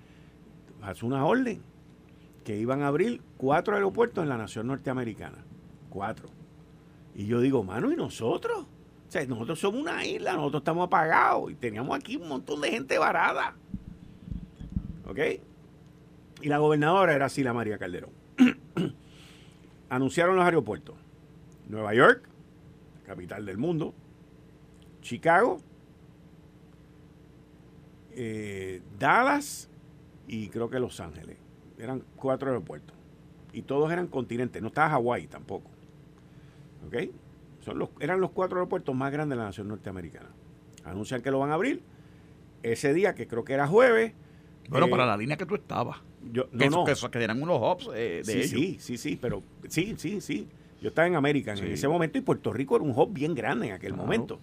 hace 0.80 1.04
una 1.04 1.24
orden 1.24 1.60
que 2.44 2.56
iban 2.56 2.82
a 2.82 2.86
abrir 2.86 3.20
cuatro 3.36 3.74
aeropuertos 3.74 4.22
en 4.22 4.28
la 4.28 4.36
nación 4.36 4.68
norteamericana. 4.68 5.38
Cuatro. 5.88 6.37
Y 7.18 7.26
yo 7.26 7.40
digo, 7.40 7.64
mano, 7.64 7.90
¿y 7.90 7.96
nosotros? 7.96 8.60
O 8.60 9.10
sea, 9.10 9.26
nosotros 9.26 9.58
somos 9.58 9.80
una 9.80 10.06
isla, 10.06 10.34
nosotros 10.34 10.60
estamos 10.60 10.86
apagados 10.86 11.50
y 11.50 11.56
teníamos 11.56 11.98
aquí 11.98 12.14
un 12.14 12.28
montón 12.28 12.60
de 12.60 12.70
gente 12.70 12.96
varada. 12.96 13.56
¿Ok? 15.04 15.18
Y 16.42 16.48
la 16.48 16.58
gobernadora 16.58 17.16
era 17.16 17.28
Sila 17.28 17.52
María 17.52 17.76
Calderón. 17.76 18.12
Anunciaron 19.88 20.36
los 20.36 20.44
aeropuertos. 20.44 20.94
Nueva 21.68 21.92
York, 21.92 22.22
capital 23.04 23.44
del 23.44 23.58
mundo. 23.58 23.94
Chicago. 25.02 25.58
Eh, 28.12 28.80
Dallas 28.96 29.68
y 30.28 30.50
creo 30.50 30.70
que 30.70 30.78
Los 30.78 31.00
Ángeles. 31.00 31.36
Eran 31.78 32.04
cuatro 32.14 32.50
aeropuertos. 32.50 32.94
Y 33.52 33.62
todos 33.62 33.90
eran 33.90 34.06
continentes. 34.06 34.62
No 34.62 34.68
estaba 34.68 34.90
Hawái 34.90 35.26
tampoco. 35.26 35.77
¿Ok? 36.88 36.96
Son 37.60 37.78
los, 37.78 37.90
eran 38.00 38.20
los 38.20 38.30
cuatro 38.30 38.58
aeropuertos 38.58 38.94
más 38.94 39.12
grandes 39.12 39.36
de 39.36 39.40
la 39.40 39.48
nación 39.48 39.68
norteamericana. 39.68 40.30
Anuncian 40.84 41.20
que 41.20 41.30
lo 41.30 41.38
van 41.38 41.50
a 41.50 41.54
abrir 41.54 41.82
ese 42.62 42.94
día, 42.94 43.14
que 43.14 43.26
creo 43.26 43.44
que 43.44 43.52
era 43.52 43.66
jueves. 43.66 44.14
Bueno, 44.68 44.86
eh, 44.86 44.90
para 44.90 45.06
la 45.06 45.16
línea 45.16 45.36
que 45.36 45.46
tú 45.46 45.54
estabas. 45.54 45.98
Yo, 46.32 46.48
no, 46.52 46.84
que, 46.84 46.94
Que, 47.10 47.24
eran 47.24 47.42
unos 47.42 47.60
hubs 47.60 47.90
eh, 47.94 48.22
de 48.24 48.24
sí, 48.24 48.38
ellos. 48.38 48.50
Sí, 48.50 48.76
sí, 48.80 48.96
sí, 48.96 49.18
pero 49.20 49.42
sí, 49.68 49.94
sí, 49.98 50.20
sí. 50.20 50.48
Yo 50.80 50.88
estaba 50.88 51.08
en 51.08 51.16
América 51.16 51.54
en 51.54 51.72
ese 51.72 51.88
momento 51.88 52.18
y 52.18 52.20
Puerto 52.20 52.52
Rico 52.52 52.76
era 52.76 52.84
un 52.84 52.92
hub 52.96 53.12
bien 53.12 53.34
grande 53.34 53.68
en 53.68 53.72
aquel 53.74 53.94
momento. 53.94 54.38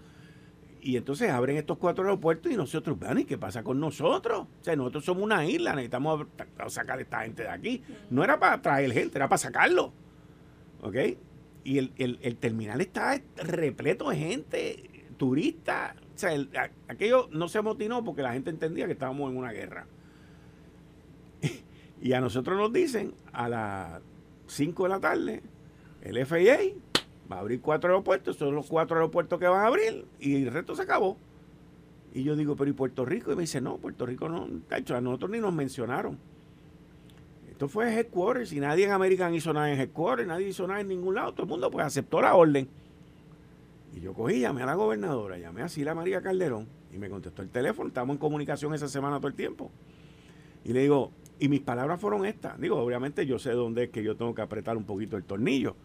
Y 0.82 0.98
entonces 0.98 1.32
abren 1.32 1.58
estos 1.58 1.78
cuatro 1.78 2.04
aeropuertos 2.04 2.52
y 2.52 2.56
nosotros, 2.56 2.98
¿y 3.18 3.26
qué 3.26 3.38
pasa 3.38 3.64
con 3.64 3.80
nosotros? 3.80 4.42
O 4.42 4.64
sea, 4.64 4.76
nosotros 4.76 5.06
somos 5.06 5.24
una 5.24 5.46
isla, 5.46 5.72
necesitamos 5.72 6.28
sacar 6.68 7.00
a 7.00 7.02
esta 7.02 7.22
gente 7.22 7.44
de 7.44 7.50
aquí. 7.50 7.82
No 8.12 8.24
era 8.24 8.38
para 8.38 8.62
traer 8.62 8.92
gente, 8.92 9.18
era 9.18 9.28
para 9.28 9.38
sacarlo. 9.38 9.94
¿Ok? 10.82 10.96
Y 11.66 11.80
el, 11.80 11.92
el, 11.98 12.38
terminal 12.38 12.80
está 12.80 13.20
repleto 13.38 14.12
de 14.12 14.18
gente, 14.18 15.08
turistas. 15.18 15.96
O 16.16 16.18
sea, 16.18 16.32
aquello 16.88 17.28
no 17.32 17.48
se 17.48 17.58
amotinó 17.58 18.04
porque 18.04 18.22
la 18.22 18.34
gente 18.34 18.52
entendía 18.52 18.86
que 18.86 18.92
estábamos 18.94 19.32
en 19.32 19.38
una 19.38 19.52
guerra. 19.52 19.88
y 22.02 22.14
a 22.14 22.22
nosotros 22.22 22.56
nos 22.56 22.72
dicen 22.72 23.16
a 23.34 23.50
las 23.50 24.02
5 24.46 24.84
de 24.84 24.90
la 24.90 25.00
tarde, 25.00 25.42
el 26.04 26.24
FAA 26.24 26.76
va 27.32 27.38
a 27.38 27.40
abrir 27.40 27.60
cuatro 27.62 27.90
aeropuertos, 27.90 28.38
son 28.38 28.54
los 28.54 28.68
cuatro 28.68 28.98
aeropuertos 28.98 29.40
que 29.40 29.48
van 29.48 29.62
a 29.62 29.68
abrir 29.68 30.06
y 30.20 30.44
el 30.44 30.52
resto 30.52 30.76
se 30.76 30.84
acabó. 30.84 31.18
Y 32.14 32.24
yo 32.24 32.36
digo, 32.36 32.56
pero 32.56 32.70
¿y 32.70 32.74
Puerto 32.74 33.06
Rico? 33.06 33.32
Y 33.32 33.36
me 33.36 33.42
dice, 33.42 33.60
no, 33.60 33.78
Puerto 33.78 34.06
Rico 34.06 34.30
no, 34.30 34.48
hecho, 34.78 34.96
a 34.96 35.02
nosotros 35.02 35.32
ni 35.32 35.40
nos 35.40 35.52
mencionaron. 35.52 36.20
Esto 37.56 37.70
fue 37.70 37.88
headquarters 37.98 38.52
y 38.52 38.60
nadie 38.60 38.84
en 38.84 38.92
American 38.92 39.34
hizo 39.34 39.54
nada 39.54 39.72
en 39.72 39.80
headquarters, 39.80 40.28
nadie 40.28 40.50
hizo 40.50 40.68
nada 40.68 40.82
en 40.82 40.90
ningún 40.90 41.16
lado. 41.16 41.32
Todo 41.32 41.44
el 41.44 41.48
mundo 41.48 41.72
pues 41.72 41.86
aceptó 41.86 42.22
la 42.22 42.36
orden. 42.36 42.68
Y 43.96 44.02
yo 44.02 44.14
cogí, 44.14 44.42
llamé 44.42 44.64
a 44.64 44.66
la 44.66 44.74
gobernadora, 44.74 45.38
llamé 45.38 45.62
a 45.62 45.70
Sila 45.70 45.96
María 45.96 46.22
Calderón 46.22 46.68
y 46.94 46.98
me 46.98 47.10
contestó 47.10 47.42
el 47.42 47.50
teléfono. 47.50 47.88
Estábamos 47.88 48.16
en 48.16 48.20
comunicación 48.20 48.74
esa 48.74 48.90
semana 48.90 49.20
todo 49.20 49.30
el 49.30 49.36
tiempo. 49.36 49.72
Y 50.66 50.74
le 50.74 50.82
digo, 50.82 51.14
y 51.40 51.48
mis 51.48 51.62
palabras 51.62 51.98
fueron 52.02 52.26
estas. 52.26 52.60
Digo, 52.60 52.76
obviamente 52.76 53.26
yo 53.26 53.40
sé 53.40 53.52
dónde 53.52 53.86
es 53.86 53.90
que 53.90 54.04
yo 54.04 54.18
tengo 54.18 54.36
que 54.36 54.42
apretar 54.42 54.76
un 54.76 54.84
poquito 54.84 55.16
el 55.16 55.24
tornillo. 55.24 55.78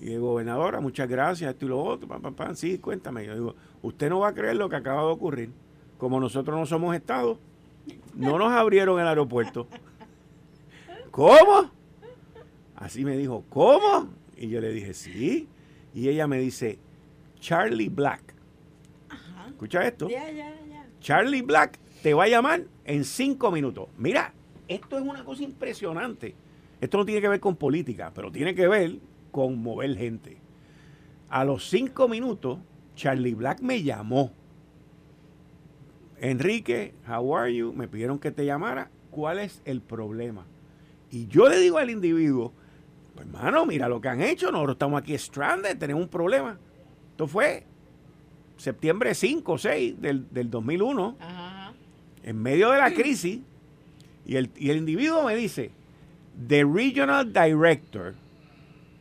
Y 0.00 0.06
digo, 0.06 0.28
gobernadora, 0.28 0.80
muchas 0.80 1.06
gracias, 1.06 1.52
esto 1.52 1.66
y 1.66 1.68
lo 1.68 1.82
otro. 1.82 2.08
sí, 2.54 2.78
cuéntame. 2.78 3.26
Yo 3.26 3.34
digo, 3.34 3.54
usted 3.82 4.08
no 4.08 4.20
va 4.20 4.28
a 4.28 4.32
creer 4.32 4.56
lo 4.56 4.70
que 4.70 4.76
acaba 4.76 5.02
de 5.02 5.08
ocurrir. 5.08 5.50
Como 5.98 6.18
nosotros 6.18 6.58
no 6.58 6.64
somos 6.64 6.96
Estado, 6.96 7.38
no 8.14 8.38
nos 8.38 8.52
abrieron 8.52 8.98
el 8.98 9.06
aeropuerto. 9.06 9.66
¿Cómo? 11.14 11.70
Así 12.74 13.04
me 13.04 13.16
dijo, 13.16 13.44
¿cómo? 13.48 14.08
Y 14.36 14.48
yo 14.48 14.60
le 14.60 14.72
dije, 14.72 14.94
sí. 14.94 15.48
Y 15.94 16.08
ella 16.08 16.26
me 16.26 16.40
dice, 16.40 16.80
Charlie 17.38 17.88
Black, 17.88 18.34
escucha 19.46 19.86
esto. 19.86 20.08
Charlie 20.98 21.42
Black 21.42 21.78
te 22.02 22.14
va 22.14 22.24
a 22.24 22.28
llamar 22.28 22.64
en 22.84 23.04
cinco 23.04 23.52
minutos. 23.52 23.90
Mira, 23.96 24.34
esto 24.66 24.98
es 24.98 25.04
una 25.04 25.24
cosa 25.24 25.44
impresionante. 25.44 26.34
Esto 26.80 26.98
no 26.98 27.04
tiene 27.04 27.20
que 27.20 27.28
ver 27.28 27.38
con 27.38 27.54
política, 27.54 28.10
pero 28.12 28.32
tiene 28.32 28.56
que 28.56 28.66
ver 28.66 28.98
con 29.30 29.62
mover 29.62 29.96
gente. 29.96 30.38
A 31.28 31.44
los 31.44 31.70
cinco 31.70 32.08
minutos, 32.08 32.58
Charlie 32.96 33.34
Black 33.34 33.60
me 33.60 33.84
llamó. 33.84 34.32
Enrique, 36.18 36.92
how 37.08 37.36
are 37.36 37.54
you? 37.54 37.72
Me 37.72 37.86
pidieron 37.86 38.18
que 38.18 38.32
te 38.32 38.44
llamara. 38.44 38.90
¿Cuál 39.12 39.38
es 39.38 39.62
el 39.64 39.80
problema? 39.80 40.44
Y 41.14 41.28
yo 41.28 41.48
le 41.48 41.60
digo 41.60 41.78
al 41.78 41.90
individuo, 41.90 42.52
pues 43.14 43.24
hermano, 43.24 43.64
mira 43.66 43.88
lo 43.88 44.00
que 44.00 44.08
han 44.08 44.20
hecho, 44.20 44.50
nosotros 44.50 44.74
estamos 44.74 45.00
aquí 45.00 45.16
stranded, 45.16 45.78
tenemos 45.78 46.02
un 46.02 46.08
problema. 46.08 46.58
Esto 47.12 47.28
fue 47.28 47.64
septiembre 48.56 49.14
5 49.14 49.52
o 49.52 49.56
6 49.56 50.00
del, 50.00 50.50
2001, 50.50 51.16
en 52.24 52.42
medio 52.42 52.72
de 52.72 52.78
la 52.78 52.92
crisis, 52.92 53.38
y 54.26 54.34
el, 54.34 54.50
y 54.56 54.70
el 54.70 54.78
individuo 54.78 55.22
me 55.22 55.36
dice, 55.36 55.70
the 56.48 56.64
regional 56.64 57.32
director 57.32 58.16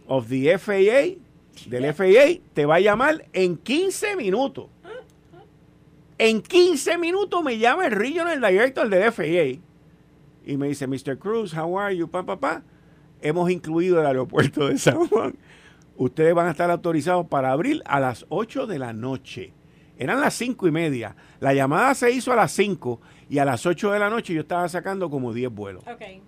of 0.05 0.30
the 0.30 0.55
FAA, 0.59 1.18
del 1.66 1.93
FAA, 1.95 2.43
te 2.53 2.68
va 2.68 2.76
a 2.76 2.80
llamar 2.80 3.26
en 3.34 3.57
15 3.57 4.16
minutos. 4.18 4.68
En 6.20 6.43
15 6.43 6.99
minutos 6.99 7.43
me 7.43 7.57
llama 7.57 7.88
el 7.88 7.91
regional 7.91 8.39
director 8.39 8.88
del 8.88 9.11
FAA 9.11 9.72
y 10.45 10.57
me 10.57 10.67
dice, 10.67 10.87
Mr. 10.87 11.17
Cruz, 11.17 11.53
how 11.55 11.79
are 11.79 11.95
you? 11.95 12.07
Pa, 12.07 12.23
pa, 12.23 12.39
pa. 12.39 12.63
Hemos 13.21 13.49
incluido 13.49 13.99
el 13.99 14.05
aeropuerto 14.05 14.67
de 14.67 14.77
San 14.77 15.07
Juan. 15.07 15.35
Ustedes 15.95 16.33
van 16.33 16.47
a 16.47 16.51
estar 16.51 16.69
autorizados 16.69 17.27
para 17.27 17.51
abrir 17.51 17.81
a 17.85 17.99
las 17.99 18.25
8 18.29 18.67
de 18.67 18.79
la 18.79 18.93
noche. 18.93 19.53
Eran 19.97 20.19
las 20.19 20.33
5 20.33 20.67
y 20.67 20.71
media. 20.71 21.15
La 21.39 21.53
llamada 21.53 21.93
se 21.95 22.11
hizo 22.11 22.33
a 22.33 22.35
las 22.35 22.51
5 22.51 22.99
y 23.29 23.37
a 23.37 23.45
las 23.45 23.65
8 23.65 23.91
de 23.91 23.99
la 23.99 24.09
noche 24.09 24.33
yo 24.33 24.41
estaba 24.41 24.67
sacando 24.67 25.09
como 25.09 25.33
10 25.33 25.51
vuelos. 25.51 25.83
Okay. 25.87 26.21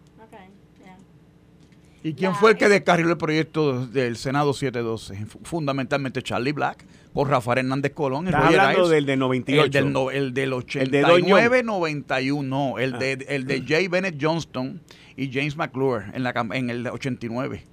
¿Y 2.05 2.13
quién 2.13 2.35
fue 2.35 2.51
el 2.51 2.57
que 2.57 2.69
descarriló 2.69 3.09
el 3.09 3.17
proyecto 3.17 3.87
del 3.87 4.15
Senado 4.15 4.53
712? 4.53 5.25
Fundamentalmente 5.41 6.21
Charlie 6.21 6.51
Black, 6.51 6.85
por 7.15 7.29
Rafael 7.29 7.59
Hernández 7.59 7.93
Colón. 7.93 8.27
Estás 8.27 8.43
hablando 8.43 8.89
del 8.89 9.05
de 9.05 9.15
98. 9.15 9.63
El 9.63 9.71
del, 9.71 9.93
no, 9.93 10.11
el 10.11 10.33
del 10.33 10.51
89, 10.51 11.63
91, 11.63 12.43
no, 12.43 12.77
el, 12.77 12.99
de, 12.99 13.17
ah. 13.21 13.25
el 13.29 13.47
de 13.47 13.61
J. 13.61 13.89
Bennett 13.89 14.17
Johnston 14.21 14.81
y 15.15 15.31
James 15.31 15.55
McClure 15.55 16.07
en, 16.13 16.23
la, 16.23 16.33
en 16.51 16.69
el 16.69 16.85
89 16.85 17.63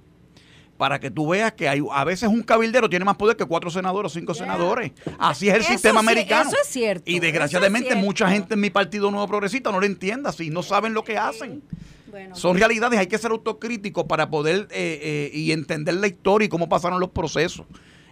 para 0.77 0.97
que 0.99 1.11
tú 1.11 1.27
veas 1.27 1.51
que 1.51 1.67
hay 1.67 1.83
a 1.91 2.03
veces 2.05 2.29
un 2.29 2.41
cabildero 2.41 2.89
tiene 2.89 3.03
más 3.03 3.17
poder 3.17 3.35
que 3.35 3.45
cuatro 3.45 3.69
senadores 3.69 4.13
o 4.13 4.15
cinco 4.17 4.33
senadores. 4.33 4.93
Así 5.19 5.49
es 5.49 5.55
el 5.55 5.63
sistema 5.63 5.99
americano. 5.99 6.49
Eso 6.49 6.57
es 6.61 6.67
cierto. 6.69 7.03
Y 7.05 7.19
desgraciadamente 7.19 7.95
mucha 7.95 8.29
gente 8.29 8.53
en 8.53 8.61
mi 8.61 8.69
partido 8.69 9.11
nuevo 9.11 9.27
progresista 9.27 9.73
no 9.73 9.79
lo 9.81 9.85
entiende 9.85 10.29
así, 10.29 10.49
no 10.49 10.63
saben 10.63 10.93
lo 10.93 11.03
que 11.03 11.17
hacen. 11.17 11.61
Son 12.31 12.57
realidades, 12.57 12.97
hay 12.97 13.07
que 13.07 13.17
ser 13.17 13.31
autocrítico 13.31 14.07
para 14.07 14.29
poder 14.29 14.67
eh, 14.71 14.99
eh, 15.01 15.31
y 15.33 15.51
entender 15.51 15.95
la 15.95 16.07
historia 16.07 16.45
y 16.45 16.49
cómo 16.49 16.69
pasaron 16.69 17.01
los 17.01 17.09
procesos. 17.09 17.65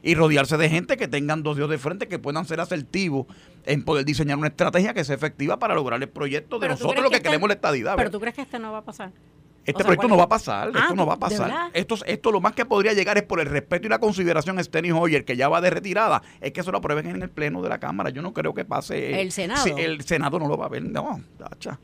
Y 0.04 0.16
rodearse 0.16 0.58
de 0.58 0.70
gente 0.70 0.98
que 0.98 1.08
tengan 1.08 1.44
dos 1.44 1.58
dios 1.58 1.70
de 1.70 1.78
frente, 1.78 2.08
que 2.08 2.20
puedan 2.20 2.46
ser 2.46 2.60
asertivos 2.60 3.28
en 3.66 3.84
poder 3.84 4.06
diseñar 4.06 4.38
una 4.38 4.48
estrategia 4.48 4.94
que 4.94 5.04
sea 5.04 5.16
efectiva 5.16 5.60
para 5.60 5.76
lograr 5.76 6.02
el 6.02 6.10
proyecto 6.10 6.58
de 6.60 6.70
nosotros 6.70 7.04
lo 7.04 7.10
que, 7.10 7.22
queremos 7.22 7.48
la 7.48 7.54
estadidad. 7.56 7.96
Pero 7.98 8.10
tú 8.10 8.20
crees 8.20 8.36
que 8.36 8.42
este 8.42 8.58
no 8.58 8.72
va 8.72 8.80
a 8.80 8.84
pasar. 8.86 9.12
Este 9.64 9.84
proyecto 9.84 10.08
no 10.08 10.18
va 10.18 10.24
a 10.24 10.30
pasar, 10.30 10.70
esto 10.70 10.80
ah, 10.82 10.94
no 10.96 11.06
va 11.06 11.14
a 11.14 11.20
pasar. 11.20 11.70
Esto, 11.74 11.96
esto 12.06 12.32
lo 12.32 12.42
más 12.42 12.54
que 12.54 12.66
podría 12.66 12.94
llegar 12.94 13.18
es 13.18 13.24
por 13.24 13.40
el 13.40 13.46
respeto 13.46 13.86
y 13.86 13.90
la 13.92 14.00
consideración 14.00 14.58
a 14.58 14.64
Steny 14.64 14.92
Hoyer, 14.92 15.24
que 15.24 15.38
ya 15.38 15.50
va 15.50 15.62
de 15.62 15.70
retirada, 15.70 16.24
es 16.40 16.52
que 16.52 16.62
eso 16.62 16.72
lo 16.72 16.80
aprueben 16.80 17.06
en 17.08 17.22
el 17.22 17.30
pleno 17.30 17.62
de 17.62 17.70
la 17.70 17.80
Cámara. 17.80 18.10
Yo 18.10 18.24
no 18.24 18.34
creo 18.34 18.56
que 18.56 18.66
pase. 18.66 19.22
El 19.22 19.32
Senado. 19.32 19.78
el 19.78 20.02
Senado 20.02 20.40
no 20.40 20.48
lo 20.48 20.58
va 20.58 20.66
a 20.66 20.70
ver. 20.70 20.84
No, 20.84 21.22
tacha. 21.38 21.80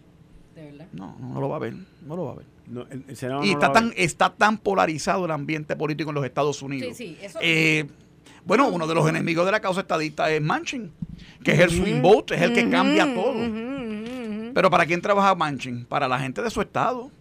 No, 0.93 1.15
no 1.19 1.39
lo 1.39 1.49
va 1.49 1.57
a 1.57 1.59
ver, 1.59 1.75
no 2.01 2.15
lo 2.15 2.25
va 2.25 2.31
a 2.31 2.35
ver. 2.35 3.43
y 3.43 3.51
está 3.51 3.71
tan, 3.71 3.93
está 3.95 4.33
tan 4.33 4.57
polarizado 4.57 5.25
el 5.25 5.31
ambiente 5.31 5.75
político 5.75 6.09
en 6.09 6.15
los 6.15 6.25
Estados 6.25 6.61
Unidos. 6.61 6.97
Eh, 7.41 7.85
bueno, 8.47 8.69
uno 8.69 8.87
de 8.87 8.95
los 8.95 9.07
enemigos 9.09 9.45
de 9.45 9.51
la 9.51 9.59
causa 9.59 9.81
estadista 9.81 10.31
es 10.31 10.41
Manchin, 10.41 10.93
que 11.43 11.51
es 11.51 11.59
el 11.59 11.69
swing 11.69 12.01
vote, 12.01 12.35
es 12.35 12.41
el 12.41 12.53
que 12.53 12.69
cambia 12.69 13.13
todo. 13.13 13.35
Pero 14.53 14.69
¿para 14.71 14.85
quién 14.85 15.01
trabaja 15.01 15.35
Manchin? 15.35 15.83
Para 15.85 16.07
la 16.07 16.17
gente 16.17 16.41
de 16.41 16.49
su 16.49 16.61
estado. 16.61 17.11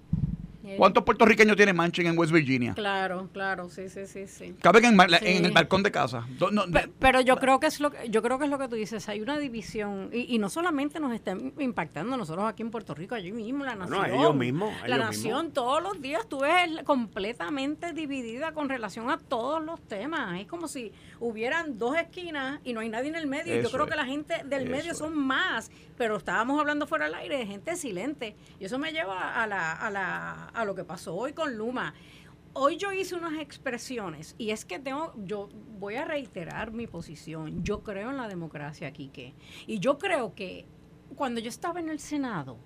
¿Cuántos 0.76 1.04
puertorriqueños 1.04 1.56
tiene 1.56 1.72
Manchin 1.72 2.06
en 2.06 2.18
West 2.18 2.32
Virginia? 2.32 2.74
Claro, 2.74 3.28
claro, 3.32 3.68
sí, 3.70 3.88
sí, 3.88 4.06
sí, 4.06 4.26
sí. 4.26 4.54
Caben 4.60 4.84
en, 4.84 5.44
el 5.44 5.52
balcón 5.52 5.82
de 5.82 5.90
casa. 5.90 6.26
pero, 6.98 7.20
yo 7.20 7.36
creo 7.36 7.60
que 7.60 7.66
es 7.66 7.80
lo 7.80 7.90
que, 7.90 8.08
yo 8.08 8.22
creo 8.22 8.38
que 8.38 8.44
es 8.44 8.50
lo 8.50 8.58
que 8.58 8.68
tú 8.68 8.74
dices. 8.74 9.08
Hay 9.08 9.20
una 9.20 9.38
división 9.38 10.10
y, 10.12 10.38
no 10.38 10.48
solamente 10.48 11.00
nos 11.00 11.12
está 11.12 11.36
impactando 11.58 12.16
nosotros 12.16 12.46
aquí 12.46 12.62
en 12.62 12.70
Puerto 12.70 12.94
Rico, 12.94 13.14
allí 13.14 13.32
mismo 13.32 13.64
la 13.64 13.74
nación. 13.74 13.98
No, 13.98 14.04
ellos 14.06 14.34
mismos. 14.34 14.74
La 14.86 14.98
nación 14.98 15.52
todos 15.52 15.82
los 15.82 16.00
días 16.00 16.28
tú 16.28 16.40
ves 16.40 16.82
completamente 16.84 17.92
dividida 17.92 18.52
con 18.52 18.68
relación 18.68 19.10
a 19.10 19.18
todos 19.18 19.64
los 19.64 19.80
temas. 19.82 20.40
Es 20.40 20.46
como 20.46 20.68
si 20.68 20.92
hubieran 21.20 21.78
dos 21.78 21.96
esquinas 21.96 22.60
y 22.64 22.72
no 22.72 22.80
hay 22.80 22.88
nadie 22.88 23.08
en 23.08 23.16
el 23.16 23.26
medio. 23.26 23.60
yo 23.60 23.70
creo 23.70 23.86
que 23.86 23.96
la 23.96 24.04
gente 24.04 24.42
del 24.44 24.68
medio 24.68 24.94
son 24.94 25.16
más. 25.16 25.70
Pero 25.96 26.16
estábamos 26.16 26.60
hablando 26.60 26.86
fuera 26.86 27.06
del 27.06 27.14
aire 27.14 27.38
de 27.38 27.46
gente 27.46 27.74
silente 27.74 28.36
y 28.60 28.66
eso 28.66 28.78
me 28.78 28.92
lleva 28.92 29.42
a 29.42 29.46
la, 29.46 29.72
a 29.72 29.90
la 29.90 30.50
a 30.56 30.64
lo 30.64 30.74
que 30.74 30.84
pasó 30.84 31.14
hoy 31.14 31.32
con 31.32 31.56
Luma. 31.56 31.94
Hoy 32.54 32.78
yo 32.78 32.90
hice 32.92 33.14
unas 33.14 33.38
expresiones 33.38 34.34
y 34.38 34.50
es 34.50 34.64
que 34.64 34.78
tengo, 34.78 35.12
yo 35.16 35.50
voy 35.78 35.96
a 35.96 36.06
reiterar 36.06 36.72
mi 36.72 36.86
posición. 36.86 37.62
Yo 37.62 37.82
creo 37.82 38.10
en 38.10 38.16
la 38.16 38.28
democracia, 38.28 38.90
Quique. 38.92 39.34
Y 39.66 39.78
yo 39.78 39.98
creo 39.98 40.34
que 40.34 40.64
cuando 41.14 41.40
yo 41.40 41.50
estaba 41.50 41.80
en 41.80 41.90
el 41.90 42.00
Senado, 42.00 42.56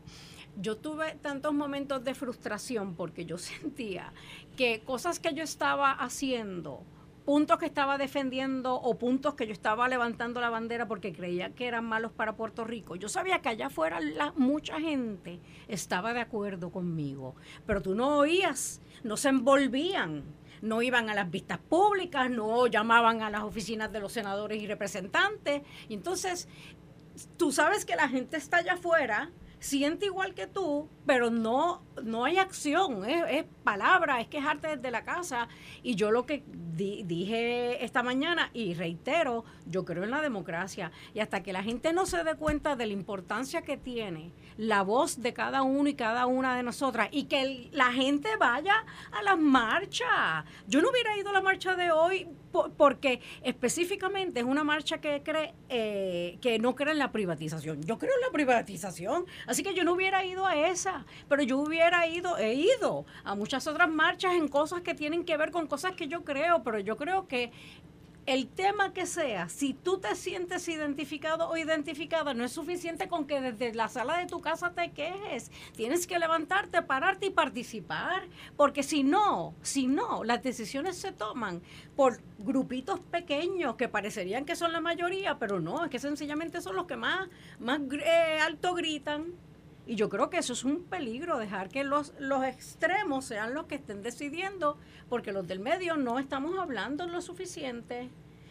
yo 0.56 0.76
tuve 0.76 1.16
tantos 1.16 1.52
momentos 1.52 2.04
de 2.04 2.14
frustración 2.14 2.94
porque 2.94 3.24
yo 3.24 3.36
sentía 3.38 4.12
que 4.56 4.80
cosas 4.80 5.18
que 5.18 5.34
yo 5.34 5.42
estaba 5.42 5.90
haciendo, 5.90 6.84
puntos 7.24 7.58
que 7.58 7.66
estaba 7.66 7.98
defendiendo 7.98 8.74
o 8.74 8.98
puntos 8.98 9.34
que 9.34 9.46
yo 9.46 9.52
estaba 9.52 9.88
levantando 9.88 10.40
la 10.40 10.50
bandera 10.50 10.86
porque 10.86 11.12
creía 11.12 11.50
que 11.50 11.66
eran 11.66 11.84
malos 11.84 12.12
para 12.12 12.36
Puerto 12.36 12.64
Rico. 12.64 12.96
Yo 12.96 13.08
sabía 13.08 13.40
que 13.40 13.50
allá 13.50 13.66
afuera 13.66 14.00
la, 14.00 14.32
mucha 14.36 14.80
gente 14.80 15.40
estaba 15.68 16.12
de 16.12 16.20
acuerdo 16.20 16.70
conmigo, 16.70 17.34
pero 17.66 17.82
tú 17.82 17.94
no 17.94 18.18
oías, 18.18 18.80
no 19.04 19.16
se 19.16 19.28
envolvían, 19.28 20.24
no 20.62 20.82
iban 20.82 21.10
a 21.10 21.14
las 21.14 21.30
vistas 21.30 21.58
públicas, 21.58 22.30
no 22.30 22.66
llamaban 22.66 23.22
a 23.22 23.30
las 23.30 23.42
oficinas 23.42 23.92
de 23.92 24.00
los 24.00 24.12
senadores 24.12 24.62
y 24.62 24.66
representantes. 24.66 25.62
Entonces, 25.88 26.48
tú 27.36 27.52
sabes 27.52 27.84
que 27.84 27.96
la 27.96 28.08
gente 28.08 28.36
está 28.36 28.58
allá 28.58 28.74
afuera 28.74 29.30
siente 29.60 30.06
igual 30.06 30.34
que 30.34 30.46
tú, 30.46 30.88
pero 31.06 31.30
no, 31.30 31.82
no 32.02 32.24
hay 32.24 32.38
acción, 32.38 33.04
es, 33.04 33.44
palabra, 33.62 34.20
es 34.20 34.28
quejarte 34.28 34.76
desde 34.76 34.90
la 34.90 35.04
casa. 35.04 35.48
Y 35.82 35.94
yo 35.94 36.10
lo 36.10 36.26
que 36.26 36.42
dije 36.46 37.84
esta 37.84 38.02
mañana 38.02 38.50
y 38.54 38.74
reitero, 38.74 39.44
yo 39.66 39.84
creo 39.84 40.04
en 40.04 40.10
la 40.10 40.22
democracia. 40.22 40.90
Y 41.14 41.20
hasta 41.20 41.42
que 41.42 41.52
la 41.52 41.62
gente 41.62 41.92
no 41.92 42.06
se 42.06 42.24
dé 42.24 42.34
cuenta 42.34 42.74
de 42.74 42.86
la 42.86 42.94
importancia 42.94 43.62
que 43.62 43.76
tiene 43.76 44.32
la 44.56 44.82
voz 44.82 45.20
de 45.20 45.32
cada 45.32 45.62
uno 45.62 45.88
y 45.88 45.94
cada 45.94 46.26
una 46.26 46.56
de 46.56 46.62
nosotras 46.62 47.08
y 47.12 47.24
que 47.24 47.68
la 47.72 47.92
gente 47.92 48.36
vaya 48.38 48.84
a 49.12 49.22
las 49.22 49.38
marchas. 49.38 50.44
Yo 50.66 50.80
no 50.80 50.90
hubiera 50.90 51.16
ido 51.18 51.30
a 51.30 51.34
la 51.34 51.42
marcha 51.42 51.76
de 51.76 51.90
hoy 51.90 52.28
porque 52.50 53.20
específicamente 53.42 54.40
es 54.40 54.46
una 54.46 54.64
marcha 54.64 55.00
que 55.00 55.22
cree 55.22 55.54
eh, 55.68 56.38
que 56.40 56.58
no 56.58 56.74
cree 56.74 56.92
en 56.92 56.98
la 56.98 57.12
privatización. 57.12 57.82
Yo 57.82 57.98
creo 57.98 58.12
en 58.14 58.20
la 58.20 58.32
privatización, 58.32 59.26
así 59.46 59.62
que 59.62 59.74
yo 59.74 59.84
no 59.84 59.92
hubiera 59.92 60.24
ido 60.24 60.46
a 60.46 60.56
esa, 60.56 61.06
pero 61.28 61.42
yo 61.42 61.58
hubiera 61.58 62.06
ido, 62.06 62.36
he 62.38 62.54
ido 62.54 63.06
a 63.24 63.34
muchas 63.34 63.66
otras 63.66 63.88
marchas 63.88 64.34
en 64.34 64.48
cosas 64.48 64.82
que 64.82 64.94
tienen 64.94 65.24
que 65.24 65.36
ver 65.36 65.50
con 65.50 65.66
cosas 65.66 65.92
que 65.92 66.08
yo 66.08 66.24
creo, 66.24 66.62
pero 66.62 66.78
yo 66.78 66.96
creo 66.96 67.26
que 67.26 67.52
el 68.26 68.48
tema 68.48 68.92
que 68.92 69.06
sea, 69.06 69.48
si 69.48 69.74
tú 69.74 69.98
te 69.98 70.14
sientes 70.14 70.68
identificado 70.68 71.48
o 71.48 71.56
identificada, 71.56 72.34
no 72.34 72.44
es 72.44 72.52
suficiente 72.52 73.08
con 73.08 73.26
que 73.26 73.40
desde 73.40 73.74
la 73.74 73.88
sala 73.88 74.18
de 74.18 74.26
tu 74.26 74.40
casa 74.40 74.72
te 74.72 74.92
quejes. 74.92 75.50
Tienes 75.74 76.06
que 76.06 76.18
levantarte, 76.18 76.82
pararte 76.82 77.26
y 77.26 77.30
participar. 77.30 78.24
Porque 78.56 78.82
si 78.82 79.02
no, 79.02 79.54
si 79.62 79.86
no, 79.86 80.22
las 80.24 80.42
decisiones 80.42 80.96
se 80.96 81.12
toman 81.12 81.62
por 81.96 82.20
grupitos 82.38 83.00
pequeños 83.00 83.76
que 83.76 83.88
parecerían 83.88 84.44
que 84.44 84.56
son 84.56 84.72
la 84.72 84.80
mayoría, 84.80 85.38
pero 85.38 85.60
no, 85.60 85.84
es 85.84 85.90
que 85.90 85.98
sencillamente 85.98 86.60
son 86.60 86.76
los 86.76 86.86
que 86.86 86.96
más, 86.96 87.28
más 87.58 87.80
eh, 87.92 88.38
alto 88.40 88.74
gritan. 88.74 89.34
Y 89.86 89.96
yo 89.96 90.08
creo 90.08 90.30
que 90.30 90.38
eso 90.38 90.52
es 90.52 90.64
un 90.64 90.84
peligro, 90.84 91.38
dejar 91.38 91.68
que 91.68 91.84
los, 91.84 92.12
los 92.18 92.44
extremos 92.44 93.24
sean 93.24 93.54
los 93.54 93.66
que 93.66 93.76
estén 93.76 94.02
decidiendo, 94.02 94.78
porque 95.08 95.32
los 95.32 95.46
del 95.48 95.60
medio 95.60 95.96
no 95.96 96.18
estamos 96.18 96.58
hablando 96.58 97.06
lo 97.06 97.20
suficiente. 97.20 98.08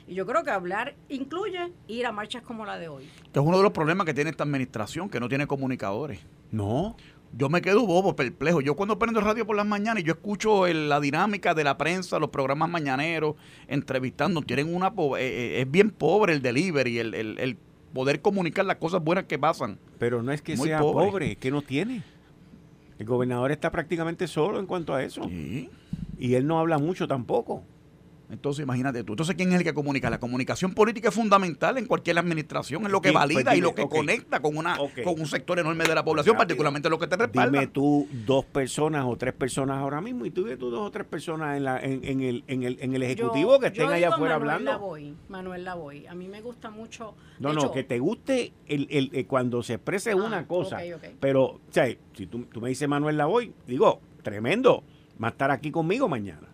Y 0.08 0.16
yo 0.16 0.26
creo 0.26 0.44
que 0.44 0.50
hablar 0.50 0.96
incluye 1.08 1.72
ir 1.88 2.08
a 2.08 2.12
marchas 2.12 2.42
como 2.42 2.66
la 2.66 2.80
de 2.80 2.88
hoy. 2.88 3.08
es 3.32 3.40
uno 3.40 3.58
de 3.58 3.64
los 3.64 3.72
problemas 3.72 4.06
que 4.08 4.14
tiene 4.14 4.32
esta 4.32 4.44
administración, 4.44 5.08
que 5.08 5.20
no 5.20 5.30
tiene 5.30 5.46
comunicadores. 5.46 6.20
No. 6.52 6.96
Yo 7.32 7.48
me 7.48 7.62
quedo 7.62 7.86
bobo, 7.86 8.16
perplejo. 8.16 8.60
Yo 8.60 8.76
cuando 8.76 8.98
prendo 8.98 9.22
radio 9.22 9.46
por 9.46 9.56
las 9.56 9.68
mañanas 9.68 10.02
y 10.02 10.08
yo 10.08 10.14
escucho 10.14 10.66
la 10.66 11.00
dinámica 11.00 11.54
de 11.54 11.64
la 11.64 11.78
prensa, 11.78 12.18
los 12.18 12.32
programas 12.32 12.70
mañaneros, 12.70 13.36
entrevistando, 13.68 14.42
tienen 14.42 14.74
una 14.74 14.88
eh, 14.88 15.20
eh, 15.20 15.62
es 15.62 15.70
bien 15.70 15.92
pobre 15.92 16.34
el 16.34 16.42
delivery, 16.42 16.98
el, 16.98 17.14
el 17.14 17.58
poder 17.94 18.22
comunicar 18.22 18.66
las 18.66 18.78
cosas 18.78 19.04
buenas 19.04 19.26
que 19.26 19.38
pasan. 19.40 19.80
Pero 19.98 20.22
no 20.24 20.32
es 20.32 20.42
que 20.42 20.56
Muy 20.56 20.68
sea 20.68 20.80
pobre. 20.80 21.08
pobre. 21.08 21.36
que 21.36 21.52
no 21.52 21.62
tiene. 21.62 22.04
El 22.98 23.06
gobernador 23.06 23.52
está 23.52 23.72
prácticamente 23.72 24.28
solo 24.28 24.60
en 24.60 24.66
cuanto 24.66 24.94
a 24.94 25.04
eso. 25.04 25.24
Sí. 25.24 25.70
Y 26.18 26.36
él 26.36 26.46
no 26.48 26.60
habla 26.60 26.78
mucho 26.78 27.08
tampoco. 27.08 27.64
Entonces, 28.32 28.64
imagínate 28.64 29.04
tú. 29.04 29.14
Entonces, 29.14 29.36
¿quién 29.36 29.50
es 29.50 29.56
el 29.56 29.64
que 29.64 29.74
comunica? 29.74 30.10
La 30.10 30.20
comunicación 30.20 30.74
política 30.74 31.10
es 31.10 31.16
fundamental 31.16 31.78
en 31.80 31.86
cualquier 31.86 32.20
administración, 32.20 32.84
es 32.86 32.92
lo 32.92 33.02
que 33.02 33.10
pues 33.12 33.16
valida 33.22 33.54
y 33.54 33.56
dime, 33.56 33.68
lo 33.68 33.74
que 33.76 33.88
conecta 33.88 34.40
con 34.40 34.56
una 34.56 34.78
con 34.78 35.20
un 35.20 35.26
sector 35.26 35.58
enorme 35.58 35.84
de 35.86 35.96
la 35.96 36.04
población, 36.04 36.34
Rápido. 36.34 36.48
particularmente 36.48 36.90
lo 36.90 37.00
que 37.00 37.08
te 37.08 37.18
respalda. 37.18 37.60
Dime 37.60 37.68
tú 37.72 38.08
dos 38.28 38.46
personas 38.46 39.06
o 39.08 39.16
tres 39.18 39.34
personas 39.34 39.78
ahora 39.80 40.00
mismo 40.00 40.26
y 40.26 40.32
tú 40.32 40.44
ves 40.44 40.60
tú 40.60 40.70
dos 40.70 40.88
o 40.88 40.92
tres 40.92 41.08
personas 41.08 41.58
en, 41.58 41.64
la, 41.64 41.80
en, 41.80 42.04
en 42.04 42.22
el, 42.22 42.44
en, 42.48 42.64
el, 42.64 42.78
en 42.82 42.94
el 42.94 43.02
ejecutivo 43.04 43.54
Yo- 43.56 43.60
que 43.60 43.68
estén 43.68 43.84
yo 43.88 43.90
allá 43.90 43.98
digo 44.08 44.14
afuera 44.14 44.34
Manuel 44.38 44.52
hablando. 44.52 44.72
Lavoy, 44.72 45.16
Manuel 45.28 45.64
Lavoy. 45.64 46.06
A 46.08 46.14
mí 46.14 46.28
me 46.28 46.42
gusta 46.42 46.70
mucho. 46.70 47.16
No, 47.40 47.50
de 47.50 47.56
no, 47.56 47.62
hecho, 47.62 47.72
que 47.72 47.84
te 47.84 47.98
guste 47.98 48.54
el, 48.68 48.88
el, 48.92 49.10
el- 49.14 49.26
cuando 49.26 49.64
se 49.64 49.74
exprese 49.74 50.12
Ah, 50.12 50.16
una 50.16 50.46
cosa. 50.46 50.78
Pero, 51.20 51.44
o 51.46 51.60
sea, 51.72 51.88
si 52.16 52.28
tú, 52.28 52.44
tú 52.46 52.62
me 52.62 52.70
dices 52.70 52.88
Manuel 52.88 53.18
Lavoy, 53.18 53.54
digo, 53.66 54.02
tremendo, 54.22 54.84
va 55.22 55.30
a 55.30 55.32
estar 55.32 55.50
aquí 55.50 55.72
conmigo 55.72 56.08
mañana. 56.08 56.48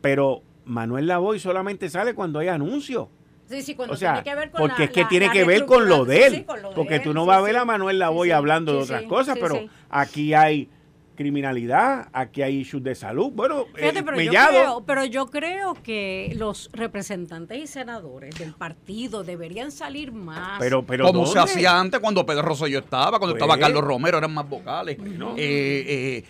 Pero 0.00 0.42
Manuel 0.64 1.06
Lavoy 1.06 1.38
solamente 1.40 1.88
sale 1.90 2.14
cuando 2.14 2.38
hay 2.38 2.48
anuncios. 2.48 3.08
Sí, 3.48 3.62
sí, 3.62 3.74
cuando 3.74 3.94
O 3.94 3.96
sea, 3.96 4.22
tiene 4.22 4.24
que 4.30 4.34
ver 4.36 4.50
con 4.52 4.60
porque 4.60 4.78
la- 4.78 4.84
es 4.84 4.90
que 4.92 5.02
la- 5.02 5.08
tiene 5.08 5.26
la 5.26 5.32
que 5.32 5.44
ver 5.44 5.66
con 5.66 5.88
lo 5.88 6.04
de 6.04 6.16
él. 6.18 6.20
reestructura- 6.22 6.30
sí, 6.30 6.36
sí, 6.36 6.44
con 6.44 6.62
lo 6.62 6.68
de 6.70 6.74
porque 6.76 6.94
él, 6.96 7.02
tú 7.02 7.14
no 7.14 7.22
sí, 7.22 7.26
vas 7.28 7.38
a 7.38 7.40
ver 7.42 7.56
a 7.56 7.64
Manuel 7.64 7.98
Lavoy 7.98 8.28
Sí, 8.28 8.30
sí, 8.30 8.32
hablando 8.32 8.72
de 8.74 8.78
otras 8.82 9.02
sí, 9.02 9.08
cosas, 9.08 9.34
sí, 9.34 9.40
pero 9.42 9.54
sí. 9.56 9.70
aquí 9.90 10.34
hay 10.34 10.70
criminalidad, 11.16 12.08
aquí 12.14 12.40
hay 12.40 12.56
issues 12.60 12.82
de 12.82 12.94
salud. 12.94 13.30
Bueno, 13.32 13.66
Fíjate, 13.74 13.98
eh, 13.98 14.02
pero, 14.02 14.20
yo 14.20 14.30
creo, 14.32 14.84
pero 14.86 15.04
yo 15.04 15.26
creo 15.26 15.74
que 15.74 16.32
los 16.36 16.70
representantes 16.72 17.58
y 17.62 17.66
senadores 17.66 18.38
del 18.38 18.54
partido 18.54 19.22
deberían 19.22 19.70
salir 19.70 20.12
más. 20.12 20.58
pero, 20.58 20.82
pero 20.86 21.04
como 21.06 21.26
se 21.26 21.38
hacía 21.38 21.78
antes 21.78 22.00
cuando 22.00 22.24
Pedro 22.24 22.42
Rosselló 22.42 22.78
estaba, 22.78 23.18
cuando 23.18 23.34
Pues. 23.34 23.42
estaba 23.42 23.58
Carlos 23.58 23.84
Romero, 23.84 24.16
eran 24.16 24.32
más 24.32 24.48
vocales. 24.48 24.96
Eh, 25.36 25.84
eh, 25.86 26.24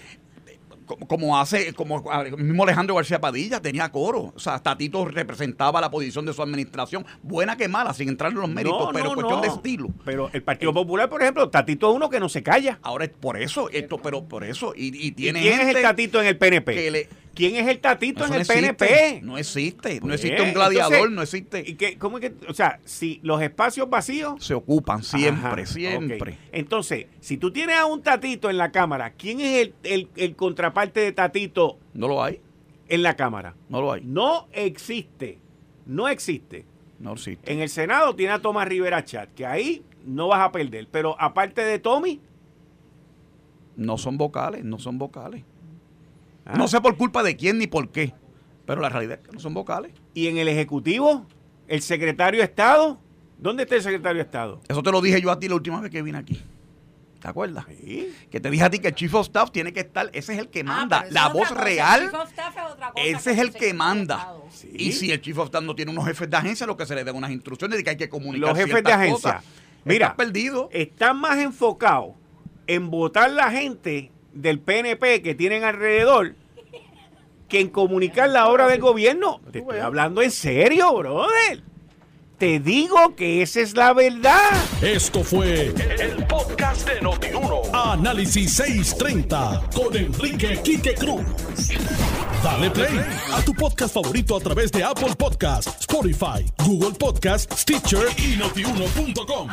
como 0.96 1.38
hace, 1.38 1.72
como 1.74 2.04
el 2.24 2.36
mismo 2.36 2.62
Alejandro 2.64 2.94
García 2.94 3.20
Padilla 3.20 3.60
tenía 3.60 3.90
coro. 3.90 4.32
O 4.34 4.38
sea, 4.38 4.58
Tatito 4.58 5.04
representaba 5.04 5.80
la 5.80 5.90
posición 5.90 6.26
de 6.26 6.32
su 6.32 6.42
administración, 6.42 7.04
buena 7.22 7.56
que 7.56 7.68
mala, 7.68 7.92
sin 7.94 8.08
entrar 8.08 8.32
en 8.32 8.38
los 8.38 8.48
méritos, 8.48 8.78
No, 8.86 8.92
pero 8.92 9.04
no, 9.10 9.14
cuestión 9.14 9.36
no. 9.40 9.42
de 9.42 9.48
estilo. 9.48 9.86
Eh, 9.88 10.02
Pero 10.04 10.30
el 10.32 10.42
Partido 10.42 10.72
Popular, 10.72 11.08
por 11.08 11.22
ejemplo, 11.22 11.48
Tatito 11.50 11.90
es 11.90 11.96
uno 11.96 12.10
que 12.10 12.20
no 12.20 12.28
se 12.28 12.42
calla. 12.42 12.78
Ahora 12.82 13.04
es 13.04 13.10
por 13.10 13.36
eso, 13.40 13.68
esto, 13.70 13.98
pero 13.98 14.24
por 14.24 14.44
eso, 14.44 14.72
y, 14.76 14.86
y 14.96 15.08
¿Y 15.08 15.12
tiene 15.12 15.40
¿Quién 15.40 15.60
es 15.60 15.74
el 15.76 15.82
Tatito 15.82 16.20
en 16.20 16.26
el 16.28 16.36
PNP? 16.38 16.74
que 16.74 16.90
le- 16.90 17.08
¿Quién 17.34 17.56
es 17.56 17.68
el 17.68 17.78
Tatito 17.78 18.24
Eso 18.24 18.34
en 18.34 18.40
el 18.40 18.46
no 18.46 18.52
existe, 18.52 18.74
PNP? 18.86 19.22
No 19.22 19.38
existe, 19.38 19.94
no 19.94 20.00
Pues, 20.08 20.14
existe 20.24 20.42
un 20.42 20.52
gladiador, 20.52 20.92
entonces, 20.94 21.14
no 21.16 21.22
existe. 21.22 21.64
¿Y 21.66 21.74
qué, 21.74 21.96
cómo 21.96 22.18
es 22.18 22.30
que, 22.30 22.46
o 22.48 22.54
sea, 22.54 22.80
si 22.84 23.20
los 23.22 23.40
espacios 23.40 23.88
vacíos 23.88 24.44
Se 24.44 24.52
ocupan 24.54 25.02
siempre, 25.04 25.62
Ajá, 25.62 25.66
siempre. 25.66 26.38
Entonces, 26.52 27.06
si 27.20 27.36
tú 27.38 27.52
tienes 27.52 27.76
a 27.76 27.86
un 27.86 28.02
Tatito 28.02 28.50
en 28.50 28.56
la 28.58 28.72
Cámara, 28.72 29.12
¿quién 29.12 29.40
es 29.40 29.58
el, 29.62 29.74
el- 29.84 30.08
el 30.16 30.34
contraparte 30.36 31.00
de 31.00 31.12
Tatito 31.12 31.78
No 31.94 32.08
lo 32.08 32.22
hay, 32.22 32.40
en 32.88 33.02
la 33.02 33.14
Cámara? 33.14 33.54
no 33.68 33.80
lo 33.80 33.92
hay, 33.92 34.02
No 34.04 34.48
existe. 34.52 35.38
No 35.86 36.08
existe. 36.08 36.64
no 36.98 37.12
existe. 37.12 37.50
En 37.52 37.60
el 37.60 37.68
Senado 37.68 38.14
tiene 38.16 38.32
a 38.34 38.40
Tomás 38.40 38.68
Rivera 38.68 39.04
Chat, 39.04 39.30
que 39.34 39.46
ahí 39.46 39.82
no 40.04 40.28
vas 40.28 40.40
a 40.40 40.52
perder. 40.52 40.88
Pero 40.90 41.16
aparte 41.18 41.62
de 41.62 41.78
Tommy, 41.78 42.20
No 43.76 43.96
son 43.96 44.18
vocales, 44.18 44.64
no 44.64 44.78
son 44.78 44.98
vocales. 44.98 45.44
Ah, 46.52 46.56
No 46.56 46.68
sé 46.68 46.80
por 46.80 46.96
culpa 46.96 47.22
de 47.22 47.36
quién 47.36 47.58
ni 47.58 47.66
por 47.66 47.90
qué, 47.90 48.12
pero 48.66 48.80
la 48.80 48.88
realidad 48.88 49.18
es 49.20 49.26
que 49.28 49.32
no 49.32 49.40
son 49.40 49.54
vocales. 49.54 49.92
y 50.14 50.26
en 50.28 50.38
el 50.38 50.48
Ejecutivo, 50.48 51.26
el 51.68 51.82
secretario 51.82 52.40
de 52.40 52.44
Estado, 52.44 52.98
¿dónde 53.38 53.62
está 53.64 53.76
el 53.76 53.82
secretario 53.82 54.16
de 54.16 54.22
Estado? 54.24 54.60
Eso 54.68 54.82
te 54.82 54.90
lo 54.92 55.00
dije 55.00 55.20
yo 55.20 55.30
a 55.30 55.38
ti 55.38 55.48
la 55.48 55.54
última 55.56 55.80
vez 55.80 55.90
que 55.90 56.02
vine 56.02 56.18
aquí. 56.18 56.42
¿Te 57.20 57.28
acuerdas? 57.28 57.66
Sí. 57.68 58.14
Que 58.30 58.40
te 58.40 58.50
dije 58.50 58.64
a 58.64 58.70
ti 58.70 58.78
que 58.78 58.88
el 58.88 58.94
Chief 58.94 59.14
of 59.14 59.26
Staff 59.26 59.50
tiene 59.50 59.74
que 59.74 59.80
estar, 59.80 60.08
ese 60.14 60.32
es 60.32 60.38
el 60.38 60.48
que 60.48 60.60
Ah, 60.60 60.64
manda, 60.64 61.04
la 61.10 61.28
voz 61.28 61.48
cosa. 61.50 61.60
real. 61.62 62.00
Chief 62.04 62.14
of 62.14 62.28
Staff 62.30 62.56
es 62.56 62.62
otra 62.72 62.90
cosa 62.92 63.04
Ese 63.06 63.32
es 63.32 63.38
el 63.38 63.52
que 63.52 63.74
manda. 63.74 64.32
Sí. 64.50 64.70
Y 64.74 64.92
si 64.92 65.12
el 65.12 65.20
Chief 65.20 65.36
of 65.36 65.46
Staff 65.48 65.62
no 65.62 65.74
tiene 65.74 65.90
unos 65.92 66.06
jefes 66.06 66.30
de 66.30 66.36
agencia, 66.38 66.66
lo 66.66 66.78
que 66.78 66.86
se 66.86 66.94
le 66.94 67.04
den 67.04 67.14
unas 67.14 67.30
instrucciones 67.30 67.76
de 67.76 67.84
que 67.84 67.90
hay 67.90 67.96
que 67.98 68.08
comunicar 68.08 68.48
Los 68.48 68.58
jefes 68.58 68.82
de 68.82 68.92
agencia. 68.92 69.32
cosas. 69.34 69.44
Mira, 69.84 70.06
Estás 70.06 70.16
perdido. 70.16 70.70
están 70.72 71.18
más 71.20 71.38
enfocados 71.38 72.14
en 72.66 72.90
votar 72.90 73.30
la 73.30 73.50
gente 73.50 74.10
del 74.32 74.58
PNP 74.58 75.20
que 75.20 75.34
tienen 75.34 75.62
alrededor 75.64 76.36
que 77.50 77.60
en 77.60 77.68
comunicar 77.68 78.30
la 78.30 78.48
obra 78.48 78.66
del 78.68 78.80
gobierno. 78.80 79.40
Te 79.52 79.58
estoy 79.58 79.80
hablando 79.80 80.22
en 80.22 80.30
serio, 80.30 80.94
brother. 80.94 81.62
Te 82.38 82.58
digo 82.58 83.14
que 83.16 83.42
esa 83.42 83.60
es 83.60 83.76
la 83.76 83.92
verdad. 83.92 84.50
Esto 84.80 85.22
fue 85.22 85.66
el 85.66 86.26
podcast 86.26 86.88
de 86.88 87.02
Notiuno. 87.02 87.60
Análisis 87.74 88.54
630 88.54 89.68
con 89.74 89.94
Enrique 89.94 90.58
Quique 90.64 90.94
Cruz. 90.94 91.26
Dale 92.42 92.70
play 92.70 92.98
a 93.34 93.42
tu 93.42 93.52
podcast 93.52 93.92
favorito 93.92 94.36
a 94.36 94.40
través 94.40 94.72
de 94.72 94.82
Apple 94.82 95.14
Podcasts, 95.18 95.80
Spotify, 95.80 96.46
Google 96.64 96.96
Podcasts, 96.98 97.60
Stitcher 97.60 98.06
y 98.16 98.36
notiuno.com. 98.38 99.48